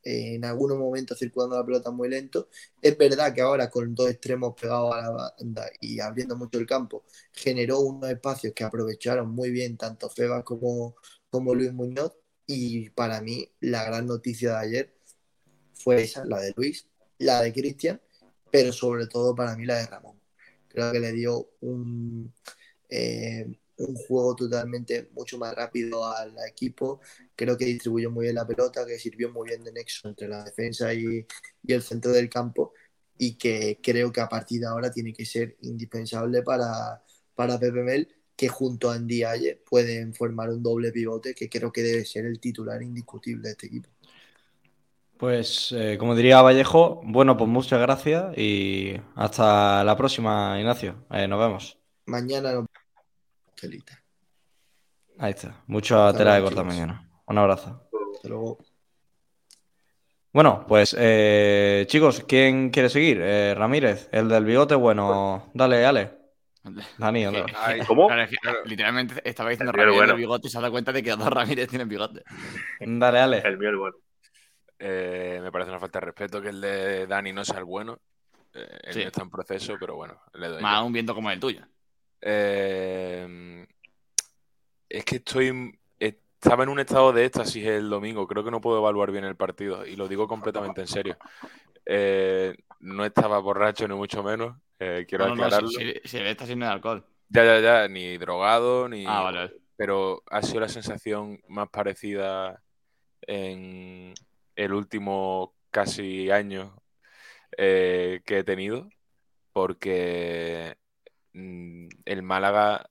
[0.06, 2.48] en algunos momentos circulando la pelota muy lento.
[2.82, 6.66] Es verdad que ahora con dos extremos pegados a la banda y abriendo mucho el
[6.66, 10.94] campo, generó unos espacios que aprovecharon muy bien tanto Febas como,
[11.30, 12.12] como Luis Muñoz.
[12.46, 14.94] Y para mí la gran noticia de ayer
[15.72, 16.86] fue esa, la de Luis,
[17.16, 17.98] la de Cristian,
[18.50, 20.20] pero sobre todo para mí la de Ramón.
[20.68, 22.34] Creo que le dio un...
[22.96, 23.44] Eh,
[23.78, 27.00] un juego totalmente mucho más rápido al equipo.
[27.34, 30.44] Creo que distribuyó muy bien la pelota, que sirvió muy bien de nexo entre la
[30.44, 31.26] defensa y,
[31.66, 32.72] el centro del campo
[33.18, 37.02] y que creo que a partir de ahora tiene que ser indispensable para,
[37.34, 41.72] para Pepe Mel, que junto a Andy Aye pueden formar un doble pivote que creo
[41.72, 43.88] que debe ser el titular indiscutible de este equipo.
[45.16, 51.06] Pues eh, como diría Vallejo, bueno, pues muchas gracias y hasta la próxima, Ignacio.
[51.10, 51.78] Eh, nos vemos.
[52.06, 52.66] Mañana nos
[55.18, 55.62] Ahí está.
[55.66, 57.08] Mucha tela de corta mañana.
[57.26, 57.88] Un abrazo.
[60.32, 63.20] Bueno, pues eh, chicos, ¿quién quiere seguir?
[63.22, 66.10] Eh, Ramírez, el del bigote, bueno, dale, Ale.
[66.98, 67.26] Dani,
[67.86, 68.08] ¿Cómo?
[68.64, 71.68] literalmente estaba diciendo Ramírez el bigote y se ha dado cuenta de que dos Ramírez
[71.68, 72.24] tienen bigote.
[72.80, 73.42] Dale, Ale.
[73.44, 73.96] El mío es bueno.
[74.78, 78.00] Eh, me parece una falta de respeto que el de Dani no sea el bueno.
[78.52, 80.62] el mío está en proceso, pero bueno, le doy.
[80.62, 81.64] Más un viento como el tuyo.
[82.26, 83.66] Eh,
[84.88, 85.78] es que estoy.
[85.98, 88.26] Estaba en un estado de éxtasis el domingo.
[88.26, 89.86] Creo que no puedo evaluar bien el partido.
[89.86, 91.16] Y lo digo completamente en serio.
[91.86, 94.56] Eh, no estaba borracho, ni mucho menos.
[94.78, 95.68] Eh, quiero aclararlo.
[95.68, 97.04] si, está sin alcohol.
[97.28, 97.88] Ya, ya, ya.
[97.88, 99.04] Ni drogado, ni.
[99.06, 99.52] Ah, vale.
[99.76, 102.62] Pero ha sido la sensación más parecida
[103.22, 104.14] en
[104.56, 106.76] el último casi año
[107.56, 108.88] que he tenido.
[109.52, 110.76] Porque
[111.34, 112.88] el Málaga,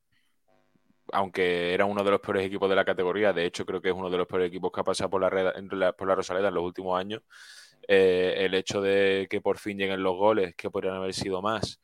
[1.11, 3.95] aunque era uno de los peores equipos de la categoría, de hecho creo que es
[3.95, 6.63] uno de los peores equipos que ha pasado por la, por la Rosaleda en los
[6.63, 7.21] últimos años,
[7.87, 11.79] eh, el hecho de que por fin lleguen los goles, que podrían haber sido más,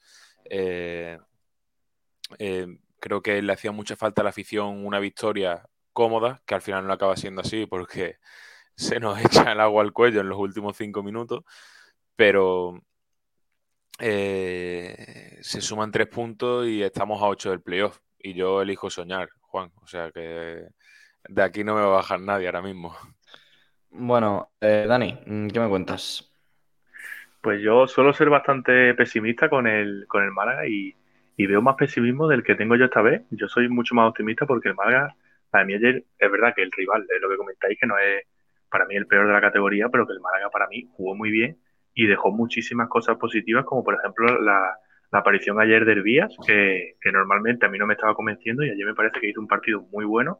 [0.45, 1.17] eh,
[2.37, 2.67] eh,
[2.99, 6.87] creo que le hacía mucha falta a la afición una victoria cómoda, que al final
[6.87, 8.17] no acaba siendo así porque
[8.75, 11.43] se nos echa el agua al cuello en los últimos cinco minutos,
[12.15, 12.81] pero
[13.99, 17.99] eh, se suman tres puntos y estamos a ocho del playoff.
[18.17, 19.71] Y yo elijo soñar, Juan.
[19.81, 20.67] O sea que
[21.27, 22.95] de aquí no me va a bajar nadie ahora mismo.
[23.91, 26.31] Bueno, eh, Dani, ¿qué me cuentas?
[27.41, 30.95] Pues yo suelo ser bastante pesimista con el, con el Málaga y,
[31.37, 33.23] veo más pesimismo del que tengo yo esta vez.
[33.31, 35.15] Yo soy mucho más optimista porque el Málaga,
[35.49, 38.25] para mí ayer, es verdad que el rival, es lo que comentáis, que no es
[38.69, 41.31] para mí el peor de la categoría, pero que el Málaga para mí jugó muy
[41.31, 41.57] bien
[41.99, 44.77] y dejó muchísimas cosas positivas, como por ejemplo la,
[45.11, 48.93] aparición ayer de Herbías, que, normalmente a mí no me estaba convenciendo y ayer me
[48.93, 50.39] parece que hizo un partido muy bueno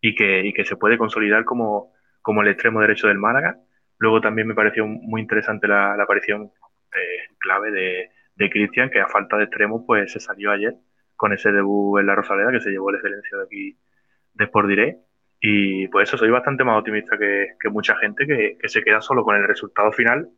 [0.00, 1.92] y que, que se puede consolidar como,
[2.22, 3.56] como el extremo derecho del Málaga.
[3.98, 6.50] Luego también me pareció muy interesante la, aparición
[6.92, 10.74] eh, clave de, de Cristian, que a falta de extremo pues se salió ayer
[11.14, 13.78] con ese debut en la Rosaleda, que se llevó la excelencia de aquí
[14.34, 14.98] de Sport Direct.
[15.40, 19.22] Y pues eso, soy bastante más optimista que, mucha gente que, que, se queda solo
[19.22, 20.30] con el resultado final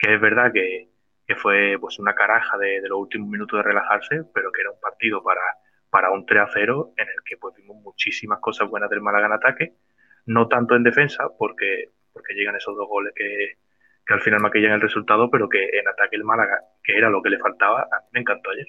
[0.00, 0.88] que es verdad que,
[1.36, 5.22] fue pues una caraja de, los últimos minutos de relajarse, pero que era un partido
[5.22, 5.40] para,
[5.88, 9.26] para un 3 a 0 en el que pues vimos muchísimas cosas buenas del Málaga
[9.26, 9.74] en ataque,
[10.26, 13.58] no tanto en defensa, porque, porque llegan esos dos goles que,
[14.08, 17.30] al final maquillan el resultado, pero que en ataque el Málaga, que era lo que
[17.30, 18.66] le faltaba, a mí me encantó ayer.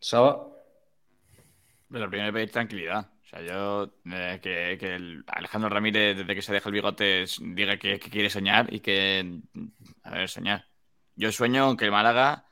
[0.00, 0.48] Saba.
[1.88, 3.06] Lo primero es pedir tranquilidad.
[3.34, 7.98] Sea, yo, eh, que, que Alejandro Ramírez, desde que se deja el bigote, diga que,
[7.98, 9.40] quiere soñar y que.
[10.02, 10.66] A ver, soñar.
[11.16, 12.46] Yo sueño que el Málaga,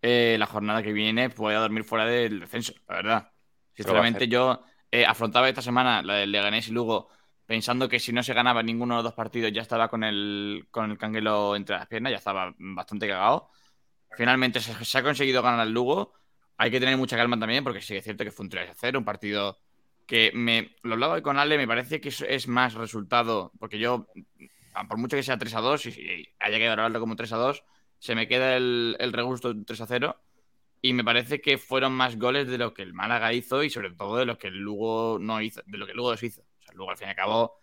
[0.00, 3.32] eh, la jornada que viene, pueda dormir fuera del descenso, la verdad.
[3.74, 7.08] Sinceramente, yo eh, afrontaba esta semana la del Leganés y Lugo
[7.46, 10.68] pensando que si no se ganaba ninguno de los dos partidos ya estaba con el,
[10.70, 13.50] con el canguelo entre las piernas, ya estaba bastante cagado.
[14.16, 16.14] Finalmente se, se ha conseguido ganar el Lugo.
[16.56, 18.74] Hay que tener mucha calma también porque sí es cierto que fue un 3 a
[18.74, 19.58] 0, un partido
[20.12, 24.08] que me lo hablaba hoy con Ale, me parece que es, más resultado, porque yo,
[24.86, 27.64] por mucho que sea 3 a 2 y, haya que hablarlo como 3 a 2,
[27.98, 30.20] se me queda el, el regusto 3 a 0
[30.82, 33.90] y me parece que fueron más goles de lo que el Málaga hizo y sobre
[33.92, 36.42] todo de lo que el Lugo no hizo, de lo que Lugo hizo.
[36.42, 37.54] O luego al fin y al cabo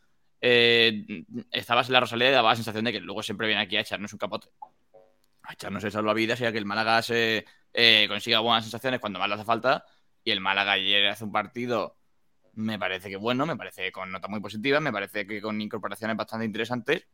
[0.41, 1.05] eh,
[1.51, 3.81] estabas en la Rosaleda y daba la sensación de que luego siempre viene aquí a
[3.81, 4.47] echarnos un capote.
[5.43, 9.19] A echarnos el salvavidas y a que el Málaga se eh, consiga buenas sensaciones cuando
[9.19, 9.85] más le hace falta.
[10.23, 11.98] Y el Málaga ayer hace un partido,
[12.55, 16.17] me parece que bueno, me parece con notas muy positivas, me parece que con incorporaciones
[16.17, 17.05] bastante interesantes,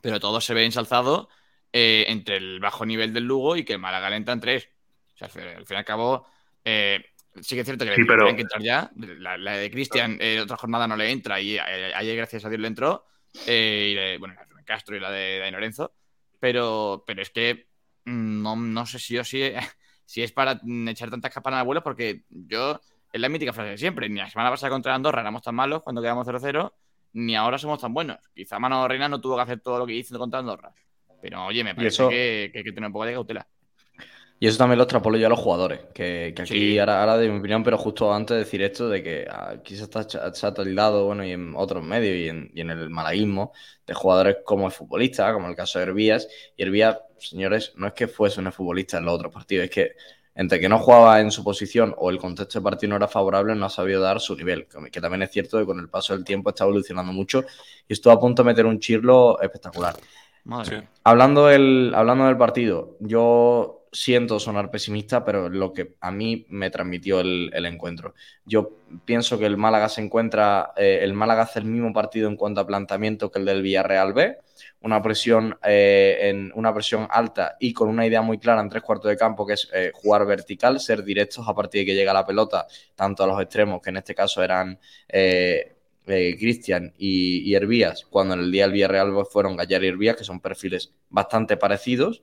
[0.00, 1.28] pero todo se ve ensalzado
[1.72, 4.68] eh, entre el bajo nivel del Lugo y que el Málaga le entra en tres.
[5.14, 6.26] O sea, al fin y al cabo,
[6.64, 7.04] eh,
[7.40, 8.90] sí que es cierto que sí, que entrar ya.
[8.96, 12.68] La, de Cristian, eh, otra jornada no le entra y ayer, gracias a Dios, le
[12.68, 13.06] entró.
[13.46, 15.94] y bueno, la de Castro y la de Dani Lorenzo.
[16.40, 17.68] Pero, pero es que
[18.04, 19.42] mm, no, no sé si yo sí
[20.12, 22.78] si es para echar tantas capas al vuelo, porque yo,
[23.12, 25.82] es la mítica frase de siempre, ni la semana pasada contra Andorra éramos tan malos
[25.82, 26.72] cuando quedamos 0-0,
[27.12, 28.18] ni ahora somos tan buenos.
[28.34, 30.72] Quizá Mano Reina no tuvo que hacer todo lo que hizo contra Andorra.
[31.20, 33.46] Pero oye, me parece que, hay que tener un poco de cautela.
[34.40, 37.62] Y eso también lo extrapolo yo a los jugadores, que, aquí ahora, de mi opinión,
[37.62, 41.24] pero justo antes de decir esto, de que aquí se, está, se ha tildado, bueno,
[41.24, 43.52] y en otros medios y en, y en el malaísmo,
[43.86, 46.26] de jugadores como el futbolista, como el caso de Hervías,
[46.56, 49.92] y Hervías, señores, no es que fuese un futbolista en los otros partidos, es que
[50.34, 53.54] entre que no jugaba en su posición o el contexto de partido no era favorable,
[53.54, 54.66] no ha sabido dar su nivel.
[54.90, 57.44] Que también es cierto que con el paso del tiempo está evolucionando mucho
[57.88, 59.96] y estuvo a punto de meter un chirlo espectacular.
[61.04, 66.70] Hablando, del, hablando del partido, yo siento sonar pesimista, pero lo que a mí me
[66.70, 68.14] transmitió el, encuentro.
[68.44, 68.70] Yo
[69.04, 72.60] pienso que el Málaga se encuentra, eh, el Málaga hace el mismo partido en cuanto
[72.60, 74.38] a planteamiento que el del Villarreal B,
[74.80, 78.82] una presión, eh, en una presión alta y con una idea muy clara en tres
[78.82, 82.12] cuartos de campo, que es eh, jugar vertical, ser directos a partir de que llega
[82.12, 84.78] la pelota, tanto a los extremos, que en este caso eran
[85.08, 90.24] eh, Cristian y, Hervías, cuando en el día del Villarreal fueron Gallar y Hervías, que
[90.24, 92.22] son perfiles bastante parecidos,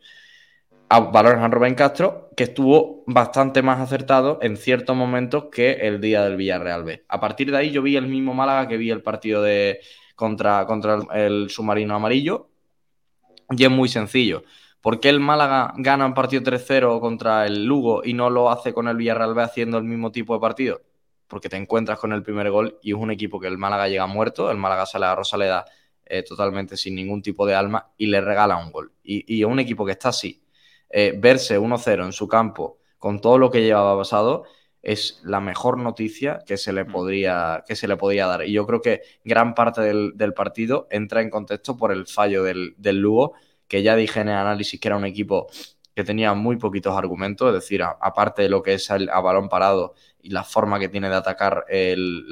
[0.90, 6.02] a valores a Rubén Castro, que estuvo bastante más acertado en ciertos momentos que el
[6.02, 7.06] día del Villarreal B.
[7.08, 9.82] A partir de ahí yo vi el mismo Málaga que vi el partido de
[10.20, 12.50] contra, contra el, submarino amarillo,
[13.50, 14.44] y es muy sencillo.
[14.82, 18.74] ¿Por qué el Málaga gana un partido 3-0 contra el Lugo y no lo hace
[18.74, 20.82] con el Villarreal B haciendo el mismo tipo de partido?
[21.30, 24.08] porque te encuentras con el primer gol y es un equipo que el Málaga llega
[24.08, 25.64] muerto, el Málaga sale a Rosaleda
[26.04, 28.92] eh, totalmente sin ningún tipo de alma y le regala un gol.
[29.04, 30.44] Y, es un equipo que está así,
[30.90, 34.44] eh, verse 1-0 en su campo con todo lo que llevaba pasado
[34.82, 36.92] es la mejor noticia que se le mm.
[36.92, 38.46] podría, que se le podía dar.
[38.46, 42.76] Y yo creo que gran parte del, partido entra en contexto por el fallo del,
[42.78, 43.34] del Lugo,
[43.68, 45.48] que ya dije en el análisis que era un equipo
[46.00, 49.50] que tenía muy poquitos argumentos, es decir, aparte de lo que es el, a balón
[49.50, 52.26] parado y la forma que tiene de atacar el,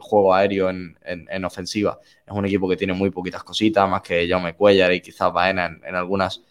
[0.00, 4.56] juego aéreo en, ofensiva, es un equipo que tiene muy poquitas cositas, más que Jaume
[4.56, 6.42] Cuellar y quizás Baena en, algunas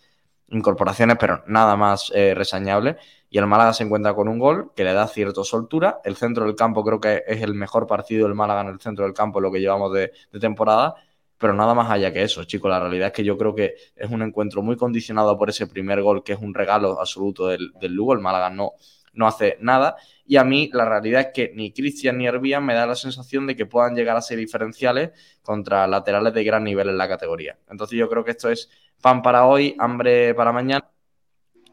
[0.52, 2.98] incorporaciones, pero nada más eh, resañable.
[3.30, 6.02] Y el Málaga se encuentra con un gol que le da cierta soltura.
[6.04, 9.06] El centro del campo creo que es el mejor partido del Málaga en el centro
[9.06, 10.96] del campo, lo que llevamos de temporada
[11.40, 12.70] pero nada más allá que eso, chicos.
[12.70, 16.02] La realidad es que yo creo que es un encuentro muy condicionado por ese primer
[16.02, 18.14] gol, que es un regalo absoluto del, Lugo.
[18.14, 18.74] El Málaga no,
[19.14, 19.96] no hace nada.
[20.26, 23.48] Y a mí la realidad es que ni Cristian ni Herbía me da la sensación
[23.48, 25.12] de que puedan llegar a ser diferenciales
[25.42, 27.58] contra laterales de gran nivel en la categoría.
[27.70, 28.70] Entonces yo creo que esto es
[29.02, 30.90] pan para hoy, hambre para mañana.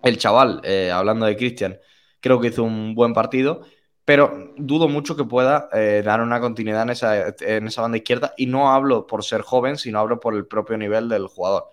[0.03, 1.78] El chaval, eh, hablando de Cristian,
[2.20, 3.62] creo que hizo un buen partido
[4.07, 8.35] pero dudo mucho que pueda eh, dar una continuidad en esa, en esa banda izquierda
[8.36, 11.70] y no hablo por ser joven, sino hablo por el propio nivel del jugador.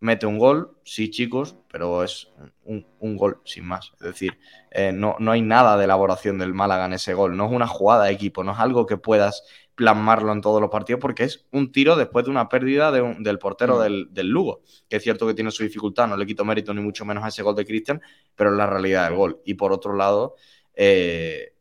[0.00, 2.32] Mete un gol, sí chicos, pero es
[2.64, 2.86] un,
[3.16, 3.92] gol sin más.
[4.00, 4.38] Es decir,
[4.70, 7.66] eh, no, no hay nada de elaboración del Málaga en ese gol, no es una
[7.66, 9.44] jugada de equipo, no es algo que puedas
[9.74, 13.78] plasmarlo en todos los partidos porque es un tiro después de una pérdida del portero
[13.78, 14.12] mm.
[14.12, 17.04] del, Lugo, que es cierto que tiene su dificultad, no le quito mérito ni mucho
[17.04, 18.00] menos a ese gol de Cristian,
[18.34, 19.40] pero es la realidad del gol.
[19.44, 20.36] Y por otro lado,
[20.74, 21.54] eh,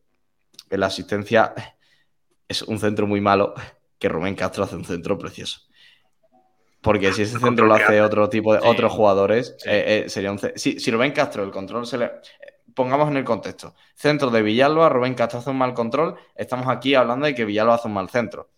[0.69, 1.53] la asistencia
[2.47, 3.53] es un centro muy malo,
[3.97, 5.61] que Rubén Castro hace un centro precioso.
[6.81, 10.39] Porque si ese centro lo hace otro tipo de otros jugadores, eh, eh, sería un
[10.55, 12.11] si, si Rubén Castro el control se le
[12.73, 13.73] pongamos en el contexto.
[13.95, 16.15] Centro de Villalba, Rubén Castro hace un mal control.
[16.35, 18.49] Estamos aquí hablando de que Villalba hace un mal centro.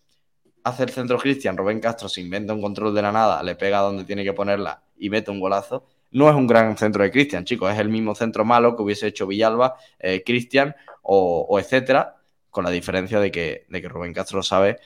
[0.64, 3.78] Hace el centro Cristian, Rubén Castro se inventa un control de la nada, le pega
[3.80, 5.86] donde tiene que ponerla y mete un golazo.
[6.10, 9.06] No es un gran centro de Cristian, chicos, es el mismo centro malo que hubiese
[9.06, 12.16] hecho Villalba, eh, Cristian o, etcétera,
[12.50, 14.78] con la diferencia de que, de que Rubén Castro lo sabe,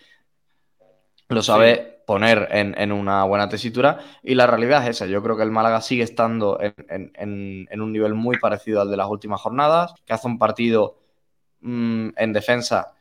[1.28, 5.06] lo sabe poner en, una buena tesitura y la realidad es esa.
[5.06, 9.08] Yo creo que el Málaga sigue estando en, un nivel muy parecido al de las
[9.08, 10.98] últimas jornadas, que hace un partido
[11.60, 12.94] mm, en defensa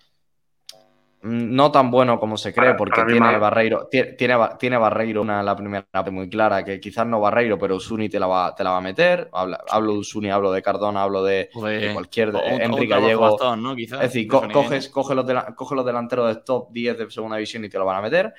[1.21, 5.53] Mm, no tan bueno como se cree, porque tiene, Barreiro, tiene, tiene, Barreiro una la
[5.53, 8.77] primera muy clara, que quizás no Barreiro, pero Usuni te la va, te la va
[8.77, 9.29] a meter.
[9.33, 11.49] Hablo, de Usuni, hablo de Cardona, hablo de,
[11.93, 13.37] cualquier de, Enrique Gallego.
[13.77, 17.77] es decir, coges, coge los, los, delanteros de top 10 de segunda división y te
[17.77, 18.33] lo van a meter.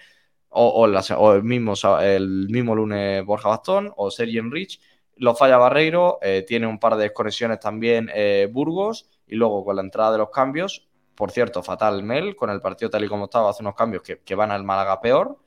[0.51, 4.81] O, el, mismo, el mismo lunes Borja Bastón o Sergio Enrich.
[5.17, 9.77] Lo falla Barreiro, eh, tiene un par de desconexiones también eh, Burgos y luego con
[9.77, 10.91] la entrada de los cambios
[11.21, 14.35] por cierto, fatal Mel, con el partido tal y como estaba, hace unos cambios que,
[14.35, 15.39] van al Málaga peor,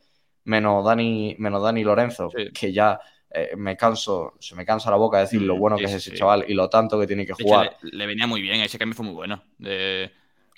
[0.43, 2.99] menos Dani, menos Dani Lorenzo, que ya
[3.31, 5.93] eh, me canso, se me cansa la boca de decir lo mm, bueno que es
[5.93, 7.75] ese chaval y lo tanto que tiene que jugar.
[7.81, 9.43] Le, venía muy bien, ese cambio fue muy bueno.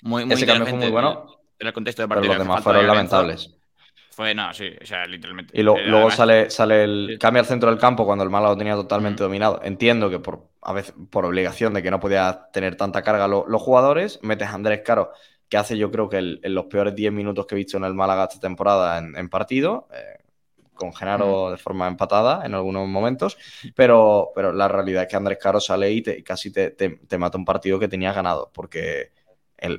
[0.02, 1.38] muy, ese cambio fue muy bueno.
[1.58, 2.32] En el contexto de partido.
[2.32, 3.55] Pero los demás fueron lamentables.
[4.16, 5.52] Fue, no, sí, o sea, literalmente.
[5.60, 7.18] Y luego sale, sale el.
[7.20, 9.60] Cambia el centro del campo cuando el Málaga lo tenía totalmente dominado.
[9.62, 13.60] Entiendo que por, a veces, por obligación de que no podía tener tanta carga los
[13.60, 15.12] jugadores, metes a Andrés Caro,
[15.50, 17.92] que hace yo creo que en los peores 10 minutos que he visto en el
[17.92, 19.86] Málaga esta temporada en, partido.
[19.92, 20.22] Eh,
[20.72, 23.36] con Genaro de forma empatada en algunos momentos,
[23.74, 27.44] pero, pero la realidad es que Andrés Caro sale y, casi te, te, mata un
[27.44, 29.12] partido que tenía ganado, porque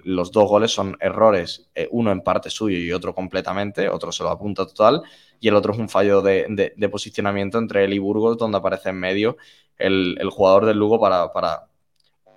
[0.04, 4.24] los dos goles son errores, eh, uno en parte suyo y otro completamente, otro se
[4.24, 5.04] lo apunta total,
[5.40, 9.00] y el otro es un fallo de, posicionamiento entre él y Burgos, donde aparece en
[9.00, 9.38] medio
[9.78, 11.68] el, jugador del Lugo para, para,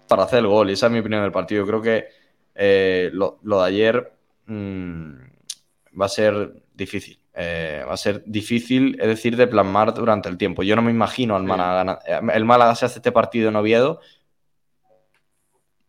[0.07, 0.69] para, hacer el gol.
[0.69, 1.63] Y esa es mi opinión del partido.
[1.63, 2.09] Yo creo que
[2.55, 4.13] eh, lo, de ayer
[4.47, 5.13] mm,
[5.99, 7.19] va a ser difícil.
[7.33, 10.63] Eh, va a ser difícil, es decir, de plasmar durante el tiempo.
[10.63, 12.01] Yo no me imagino al Málaga.
[12.35, 14.01] El Málaga, si hace este partido en Oviedo,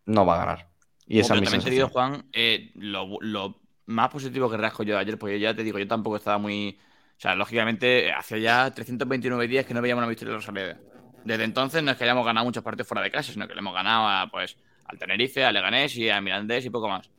[0.06, 0.71] no va a ganar.
[1.12, 5.54] Y esa digo, Juan, eh, lo, más positivo que rasco yo de ayer, porque ya
[5.54, 6.80] te digo, yo tampoco estaba muy.
[7.18, 10.80] O sea, lógicamente, hace ya 329 días que no veíamos una victoria de Rosaleda.
[11.26, 13.60] Desde entonces no es que hayamos ganado muchos partidos fuera de casa, sino que le
[13.60, 14.56] hemos ganado a, pues,
[14.86, 17.10] al Tenerife, al Leganés y al Mirandés y poco más.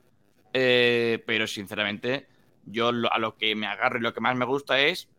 [0.54, 2.26] Eh, pero sinceramente,
[2.64, 5.10] yo a lo que me agarro y lo que más me gusta es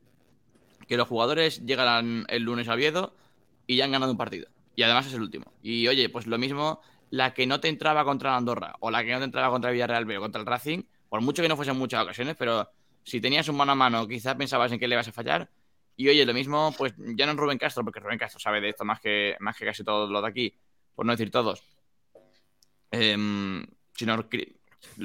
[0.87, 3.15] que los jugadores llegan el lunes a Viedo
[3.67, 4.47] y ya han ganado un partido.
[4.75, 5.53] Y además es el último.
[5.61, 6.81] Y oye, pues lo mismo
[7.13, 10.03] la que no te entraba contra Andorra o la que no te entraba contra Villarreal
[10.05, 12.67] B o contra el Racing, por mucho que no fuesen muchas ocasiones, pero
[13.03, 15.47] si tenías un mano a mano, quizás pensabas en que le ibas a fallar.
[15.95, 18.69] Y oye, lo mismo, pues ya no es Rubén Castro, porque Rubén Castro sabe de
[18.69, 20.55] esto más que, más que casi todos los de aquí,
[20.95, 21.61] por no decir todos.
[22.89, 23.63] Em,
[23.93, 24.27] sino,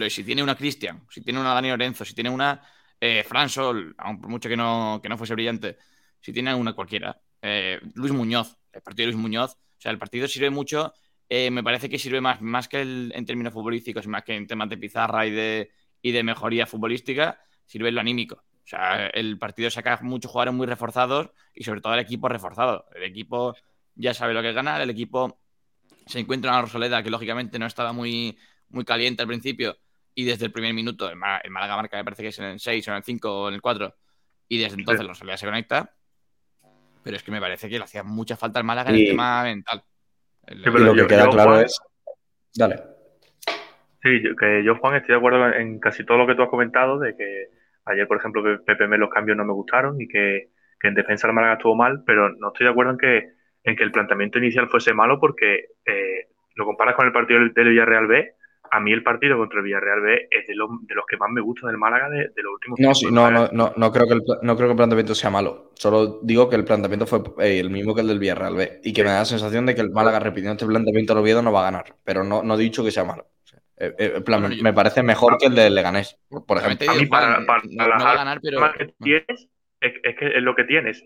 [0.09, 2.63] si tiene una Cristian, si tiene una Dani Lorenzo, si tiene una
[2.99, 5.77] eh, Fran Sol, por mucho que no, que no fuese brillante,
[6.23, 9.99] si tiene una cualquiera, eh, Luis Muñoz, el partido de Luis Muñoz, o sea, el
[9.99, 10.95] partido sirve mucho
[11.29, 14.69] eh, me parece que sirve más, más que en términos futbolísticos, más que en temas
[14.69, 18.37] de pizarra y de, y de mejoría futbolística, sirve lo anímico.
[18.37, 22.87] O sea, el partido saca muchos jugadores muy reforzados y sobre todo el equipo reforzado.
[22.95, 23.55] El equipo
[23.95, 25.39] ya sabe lo que es ganar, el equipo
[26.07, 28.39] se encuentra en la Rosaleda, que lógicamente no estaba muy,
[28.71, 29.79] muy caliente al principio,
[30.15, 32.89] y desde el primer minuto, el, Málaga marca me parece que es en el 6
[32.89, 33.95] o en el 5 o en el 4,
[34.49, 35.95] y desde entonces la Rosaleda se conecta.
[37.03, 39.43] Pero es que me parece que le hacía mucha falta al Málaga en el tema
[39.43, 39.85] mental
[40.51, 41.79] lo que queda claro es.
[42.55, 42.77] Dale.
[44.03, 46.99] Sí, que yo, Juan, estoy de acuerdo en casi todo lo que tú has comentado,
[46.99, 47.49] de que
[47.85, 50.51] ayer, por ejemplo, que PPM los cambios no me gustaron y que,
[50.83, 53.33] en defensa el Málaga estuvo mal, pero no estoy de acuerdo en que,
[53.65, 57.53] en que el planteamiento inicial fuese malo porque eh, lo comparas con el partido del,
[57.53, 58.35] del Villarreal B
[58.71, 61.41] a mí el partido contra el Villarreal B es de, de los que más me
[61.41, 64.23] gusta del Málaga de, los últimos no, sí, no, no, no, no, creo que el,
[64.43, 65.71] no creo que el planteamiento sea malo.
[65.75, 68.93] Solo digo que el planteamiento fue eh, el mismo que el del Villarreal B y
[68.93, 71.53] que me da la sensación de que el Málaga repitiendo este planteamiento al Oviedo no
[71.53, 71.95] va a ganar.
[72.05, 73.27] Pero no, no he dicho que sea malo.
[73.77, 76.91] Eh, eh, me parece mejor que el del Leganés, por ejemplo.
[76.91, 78.73] A mí para, para, no, va a ganar, pero...
[78.73, 79.49] que tienes,
[79.81, 81.05] es, que es lo que tienes.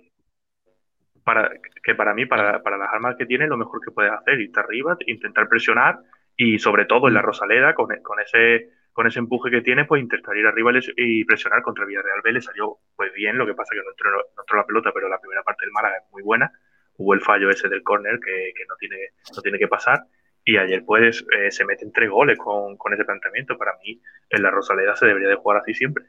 [1.23, 1.51] Para,
[1.85, 4.59] que para mí, para, para las armas que tienes, lo mejor que puedes hacer, irte
[4.59, 6.01] arriba, intentar presionar
[6.45, 7.27] y sobre todo en la mm.
[7.27, 11.63] Rosaleda, con, con, ese con ese empuje que tiene, pues intentar ir arriba y presionar
[11.63, 14.57] contra Villarreal B le salió pues bien, lo que pasa que no entró, no entró
[14.57, 16.51] la pelota, pero la primera parte del Málaga es muy buena,
[16.97, 18.97] hubo el fallo ese del córner que, no, tiene,
[19.35, 20.01] no tiene que pasar,
[20.45, 24.51] y ayer pues eh, se meten tres goles con, ese planteamiento, para mí en la
[24.51, 26.07] Rosaleda se debería de jugar así siempre.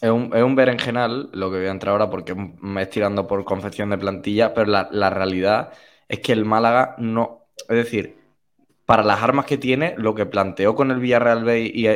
[0.00, 3.26] Es un, es un berenjenal lo que voy a entrar ahora porque me estoy tirando
[3.26, 5.72] por confección de plantilla, pero la, la realidad
[6.08, 8.23] es que el Málaga no, es decir,
[8.86, 11.86] para las armas que tiene, lo que planteó con el Villarreal B y,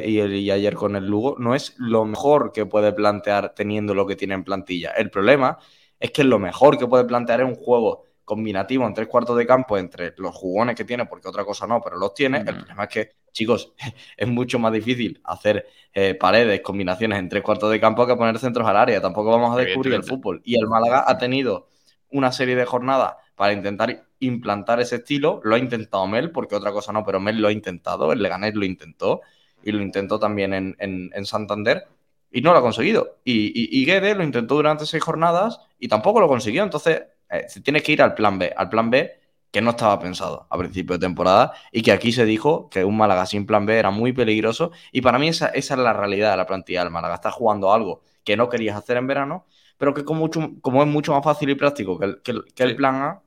[0.50, 4.34] ayer con el Lugo no es lo mejor que puede plantear teniendo lo que tiene
[4.34, 4.92] en plantilla.
[4.92, 5.58] El problema
[6.00, 9.46] es que lo mejor que puede plantear es un juego combinativo en tres cuartos de
[9.46, 12.38] campo entre los jugones que tiene, porque otra cosa no, pero los tiene.
[12.38, 13.74] El problema es que, chicos,
[14.16, 18.38] es mucho más difícil hacer eh, paredes, combinaciones en tres cuartos de campo que poner
[18.38, 19.00] centros al área.
[19.00, 20.40] Tampoco vamos a descubrir el fútbol.
[20.44, 21.68] Y el Málaga ha tenido
[22.10, 25.40] una serie de jornadas para intentar implantar ese estilo.
[25.44, 28.54] Lo ha intentado Mel, porque otra cosa no, pero Mel lo ha intentado, el Leganés
[28.54, 29.22] lo intentó.
[29.62, 31.86] y lo intentó también en, Santander
[32.30, 33.18] y no lo ha conseguido.
[33.24, 36.62] Y, y, Guede lo intentó durante seis jornadas y tampoco lo consiguió.
[36.62, 39.18] Entonces, eh, se tiene que ir al plan B, al plan B
[39.50, 42.96] que no estaba pensado a principio de temporada y que aquí se dijo que un
[42.96, 46.32] Málaga sin plan B era muy peligroso y para mí esa, esa es la realidad
[46.32, 47.14] de la plantilla del Málaga.
[47.14, 49.46] Está jugando algo que no querías hacer en verano,
[49.78, 52.76] pero que como, mucho, como es mucho más fácil y práctico que el, que el,
[52.76, 53.22] plan A,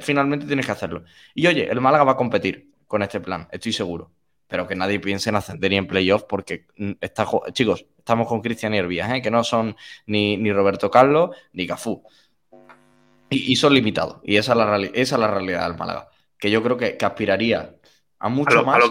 [0.00, 1.04] finalmente tienes que hacerlo.
[1.34, 4.12] Y oye, el Málaga va a competir con este plan, estoy seguro.
[4.48, 8.40] Pero que nadie piense en ascender ni en playoff porque mm, está, chicos, estamos con
[8.40, 9.22] Cristian y Hervías, ¿eh?
[9.22, 9.76] que no son
[10.06, 12.02] ni, ni Roberto Carlos ni Cafú.
[13.32, 14.18] Y, son limitados.
[14.24, 16.08] Y esa es, la esa es la realidad del Málaga.
[16.36, 17.76] Que yo creo que, aspiraría
[18.18, 18.82] a mucho más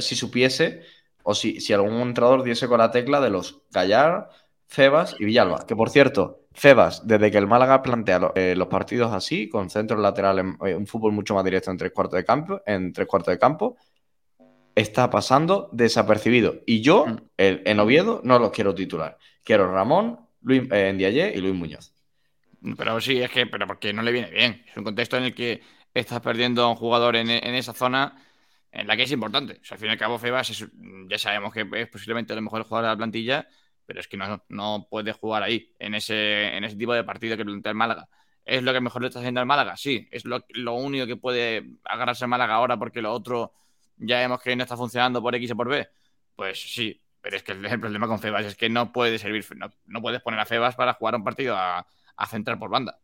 [0.00, 0.82] si, supiese
[1.22, 4.30] o si, si algún entrenador diese con la tecla de los Gallar,
[4.66, 5.64] Febas y Villalba.
[5.64, 10.00] Que por cierto, Febas, desde que el Málaga plantea eh, los partidos así, con centros
[10.00, 13.32] laterales, eh, un fútbol mucho más directo en tres cuartos de campo, en tres cuartos
[13.32, 13.76] de campo,
[14.74, 16.56] está pasando desapercibido.
[16.66, 17.18] Y yo, mm.
[17.36, 19.18] en Oviedo, no los quiero titular.
[19.44, 21.92] Quiero Ramón, Luis eh, y Luis Muñoz.
[22.76, 24.64] Pero sí, es que, pero porque no le viene bien.
[24.68, 25.62] Es un contexto en el que
[25.94, 28.20] estás perdiendo a un jugador en, esa zona
[28.72, 29.60] en la que es importante.
[29.62, 30.66] O sea, al fin y al cabo, Febas
[31.08, 33.48] ya sabemos que es posiblemente el mejor jugador de la plantilla,
[33.88, 37.36] pero es que no, no puede jugar ahí, en ese, en ese tipo de partido
[37.36, 38.08] que plantea el Málaga.
[38.44, 39.76] ¿Es lo que mejor le está haciendo al Málaga?
[39.76, 40.06] Sí.
[40.12, 43.52] ¿Es lo, lo único que puede agarrarse el Málaga ahora porque lo otro
[43.96, 45.88] ya vemos que no está funcionando por X o por B?
[46.36, 49.72] Pues sí, pero es que el, problema con Febas es que no puede servir, no,
[49.86, 51.86] no puedes poner a Febas para jugar un partido a
[52.18, 52.98] a centrar por banda.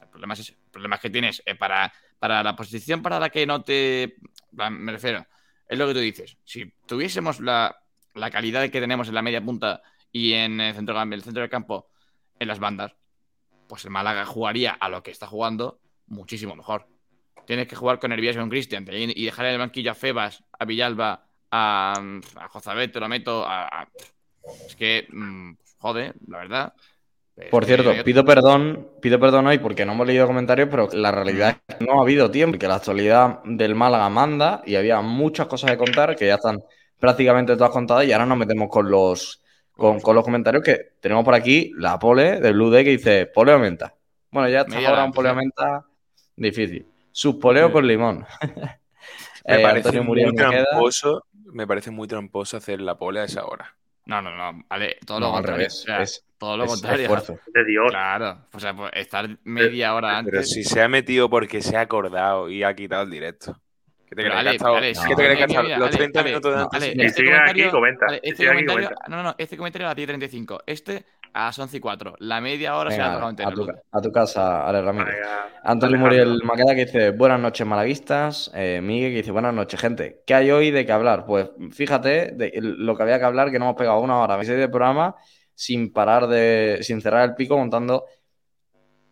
[0.00, 0.54] El problema es.
[0.74, 4.16] El que tienes eh, para, para la posición para la que no te.
[4.52, 5.26] Me refiero,
[5.66, 6.36] es lo que tú dices.
[6.44, 7.76] Si tuviésemos la,
[8.30, 9.82] calidad que tenemos en la media punta
[10.12, 11.88] y en el centro, el centro del campo,
[12.38, 12.94] en las bandas,
[13.68, 16.86] pues el Málaga jugaría a lo que está jugando muchísimo mejor.
[17.46, 20.44] Tienes que jugar con Hervías y con Cristian y dejar en el banquillo a Febas,
[20.58, 21.94] a Villalba, a,
[22.36, 23.88] a Jozabet, te lo meto, a,
[24.66, 26.74] Es que, mm, joder, la verdad.
[27.50, 31.56] Por cierto, pido perdón, pido perdón hoy porque no hemos leído comentarios, pero la realidad
[31.66, 35.46] es que no ha habido tiempo, que la actualidad del Málaga manda y había muchas
[35.46, 36.62] cosas de contar que ya están
[36.98, 39.42] prácticamente todas contadas y ahora nos metemos con los,
[39.80, 43.52] con, los comentarios que tenemos por aquí la pole del Blue Day que dice pole
[43.52, 43.94] aumenta.
[44.30, 45.86] Bueno, ya está ahora un pole aumenta
[46.36, 46.86] difícil.
[47.10, 48.24] Sus poleos con limón.
[49.46, 53.74] me, eh, parece muy tramposo, me parece muy tramposo hacer la pole a esa hora.
[54.06, 55.66] No, no, no, vale, todo lo contrario.
[55.66, 57.08] es, todo lo contrario.
[57.08, 57.90] de Dios.
[57.90, 60.32] Claro, o sea, pues estar media hora antes.
[60.32, 63.60] Pero si se ha metido porque se ha acordado y ha quitado el directo.
[64.10, 66.96] ¿Qué te crees te crees que los 30 minutos de antes?
[66.96, 68.06] y este aquí, comenta.
[68.20, 70.62] este comentario, no, no, este comentario a 10.35.
[70.66, 72.14] Este a las 11 y 4.
[72.18, 73.50] La media hora se ha tocado entera.
[73.50, 75.14] A tu, a tu casa, Ale Ramírez.
[75.62, 78.50] Antonio Muriel Maqueda que dice buenas noches malaguistas.
[78.52, 80.22] Eh, Miguel que dice buenas noches gente.
[80.26, 81.24] ¿Qué hay hoy de qué hablar?
[81.24, 84.68] Pues fíjate de lo que había que hablar que no hemos pegado una hora de
[84.68, 85.14] programa
[85.54, 88.06] sin parar de, sin cerrar el pico montando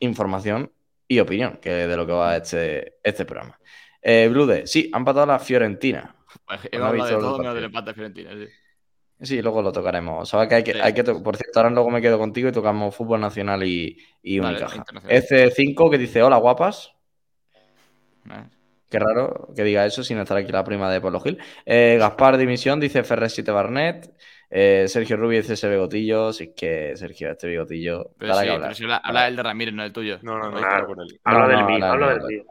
[0.00, 0.72] información
[1.06, 3.58] y opinión que de lo que va este, este programa.
[4.02, 6.14] Eh, Blude, sí, han patado la Fiorentina.
[6.46, 8.46] Pues he hablado de todo menos del empate a Fiorentina, sí.
[9.20, 10.28] Sí, luego lo tocaremos.
[10.28, 12.94] Sabes que hay que, hay que por cierto, ahora luego me quedo contigo y tocamos
[12.94, 14.84] fútbol nacional y, y Unicaja.
[14.84, 16.92] F5 que dice, hola guapas.
[18.88, 21.38] Qué raro que diga eso sin estar aquí la prima de Polo Gil.
[21.66, 24.14] Eh, Gaspar Dimisión dice Ferrer 7 Barnet.
[24.50, 26.32] Eh, Sergio Rubio dice ese bigotillo.
[26.32, 28.12] Si es que Sergio, este bigotillo.
[28.18, 30.18] Pero sí, pero si habla, el de Ramírez, no el tuyo.
[30.22, 30.86] No, no, no, habla.
[31.24, 32.44] Habla del mío, habla del mío.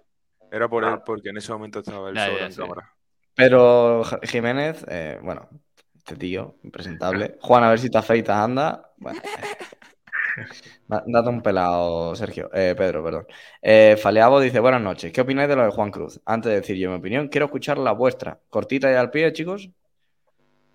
[0.52, 2.94] Era por él, porque en ese momento estaba el solo en cámara.
[3.36, 5.48] Pero Jiménez, eh, bueno,
[5.96, 7.38] este tío, impresentable.
[7.42, 8.92] Juan, a ver si te afeitas, anda.
[8.98, 9.22] Bueno.
[10.88, 12.50] Date un pelado, Sergio.
[12.54, 13.28] Eh, Pedro, perdón.
[13.62, 15.12] Eh, Faleabo dice: Buenas noches.
[15.12, 16.22] ¿Qué opináis de lo de Juan Cruz?
[16.26, 18.40] Antes de decir yo mi opinión, quiero escuchar la vuestra.
[18.50, 19.70] Cortita y al pie, chicos.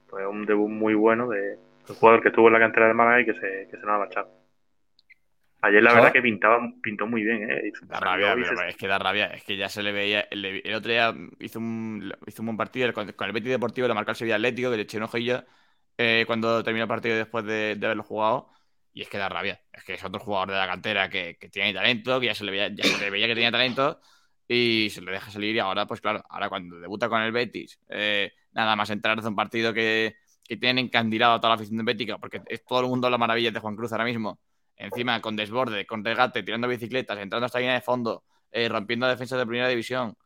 [0.08, 1.58] Pues un debut muy bueno de
[1.88, 3.94] un jugador que estuvo en la cantera de Málaga y que se, que se nos
[3.94, 4.41] ha marchado.
[5.64, 7.72] Ayer la verdad que pintaba, pintó muy bien, ¿eh?
[7.82, 8.34] Da rabia,
[8.68, 9.26] es que da rabia.
[9.26, 10.22] Es que ya se le veía.
[10.22, 14.10] El, otro día hizo un, hizo un buen partido con, el Betis Deportivo, le marcó
[14.10, 15.44] el Sevilla Atlético, que le eché un ojillo
[15.96, 18.50] eh, cuando terminó el partido después de, haberlo jugado.
[18.92, 19.62] Y es que da rabia.
[19.72, 22.50] Es que es otro jugador de la cantera que, tiene talento, que ya se, le
[22.50, 24.00] veía, ya se le veía que tenía talento
[24.48, 25.54] y se le deja salir.
[25.54, 29.24] Y ahora, pues claro, ahora cuando debuta con el Betis, eh, nada más entrar en
[29.24, 32.80] un partido que, que tienen encandilado a toda la afición de Bética, porque es todo
[32.80, 34.40] el mundo la maravilla de Juan Cruz ahora mismo
[34.82, 39.38] encima con desborde, con regate, tirando bicicletas, entrando hasta línea de fondo, eh, rompiendo defensas
[39.38, 40.16] de primera división.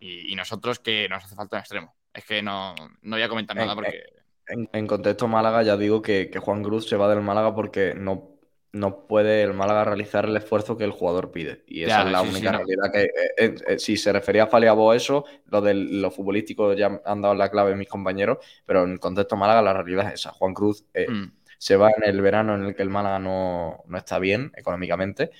[0.00, 1.94] Y, nosotros que nos hace falta un extremo.
[2.12, 4.04] Es que no, no voy a comentar nada porque.
[4.46, 8.38] En, contexto Málaga, ya digo que, Juan Cruz se va del Málaga porque no,
[8.72, 11.64] no puede el Málaga realizar el esfuerzo que el jugador pide.
[11.66, 14.94] Y esa es la única realidad que, eh, eh, eh, si se refería a Faliabo
[14.94, 19.36] eso, lo de lo futbolístico ya han dado la clave mis compañeros, pero en contexto
[19.36, 20.30] Málaga la realidad es esa.
[20.30, 21.24] Juan Cruz mm.
[21.58, 25.30] Se va en el verano en el que el Málaga no, está bien económicamente.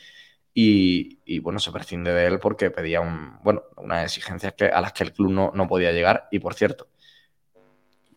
[0.53, 4.93] Y, bueno, se prescinde de él porque pedía un, bueno, unas exigencias que, a las
[4.93, 6.27] que el club no, no podía llegar.
[6.32, 6.89] Y por cierto,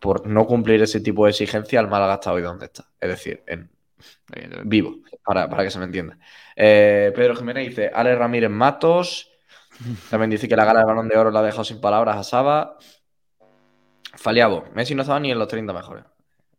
[0.00, 2.90] por no cumplir ese tipo de exigencia, el Málaga está hoy donde está.
[3.00, 3.70] Es decir, en,
[4.64, 6.18] vivo, para, que se me entienda.
[6.56, 9.30] Eh, Pedro Jiménez dice, Ale Ramírez Matos.
[10.10, 12.24] También dice que la gala del balón de oro la ha dejado sin palabras a
[12.24, 12.78] Saba.
[14.16, 16.04] Faliabo, Messi no estaba ni en los 30 mejores.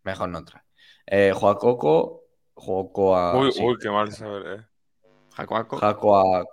[0.03, 0.62] Mejor no entra.
[1.05, 2.23] Eh, Joacoco,
[2.53, 3.37] Joacoa.
[3.37, 4.63] Uy, uy, qué mal saber, eh.
[5.35, 5.77] Jacoaco.
[5.77, 6.45] Jacoa,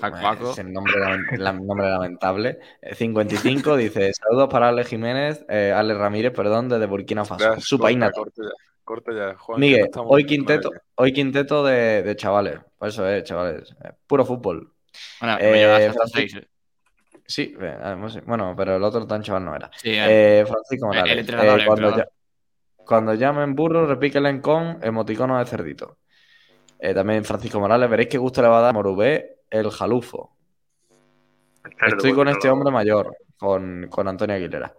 [0.00, 0.50] Jacoaco.
[0.50, 0.94] Es el nombre,
[1.38, 2.58] nombre lamentable.
[2.92, 7.60] 55 eh, dice: Saludos para Ale Jiménez, eh, Ale Ramírez, perdón, desde Burkina Faso.
[7.60, 7.98] Su país
[9.14, 12.58] ya, Miguel, hoy quinteto, hoy quinteto de, chavales.
[12.76, 13.74] Por eso es, chavales.
[14.06, 14.72] Puro fútbol.
[15.20, 15.92] Bueno, eh,
[17.24, 17.54] Sí,
[18.26, 19.70] bueno, pero el otro tan chaval no era.
[19.84, 21.12] eh, Francisco Morales.
[21.12, 22.04] El, entrenador, cuando,
[22.90, 25.98] cuando, llamen burro, repíquenle con emoticono de cerdito.
[26.76, 30.34] Eh, también Francisco Morales, veréis qué gusto le va a dar Morubé el jalufo.
[31.86, 34.74] Estoy con este hombre mayor, con, con Antonio Aguilera.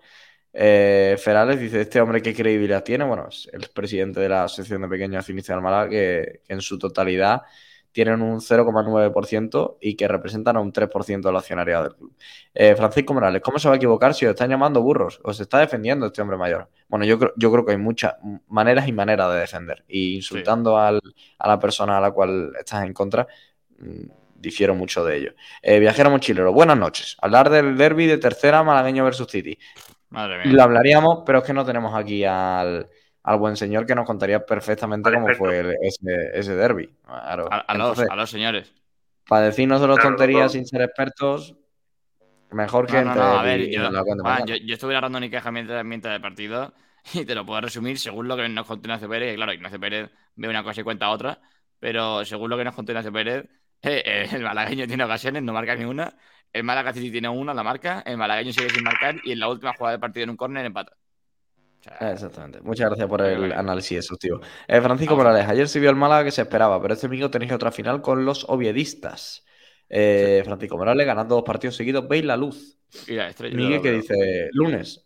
[0.52, 3.06] Eh, Ferales dice: Este hombre, ¿qué credibilidad tiene?
[3.06, 6.78] Bueno, es el presidente de la Asociación de Pequeños Accionistas de Málaga, que, en su
[6.78, 7.44] totalidad
[7.92, 12.14] tienen un 0,9% y que representan a un 3% de la accionariado del club.
[12.54, 15.20] Eh, Francisco Morales, ¿cómo se va a equivocar si os están llamando burros?
[15.24, 16.70] ¿Os está defendiendo este hombre mayor?
[16.88, 18.16] Bueno, yo creo, yo creo que hay muchas
[18.48, 19.84] maneras y maneras de defender.
[19.88, 23.28] Y insultando a la persona a la cual estás en contra,
[23.80, 25.34] mm, difiero mucho de ello.
[25.62, 27.18] Eh, viajero mochilero, buenas noches.
[27.22, 29.58] Hablar del derby de tercera malagueño versus City.
[30.10, 30.54] Madre mía.
[30.54, 32.88] Lo hablaríamos, pero es que no tenemos aquí al
[33.24, 36.90] al buen señor que nos contaría perfectamente cómo fue ese, ese derby.
[37.06, 37.36] A,
[38.16, 38.74] los, señores.
[39.28, 41.56] Para decirnos de las tonterías sin ser expertos,
[42.52, 46.74] mejor que no, a ver, yo, yo, estuve narrando ni queja mientras, mientras del partido
[47.14, 49.36] y te lo puedo resumir según lo que nos contó Ignacio Pérez.
[49.36, 51.40] Claro, Ignacio Pérez ve una cosa y cuenta otra,
[51.80, 53.46] pero según lo que nos contó Ignacio Pérez,
[53.84, 56.14] eh, eh, el malagueño tiene ocasiones, no marca ni una.
[56.54, 58.04] El Málaga City tiene una, la marca.
[58.06, 60.66] El malagueño sigue sin marcar y en la última jugada del partido en un córner
[60.66, 60.98] empata.
[62.00, 62.62] Exactamente.
[62.62, 64.42] Muchas gracias por el análisis exhaustivo.
[64.68, 67.52] Eh, Francisco Morales, ayer se vio el Málaga que se esperaba, pero este domingo tenéis
[67.52, 69.46] otra final con los oviedistas.
[69.90, 72.78] Eh, Francisco Morales ganando dos partidos seguidos, veis la luz.
[73.54, 75.06] Miguel que dice lunes,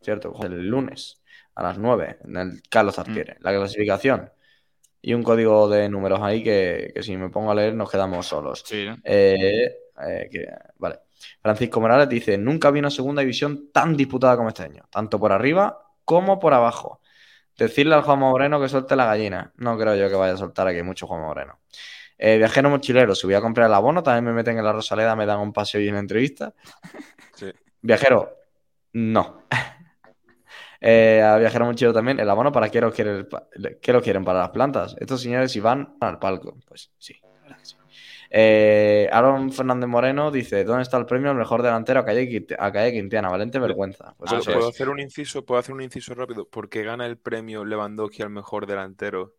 [0.00, 0.34] ¿cierto?
[0.42, 1.22] El lunes
[1.54, 3.00] a las 9 en el Carlos mm.
[3.00, 3.36] Artiere.
[3.40, 4.30] La clasificación
[5.02, 8.64] y un código de números ahí que, si me pongo a leer nos quedamos solos.
[8.70, 9.76] Eh,
[10.76, 11.00] vale.
[11.40, 15.32] Francisco Morales dice, nunca vi una segunda división tan disputada como este año, tanto por
[15.32, 17.00] arriba como por abajo.
[17.56, 19.52] Decirle al Juan Moreno que suelte la gallina.
[19.58, 21.60] No creo yo que vaya a soltar aquí mucho Juan Moreno.
[22.18, 25.14] Eh, viajero mochilero, si voy a comprar el abono, también me meten en la Rosaleda,
[25.14, 26.52] me dan un paseo y una entrevista.
[27.80, 28.36] Viajero,
[28.92, 29.44] no.
[30.82, 33.28] Eh, a viajero mochilero también, el abono para qué lo, quieren,
[33.82, 34.96] qué lo quieren para las plantas.
[34.98, 36.56] Estos señores si van al palco.
[36.66, 37.20] Pues sí,
[38.32, 43.28] eh, Aaron Fernández Moreno dice: ¿Dónde está el premio al mejor delantero a Calle, Quintiana?
[43.28, 44.14] Valente vergüenza.
[44.16, 46.48] Pues ¿Puedo, hacer un inciso, ¿Puedo hacer un inciso rápido?
[46.48, 49.34] Porque gana el premio Lewandowski al mejor delantero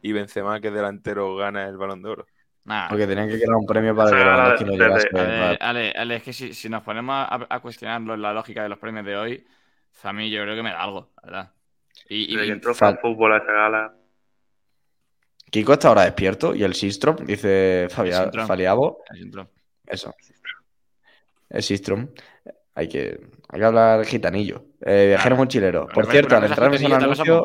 [0.00, 2.26] y Benzema, que es delantero, gana el balón de oro.
[2.88, 5.08] Porque tenían que crear un premio para que Lewandowski no llegase.
[5.60, 9.04] Ale, Ale, es que si, nos ponemos a, a, cuestionar la lógica de los premios
[9.04, 9.46] de hoy,
[10.04, 11.50] a mí yo creo que me da algo, ¿verdad?
[12.08, 13.94] Y, y, entró fútbol a esta gala.
[15.50, 19.02] Kiko está ahora despierto y el Sistrom, dice Faliabo.
[19.86, 20.14] Eso.
[21.48, 22.08] El Sistrom.
[22.74, 24.64] Hay que, hay que hablar gitanillo.
[24.80, 25.86] Eh, viajero mochilero.
[25.88, 27.44] Por cierto, al entrar en anuncio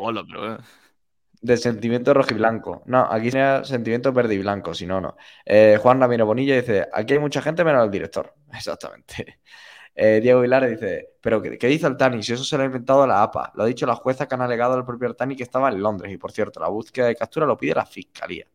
[1.45, 2.82] de sentimiento rojo y blanco.
[2.86, 5.15] No, aquí sería sentimiento verde y blanco, si no, no.
[5.45, 8.34] Eh, Juan Ramiro Bonilla dice, aquí hay mucha gente menos el director.
[8.53, 9.40] Exactamente.
[9.96, 12.22] Eh, Diego Hilares dice, pero ¿qué, dice el Tani?
[12.22, 13.54] Si eso se lo ha inventado la APA.
[13.56, 16.12] Lo ha dicho la jueza que han alegado al propio Tani que estaba en Londres.
[16.12, 18.46] Y por cierto, la búsqueda de captura lo pide la fiscalía.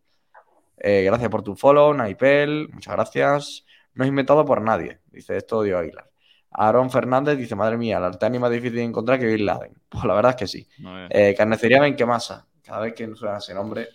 [0.77, 2.69] Eh, gracias por tu follow, Naipel.
[2.73, 3.65] Muchas gracias.
[3.95, 6.11] No es inventado por nadie, dice esto Diego Aguilar.
[6.53, 9.75] Aaron Fernández dice, madre mía, el Altani más difícil de encontrar que Bin Laden.
[9.89, 10.69] Pues la verdad es que sí.
[11.11, 13.89] eh, carnicería masa Cada vez que suena ese nombre...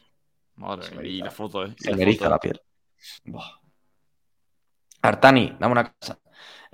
[0.55, 1.75] Madre y la foto, ¿eh?
[1.77, 2.61] se me eriza la piel.
[5.01, 6.17] Artani, dame una casa.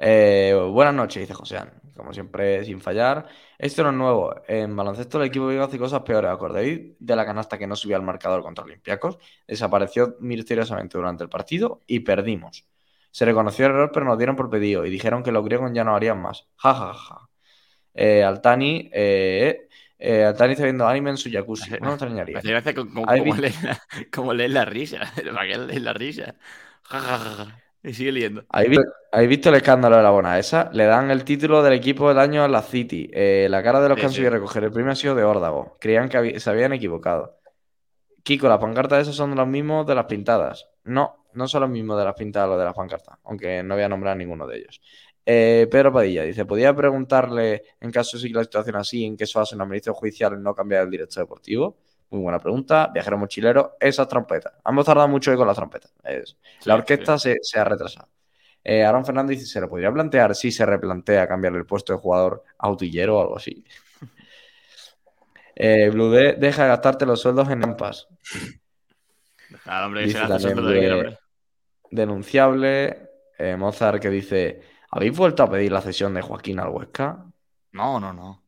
[0.03, 1.59] Eh, buenas noches, dice José
[2.01, 3.27] como siempre, sin fallar.
[3.57, 4.35] Esto no es nuevo.
[4.47, 6.31] En baloncesto el equipo Vigo hace cosas peores.
[6.31, 9.19] ¿Acordáis de la canasta que no subía al marcador contra Olympiacos?
[9.47, 12.65] Desapareció misteriosamente durante el partido y perdimos.
[13.11, 15.83] Se reconoció el error, pero nos dieron por pedido y dijeron que los griegos ya
[15.83, 16.47] no harían más.
[16.55, 17.29] Ja, ja, ja.
[17.93, 19.67] Eh, Altani, eh,
[20.03, 21.69] Eh, Altani está viendo anime en su jacuzzi.
[21.79, 22.41] No me extrañaría.
[22.43, 23.35] Me como, como,
[24.11, 25.01] como, lees la risa.
[25.35, 26.35] ¿Para qué lees la risa?
[27.83, 28.43] y sigue leyendo.
[28.49, 30.69] ¿Habéis visto, el escándalo de la bona esa?
[30.73, 33.09] Le dan el título del equipo del año a la City.
[33.13, 35.23] Eh, la cara de los que han subido a recoger el premio ha sido de
[35.23, 35.77] órdago.
[35.79, 37.37] Creían que se habían equivocado.
[38.23, 40.69] Kiko, las pancartas esas son los mismos de las pintadas.
[40.83, 43.83] No, no son los mismos de las pintadas los de las pancartas, aunque no voy
[43.83, 44.81] a nombrar ninguno de ellos.
[45.25, 49.39] Eh, Pedro Padilla dice: ¿Podría preguntarle, en caso de la situación así, en qué se
[49.39, 51.77] hace una administración judicial en no cambiar el director deportivo?
[52.11, 52.91] Muy buena pregunta.
[52.93, 54.53] Viajero mochilero, esas trompetas.
[54.65, 55.93] Hemos tardado mucho con las trompetas.
[56.65, 58.09] la orquesta Se, ha retrasado.
[58.63, 61.99] Eh, Aaron Fernández dice: ¿Se le podría plantear si se replantea cambiarle el puesto de
[61.99, 63.65] jugador a autillero o algo así?
[65.55, 68.07] eh, Blue deja de gastarte los sueldos en empas.
[69.65, 71.17] hombre, se
[71.89, 73.09] Denunciable.
[73.39, 74.61] Eh, Mozart que dice
[74.91, 77.25] ¿Habéis vuelto a pedir la cesión de Joaquín al Huesca?
[77.71, 78.43] No, no, no.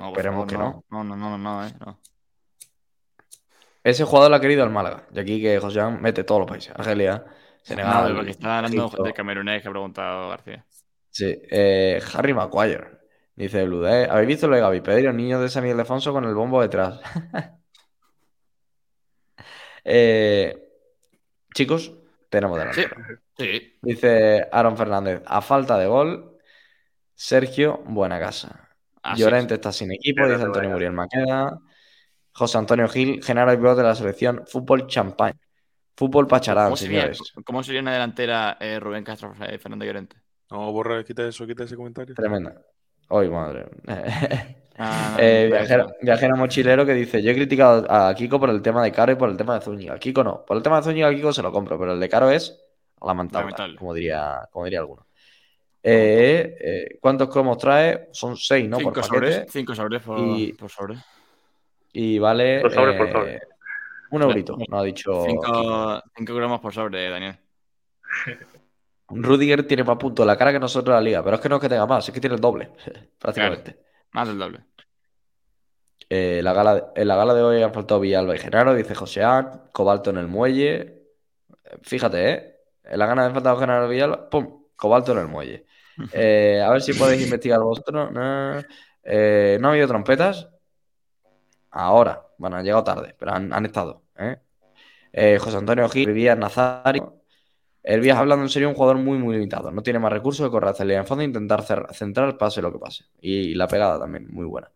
[0.00, 0.84] Esperemos que no.
[0.90, 1.98] No, no, no, no, eh, no.
[3.88, 5.06] Ese jugador lo ha querido al Málaga.
[5.14, 6.72] Y aquí que José mete todos los países.
[6.76, 7.24] Argelia,
[7.62, 8.10] Senegal.
[8.10, 10.66] No, porque está hablando de camerunés que ha preguntado García.
[11.08, 11.40] Sí.
[11.50, 12.98] Eh, Harry Maguire.
[13.34, 13.86] Dice Blue.
[13.86, 17.00] Eh, ¿Habéis visto lo de Gaby Pedro, niño de San Ildefonso con el bombo detrás?
[19.84, 20.68] eh,
[21.54, 21.90] chicos,
[22.28, 22.94] tenemos delantero.
[23.38, 23.78] Sí.
[23.80, 26.36] Dice Aaron Fernández, a falta de gol,
[27.14, 28.68] Sergio, buena casa.
[29.16, 31.58] Llorente está sin equipo, dice Antonio Muriel Maqueda.
[32.38, 35.38] José Antonio Gil, general y de la selección Fútbol Champagne.
[35.96, 37.18] Fútbol Pacharán, ¿Cómo señores.
[37.44, 40.16] ¿Cómo sería una delantera eh, Rubén Castro y eh, Fernando Llorente?
[40.48, 42.14] No, borra, quita eso, quita ese comentario.
[42.14, 42.54] Tremenda.
[43.08, 43.66] Hoy, madre.
[44.76, 45.50] Ah, eh,
[46.00, 49.16] viajero, mochilero que dice: Yo he criticado a Kiko por el tema de Caro y
[49.16, 49.98] por el tema de Zúñiga.
[49.98, 50.44] Kiko no.
[50.46, 52.56] Por el tema de Zúñiga, Kiko se lo compro, pero el de Caro es
[53.04, 55.08] lamentable, como diría, como diría alguno.
[55.82, 58.08] Eh, eh, ¿Cuántos cromos trae?
[58.12, 58.78] Son seis, ¿no?
[58.78, 60.94] Cinco por sobres, cinco sobres por, y, por sobre.
[61.92, 62.60] Y vale.
[62.60, 63.40] Por sobre, por sobre.
[64.10, 65.24] Un eurito, no ha dicho.
[65.26, 67.38] Cinco, cinco gramos por sobre, Daniel.
[69.10, 71.48] Rudiger tiene más puntos en la cara que nosotros en la liga, pero es que
[71.48, 72.70] no es que tenga más, es que tiene el doble,
[73.18, 73.78] prácticamente.
[74.12, 74.60] más del doble.
[76.10, 79.64] Eh, la gala, en la gala de hoy han faltado Villalba y Genaro, dice Joseán,
[79.72, 81.02] Cobalto en el muelle.
[81.82, 82.56] Fíjate, ¿eh?
[82.84, 84.64] En la gana de faltado Genaro Villalba, ¡pum!
[84.76, 85.66] Cobalto en el muelle.
[86.12, 88.10] Eh, a ver si podéis investigar vosotros.
[89.02, 90.48] Eh, no ha habido trompetas.
[91.70, 94.02] Ahora, bueno, han llegado tarde, pero han, estado.
[95.12, 97.18] José Antonio Gil, vivía en Nazario.
[97.88, 99.70] El Vías, hablando en serio, un jugador muy, muy limitado.
[99.70, 101.64] No tiene más recursos que correr hacia el en fondo e intentar
[101.94, 103.04] centrar, pase lo que pase.
[103.18, 104.70] Y, la pegada también, muy buena.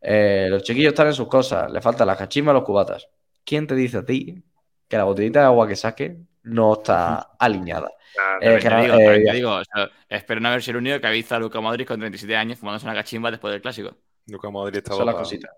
[0.00, 1.70] Eh, los chiquillos están en sus cosas.
[1.70, 3.08] Le faltan las cachimbas los cubatas.
[3.44, 4.42] ¿Quién te dice a ti
[4.88, 7.92] que la botellita de agua que saque no está alineada?
[8.40, 9.60] Eh, eh, digo,
[10.08, 12.58] espero no haber sido el único que ha visto a Luca Modric con 37 años
[12.58, 13.94] fumándose una cachimba después del clásico.
[14.26, 14.96] Luca Modric estaba.
[14.96, 15.52] Son las cositas.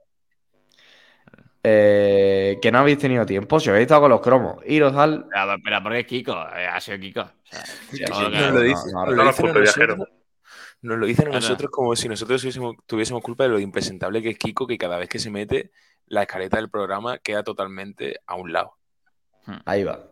[1.65, 4.57] Eh, que no habéis tenido tiempo, si habéis estado con los cromos.
[4.67, 5.27] Iros al.
[5.29, 6.33] Pero, pero ¿por qué Kiko?
[6.33, 7.31] Eh, ha sido Kiko.
[8.11, 10.09] nos lo dicen, nos lo dicen a nosotros,
[10.83, 12.43] nos lo dicen a nosotros como si nosotros
[12.87, 15.71] tuviésemos, culpa de lo impresentable que es Kiko, que cada vez que se mete,
[16.07, 18.75] la escaleta del programa queda totalmente a un lado.
[19.47, 19.59] Hmm.
[19.65, 20.05] Ahí va.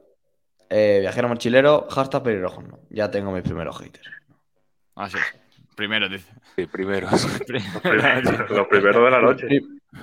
[0.69, 2.63] Eh, viajero mochilero, hashtag pelirrojo.
[2.63, 2.79] No.
[2.91, 4.09] Ya tengo mis primeros haters.
[4.95, 5.19] Ah, sí.
[5.81, 6.31] Primero, dice.
[6.57, 7.11] Sí, primeros.
[8.51, 9.47] los primeros de la noche.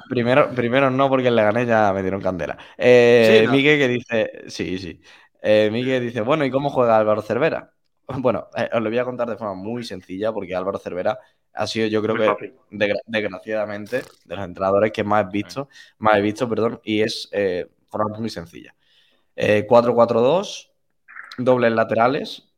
[0.09, 2.57] Primero, primero no, porque le gané ya me dieron candela.
[2.75, 4.99] Eh, Miguel que dice, sí, sí.
[5.39, 7.71] Eh, Miguel dice, bueno, ¿y cómo juega Álvaro Cervera?
[8.07, 11.19] Bueno, eh, os lo voy a contar de forma muy sencilla, porque Álvaro Cervera
[11.53, 12.53] ha sido, yo creo que,
[13.05, 17.69] desgraciadamente, de los entrenadores que más he visto, más he visto, perdón, y es de
[17.85, 18.73] forma muy sencilla.
[19.35, 20.71] 4-4-2,
[21.37, 22.49] dobles laterales.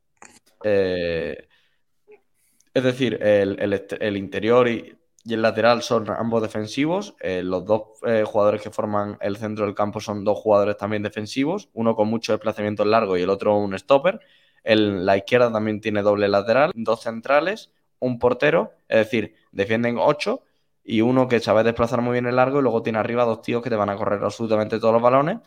[2.74, 4.96] Es decir, el, interior y,
[5.30, 7.16] el lateral son ambos defensivos.
[7.20, 11.04] Eh, los dos eh, jugadores que forman el centro del campo son dos jugadores también
[11.04, 14.20] defensivos, uno con mucho desplazamiento largo y el otro un stopper.
[14.64, 20.44] La izquierda también tiene doble lateral, dos centrales, un portero, es decir, defienden ocho
[20.84, 23.64] y uno que sabe desplazar muy bien el largo y luego tiene arriba dos tíos
[23.64, 25.40] que te van a correr absolutamente todos los balones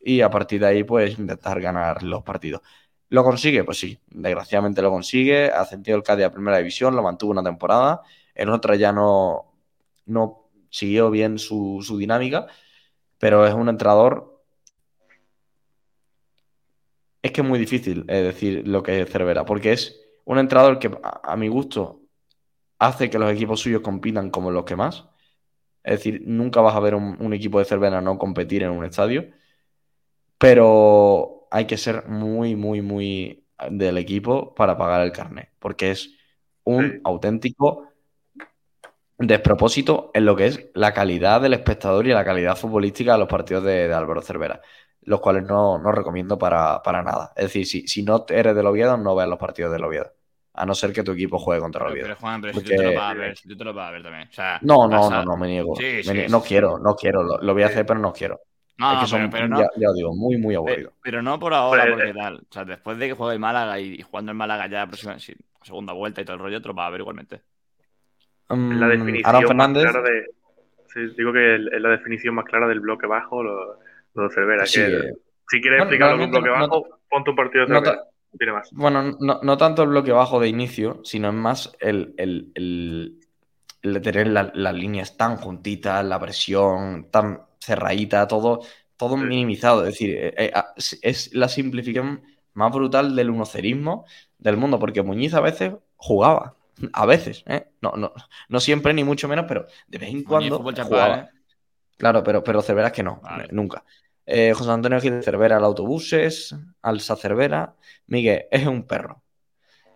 [0.00, 2.62] y a partir de ahí pues intentar ganar los partidos.
[3.12, 3.62] ¿Lo consigue?
[3.62, 8.02] Pues sí, desgraciadamente lo consigue, ascendió el Cádiz a primera división, lo mantuvo una temporada
[8.34, 9.52] en otra ya no,
[10.06, 12.46] no siguió bien su, dinámica,
[13.18, 14.42] pero es un entrenador.
[17.20, 20.78] Es que es muy difícil eh, decir lo que es Cervera, porque es un entrenador
[20.78, 22.00] que, a, mi gusto,
[22.78, 25.04] hace que los equipos suyos compitan como los que más.
[25.84, 29.26] Es decir, nunca vas a ver un, equipo de Cervera no competir en un estadio,
[30.38, 36.16] pero hay que ser muy, muy, muy del equipo para pagar el carnet, porque es
[36.64, 37.88] un auténtico
[39.18, 43.28] despropósito en lo que es la calidad del espectador y la calidad futbolística de los
[43.28, 44.62] partidos de, Álvaro Cervera,
[45.02, 47.32] los cuales no, no recomiendo para, nada.
[47.36, 50.10] Es decir, si, si no eres del Oviedo, no veas los partidos del Oviedo.
[50.54, 52.06] A no ser que tu equipo juegue contra el Oviedo.
[52.06, 53.88] Pero, Juan, pero si tú te lo vas a ver, si tú te lo vas
[53.88, 54.28] a ver también.
[54.62, 55.74] no, no, no, no, me niego.
[56.30, 57.22] no quiero, no quiero.
[57.22, 58.40] Lo, voy a hacer, pero no quiero.
[58.82, 60.92] No, es que son, pero, no, ya, ya, digo, muy, muy aburrido.
[61.02, 62.36] Pero, no por ahora, porque tal.
[62.36, 65.16] O sea, después de que juegue el Málaga y, jugando el Málaga ya próxima,
[65.62, 67.40] segunda vuelta y todo el rollo, te lo vas a ver igualmente.
[68.48, 70.26] Um, la definición más clara de.
[70.92, 73.78] Sí, digo que es la definición más clara del bloque bajo, lo,
[74.14, 74.64] lo de Cervera.
[74.64, 75.14] que,
[75.48, 78.02] si quieres explicar un bloque bajo, ponte un partido de Cervera.
[78.36, 78.70] Tiene más.
[78.72, 83.20] Bueno, no, no, tanto el bloque bajo de inicio, sino es más el, el, el,
[83.82, 88.62] el de tener las líneas tan juntitas, la presión tan cerradita, todo,
[88.96, 89.82] todo minimizado.
[89.86, 90.52] Es decir, eh, eh,
[91.02, 92.22] es la simplificación
[92.54, 94.04] más brutal del unocerismo
[94.38, 96.56] del mundo, porque Muñiz a veces jugaba.
[96.94, 97.68] A veces, ¿eh?
[97.80, 98.12] No, no,
[98.48, 101.28] no siempre, ni mucho menos, pero de vez en cuando jugaba.
[101.96, 103.20] Claro, pero, pero Cervera es que no,
[103.50, 103.84] nunca.
[104.26, 107.76] José Antonio Gil Cervera al autobuses, Alsa Cervera,
[108.06, 109.21] Miguel es un perro.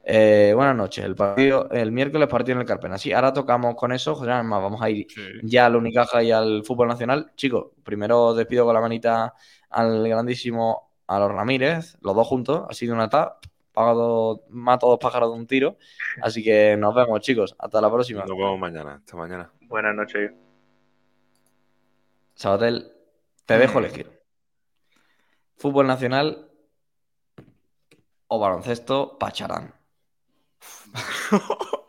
[0.09, 1.05] Eh, buenas noches.
[1.05, 2.97] El partido, el miércoles partido en el Carpena.
[2.97, 5.09] Sí, ahora tocamos con eso, José, más vamos a ir
[5.43, 7.33] ya al Unicaja y al fútbol nacional.
[7.35, 9.35] Chicos, primero despido con la manita
[9.69, 15.01] al grandísimo a los Ramírez, los dos juntos, ha sido una tap, pagado, mato dos
[15.01, 15.77] pájaros de un tiro.
[16.23, 17.57] Así que nos vemos, chicos.
[17.59, 18.21] Hasta la próxima.
[18.21, 19.01] Nos vemos mañana.
[19.05, 19.51] Hasta mañana.
[19.63, 20.31] Buenas noches.
[22.37, 22.93] Sabatel,
[23.45, 24.23] te dejo elegir.
[25.57, 26.49] Fútbol nacional
[28.29, 29.76] o baloncesto, Pacharán.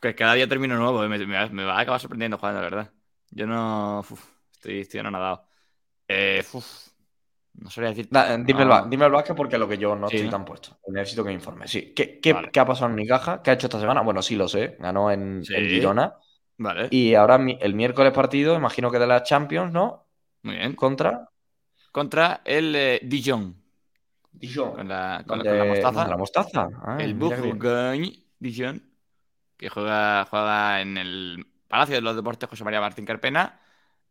[0.00, 2.92] que cada día termino nuevo, eh, me, va a acabar sorprendiendo jugando, la verdad.
[3.30, 4.04] Yo no.
[4.52, 5.46] estoy, estoy anonadado.
[6.06, 6.44] Eh,
[7.54, 8.08] no sabría decir.
[8.44, 10.78] dime, el, dime, el porque lo que yo no estoy tan puesto.
[10.88, 11.66] Necesito que me informe.
[11.66, 11.92] Sí.
[11.94, 13.42] ¿Qué, qué, ha pasado en Unicaja?
[13.42, 14.02] ¿Qué ha hecho esta semana?
[14.02, 14.76] Bueno, sí lo sé.
[14.78, 16.14] Ganó en, Girona.
[16.56, 16.88] Vale.
[16.90, 20.06] Y ahora el miércoles partido, imagino que de la Champions, ¿no?
[20.42, 20.74] Muy bien.
[20.74, 21.28] ¿Contra?
[21.90, 23.63] Contra el eh, Dijon.
[24.34, 24.72] Dijon.
[24.72, 26.08] Con la, con, la mostaza.
[26.08, 26.68] La mostaza.
[26.82, 28.82] Ah, el Bourgogne Dijon,
[29.56, 33.60] que juega, juega en el Palacio de los Deportes José María Martín Carpena.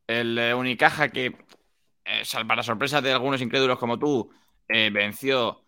[0.08, 1.36] El eh, Unicaja, que
[2.06, 4.32] eh, para sorpresa de algunos incrédulos como tú,
[4.68, 5.62] eh, venció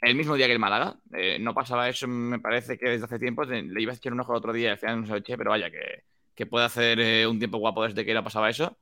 [0.00, 0.96] el mismo día que el Málaga.
[1.40, 3.44] no pasaba eso, me parece que desde hace tiempo.
[3.44, 5.36] Le iba a echar un ojo el otro día al final no se lo eché,
[5.36, 6.04] pero vaya, que,
[6.34, 8.76] que puede hacer un tiempo guapo desde que era pasaba eso.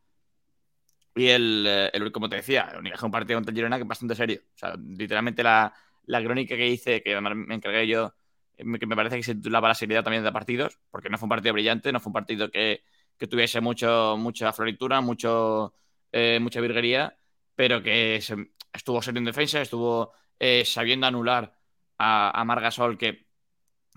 [1.18, 3.88] Y el, eh, el, como te decía, el único un partido contra Girona que es
[3.88, 4.40] bastante serio.
[4.54, 5.74] O sea, literalmente la,
[6.04, 8.14] la crónica que hice, que me encargué yo,
[8.56, 11.26] eh, que me parece que se titulaba la seriedad también de partidos, porque no fue
[11.26, 12.82] un partido brillante, no fue un partido que,
[13.16, 15.74] que tuviese mucho, mucha floritura, mucho,
[16.12, 17.18] eh, mucha virguería,
[17.56, 18.16] pero que
[18.72, 20.12] estuvo serio en defensa, estuvo
[20.64, 21.52] sabiendo anular
[21.98, 23.26] a, a Margasol, que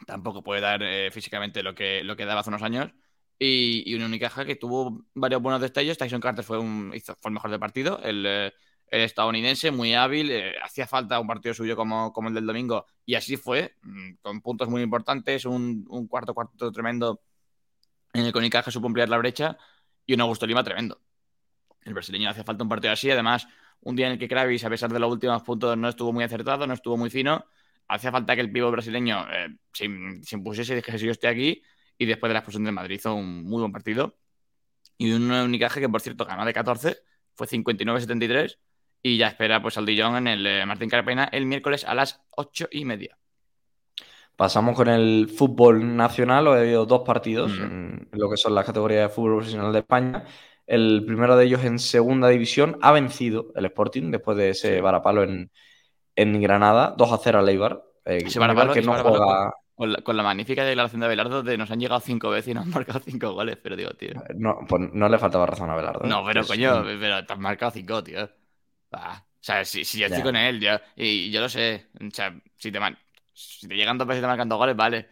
[0.08, 0.82] tampoco puede dar
[1.12, 2.92] físicamente lo que, lo que daba hace unos años
[3.44, 5.98] y, un Unicaja que tuvo varios buenos destellos.
[5.98, 8.52] Tyson Carter fue, un, fue el mejor del partido, el, eh,
[8.92, 10.30] estadounidense, muy hábil.
[10.32, 14.14] Eh, hacía falta un partido suyo como, como, el del domingo y así fue, mm,
[14.22, 17.22] con puntos muy importantes, un, cuarto cuarto tremendo
[18.14, 19.58] en el que Unicaja supo ampliar la brecha
[20.06, 21.02] y un Augusto Lima tremendo.
[21.84, 23.48] El brasileño hacía falta un partido así, además
[23.82, 26.24] un día en el que Kravis, a pesar de los últimos puntos, no estuvo muy
[26.24, 27.46] acertado, no estuvo muy fino.
[27.88, 29.88] Hacía falta que el pivo brasileño eh, se,
[30.22, 31.64] se, impusiese y dijese yo estoy aquí
[31.98, 34.18] y después de la expulsión del Madrid hizo un muy buen partido.
[34.98, 36.98] Y un Unicaje que, por cierto, ganó de 14,
[37.34, 38.58] fue 59-73
[39.04, 42.22] y ya espera pues al Dijon en el eh, Martín Carpena el miércoles a las
[42.32, 43.18] 8 y media.
[44.36, 46.48] Pasamos con el fútbol nacional.
[46.48, 50.24] Ha habido dos partidos en lo que son las categorías de fútbol profesional de España.
[50.66, 55.24] El primero de ellos en segunda división ha vencido el Sporting después de ese varapalo
[55.24, 55.52] en,
[56.16, 57.84] en Granada, 2 a 0 a Leibar.
[58.06, 58.24] Eh,
[58.74, 59.54] que no juega.
[59.76, 62.70] Con la, magnífica declaración de Abelardo de nos han llegado cinco veces y nos han
[62.72, 64.14] marcado cinco goles, pero digo, tío.
[64.36, 66.08] No, pues no le faltaba razón a Abelardo.
[66.08, 68.24] No, pero coño, pero te has marcado cinco, tío.
[68.24, 68.98] o
[69.40, 71.88] sea, si, si yo estoy con él, yo, y yo lo sé.
[72.00, 72.80] O sea, si te,
[73.34, 75.10] si te llegan dos veces y te marcan dos goles, vale.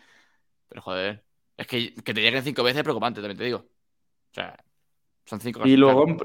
[0.68, 1.23] Pero joder,
[1.57, 3.57] es que que te lleguen cinco veces es preocupante, también te digo.
[3.57, 4.56] O sea,
[5.26, 6.18] son cinco Y luego, en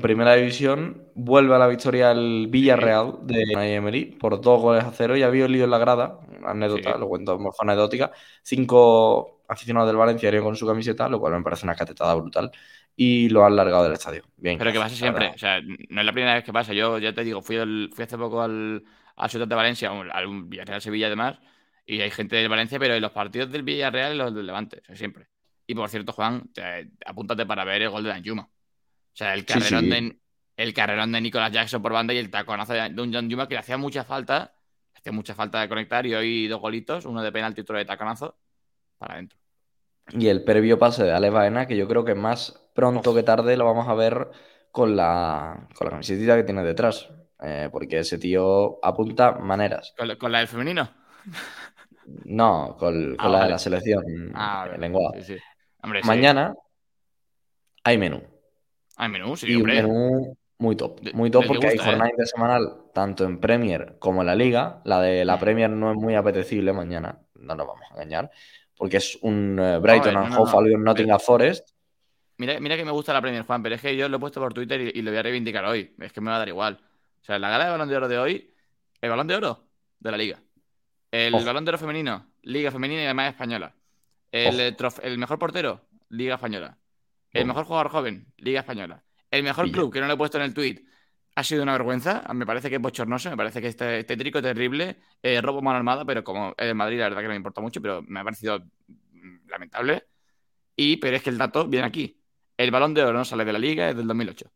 [0.00, 5.16] primera división vuelve a la victoria el Villarreal de Emery por dos goles a cero.
[5.16, 8.12] Ya había lío en la grada, anécdota, lo cuento más anecdótica.
[8.42, 12.50] Cinco aficionados del Valencia con su camiseta, lo cual me parece una catetada brutal.
[12.94, 14.22] Y lo han largado del estadio.
[14.36, 14.58] Bien.
[14.58, 16.72] Pero que pasa siempre, o sea, no es la primera vez que pasa.
[16.72, 17.56] Yo ya te digo, fui,
[17.92, 18.84] fui hace poco al,
[19.16, 21.38] al Ciudad de Valencia, al Villarreal Sevilla además,
[21.86, 24.80] y hay gente del Valencia, pero en los partidos del Villarreal y los del Levante,
[24.82, 25.26] o sea, siempre.
[25.66, 26.50] Y por cierto, Juan,
[27.06, 28.48] apúntate para ver el gol de Danjuma.
[29.12, 30.18] O sea, el carrerón, De,
[30.56, 33.54] el carrerón de Nicolas Jackson por banda y el taconazo de, un John Juma que
[33.54, 34.54] le hacía mucha falta.
[34.94, 37.84] hacía mucha falta de conectar y hoy dos golitos, uno de penalti y otro de
[37.84, 38.36] taconazo.
[38.98, 39.38] para adentro.
[40.10, 43.56] Y el previo pase de Ale Baena, que yo creo que más pronto que tarde
[43.56, 44.30] lo vamos a ver
[44.70, 47.08] con la, con la camiseta que tiene detrás.
[47.44, 49.94] Eh, porque ese tío apunta maneras.
[49.96, 50.88] ¿Con, la del femenino?
[52.24, 54.04] No, con, ah, la de la selección.
[54.34, 54.68] Ah,
[56.04, 56.54] Mañana
[57.82, 58.22] hay menú.
[58.96, 61.00] Hay menú, sí, y Un menú muy top.
[61.12, 62.10] Muy top porque hay jornada ¿eh?
[62.12, 64.80] intersemanal tanto en Premier como en la Liga.
[64.84, 65.38] La de la.
[65.38, 68.30] Premier no es muy apetecible mañana, no nos vamos a engañar,
[68.76, 71.70] porque es un eh, Brighton and Hove Albion Nottingham Forest.
[72.38, 74.40] Mira, mira que me gusta la Premier, Juan, pero es que yo lo he puesto
[74.40, 75.94] por Twitter y, lo voy a reivindicar hoy.
[75.98, 76.78] Es que me va a dar igual.
[77.20, 78.54] O sea, la gala de balón de oro de hoy,
[79.00, 79.64] el balón de oro
[79.98, 80.42] de la Liga.
[81.10, 83.74] El balón de oro femenino, Liga Femenina y además española.
[84.30, 86.78] El, el mejor portero, Liga Española.
[87.32, 89.02] El mejor jugador joven, Liga Española.
[89.30, 90.84] El mejor club, que no lo he puesto en el tweet,
[91.34, 92.22] ha sido una vergüenza.
[92.34, 94.98] Me parece que es bochornoso, me parece que este, este trico terrible.
[95.22, 97.60] Eh, robo mano armada, pero como es de Madrid, la verdad que no me importa
[97.60, 100.04] mucho, pero me ha parecido mm, lamentable.
[100.76, 102.18] Y, pero es que el dato viene aquí.
[102.56, 104.50] El balón de oro no sale de la liga, es del 2008.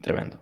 [0.00, 0.40] Tremendo.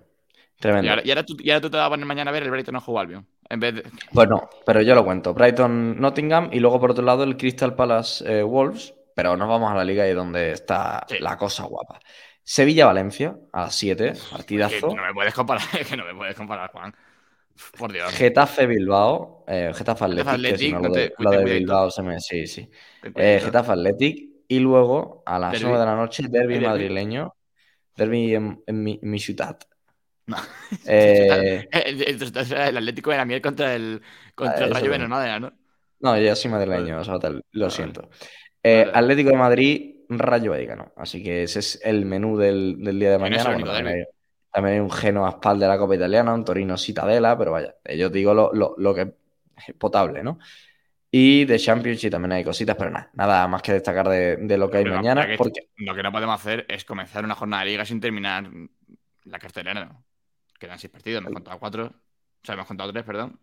[0.59, 1.03] Tremendo.
[1.05, 3.27] Y ahora, tú, tú, te vas a poner mañana a ver el Brighton no Albion.
[3.49, 3.85] En vez de...
[4.13, 5.35] Bueno, pero yo lo cuento.
[5.35, 8.95] Brighton Nottingham y luego por otro lado el Crystal Palace eh, Wolves.
[9.15, 12.01] Pero nos vamos a la liga y donde está la cosa guapa.
[12.43, 14.89] Sevilla-Valencia a las 7, partidazo.
[14.89, 16.95] que no me puedes comparar, que no me puedes comparar, Juan.
[17.79, 18.13] Por Dios.
[18.13, 20.75] Getafe Bilbao, eh, Getafe Athletic,
[21.19, 22.19] lo, de, Bilbao se me.
[22.21, 22.69] Sí, sí.
[23.15, 27.35] Eh, Getafe Athletic y luego a las 9 de la noche, derby madrileño.
[27.97, 29.59] Derby en, mi, ciudad.
[30.27, 30.37] No.
[30.87, 34.03] Eh, el, Atlético de la miel contra el,
[34.35, 35.53] contra el Rayo Venonada, ¿no?
[36.01, 37.19] No, yo soy madrileño, o sea,
[37.53, 38.11] lo siento.
[38.67, 40.93] Eh, Atlético de Madrid, Rayo Vallecano.
[40.97, 43.45] Así que ese es el menú del, día de mañana.
[43.45, 44.07] también,
[44.53, 48.33] hay, un Genoa Spal de la Copa Italiana, un Torino Citadela, pero vaya, yo digo
[48.33, 49.15] lo, que
[49.59, 50.39] es potable, ¿no?
[51.11, 54.79] Y de Championship también hay cositas, pero nada, nada más que destacar de, lo que
[54.79, 55.29] hay mañana.
[55.37, 55.69] porque...
[55.77, 58.51] Lo que no podemos hacer es comenzar una jornada de liga sin terminar
[59.25, 59.95] la cartelera.
[60.59, 61.85] Quedan seis partidos, me he contado cuatro.
[61.87, 63.39] O sea, me he contado tres, perdón.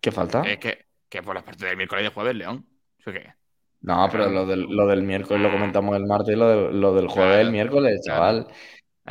[0.00, 0.42] ¿Qué falta?
[0.42, 2.66] Es que, que por las partidas del miércoles y de jueves, León.
[2.98, 3.41] ¿Eso qué?
[3.82, 7.08] No, pero lo del, lo del miércoles lo comentamos el martes y lo, lo del
[7.08, 8.46] jueves el miércoles, chaval.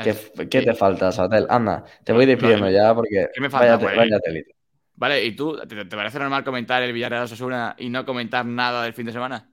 [0.02, 0.16] ¿Qué,
[0.50, 1.46] ¿Qué, te falta, Satel?
[1.50, 4.18] Anda, te voy despidiendo ya porque ¿Qué me falta, vaya,
[4.96, 5.58] Vale, ¿y tú?
[5.68, 9.50] ¿te, parece normal comentar el Villarreal Osasuna y no comentar nada del fin de semana?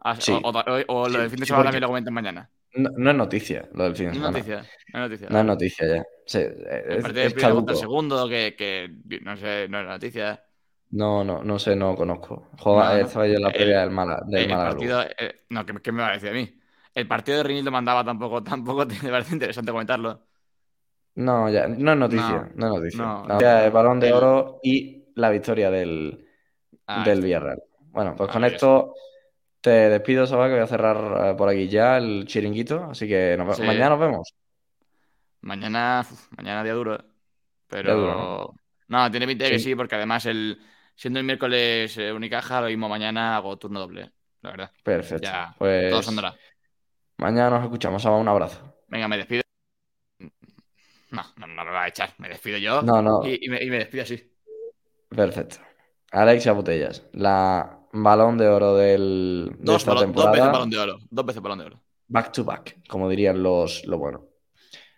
[0.00, 0.36] Ah, sí.
[0.42, 2.50] O, lo del fin de semana también lo comentan mañana.
[2.74, 4.32] No, es noticia lo del fin de semana.
[4.32, 5.28] No es noticia, no es noticia.
[5.30, 6.04] No es noticia ya.
[6.26, 8.90] Sí, el partido de contra el segundo, que, que
[9.22, 10.42] no sé, no es noticia.
[10.90, 12.48] No, no, no sé, no conozco.
[12.58, 14.22] Joder, no, estaba yo en la previa del Mala.
[14.26, 16.52] Del el partido, eh, no, ¿qué, me va a decir a mí?
[16.92, 20.26] El partido de Rinildo mandaba tampoco, tampoco me parece interesante comentarlo.
[21.14, 23.02] No, ya, no es noticia, no, es noticia.
[23.02, 26.26] No, el balón de oro y la victoria del,
[26.86, 27.62] ah, del Villarreal.
[27.90, 28.94] Bueno, pues ah, con esto
[29.60, 32.84] te despido, Saba, que voy a cerrar eh, por aquí ya el chiringuito.
[32.90, 34.34] Así que mañana nos vemos.
[35.42, 36.04] Mañana,
[36.36, 36.98] mañana día duro.
[37.68, 38.54] Pero.
[38.88, 39.02] ¿no?
[39.02, 39.10] ¿no?
[39.10, 40.58] tiene pinta de que sí, porque además el,
[41.00, 44.12] siendo el miércoles eh, Unicaja, lo mismo mañana hago turno doble,
[44.42, 44.70] la verdad.
[44.82, 45.24] Perfecto.
[45.24, 45.90] Ya, pues...
[45.90, 46.36] todo sonará.
[47.16, 48.74] Mañana nos escuchamos, un abrazo.
[48.86, 49.42] Venga, me despido.
[50.18, 52.82] No, no, no me va a echar, me despido yo.
[52.82, 53.26] No, no.
[53.26, 54.30] Y, me, despido así.
[55.08, 55.56] Perfecto.
[56.12, 60.30] Alexia Botellas, la balón de oro del, de esta temporada.
[60.30, 60.98] Dos veces balón de oro.
[61.08, 61.82] Dos veces balón de oro.
[62.08, 64.26] Back to back, como dirían los, lo bueno.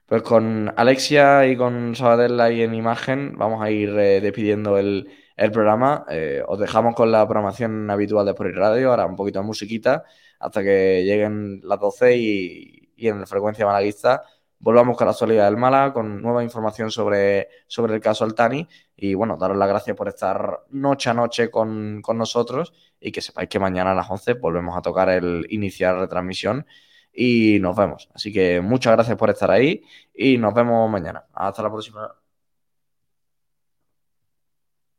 [0.06, 5.08] Pues con Alexia y con Sabadell ahí en imagen, vamos a ir eh, despidiendo el,
[5.36, 6.04] el programa.
[6.10, 10.04] Eh, os dejamos con la programación habitual de Por Radio, ahora un poquito de musiquita,
[10.38, 14.22] hasta que lleguen las 12 y, en la frecuencia malaguista
[14.62, 18.68] volvamos con la actualidad del Mala, con nueva información sobre, sobre el caso Altani.
[18.96, 23.20] Y bueno, daros las gracias por estar noche a noche con, con, nosotros y que
[23.20, 26.64] sepáis que mañana a las 11 volvemos a tocar el iniciar retransmisión
[27.12, 28.08] y nos vemos.
[28.14, 29.82] Así que muchas gracias por estar ahí
[30.14, 31.24] y nos vemos mañana.
[31.32, 32.21] Hasta la próxima.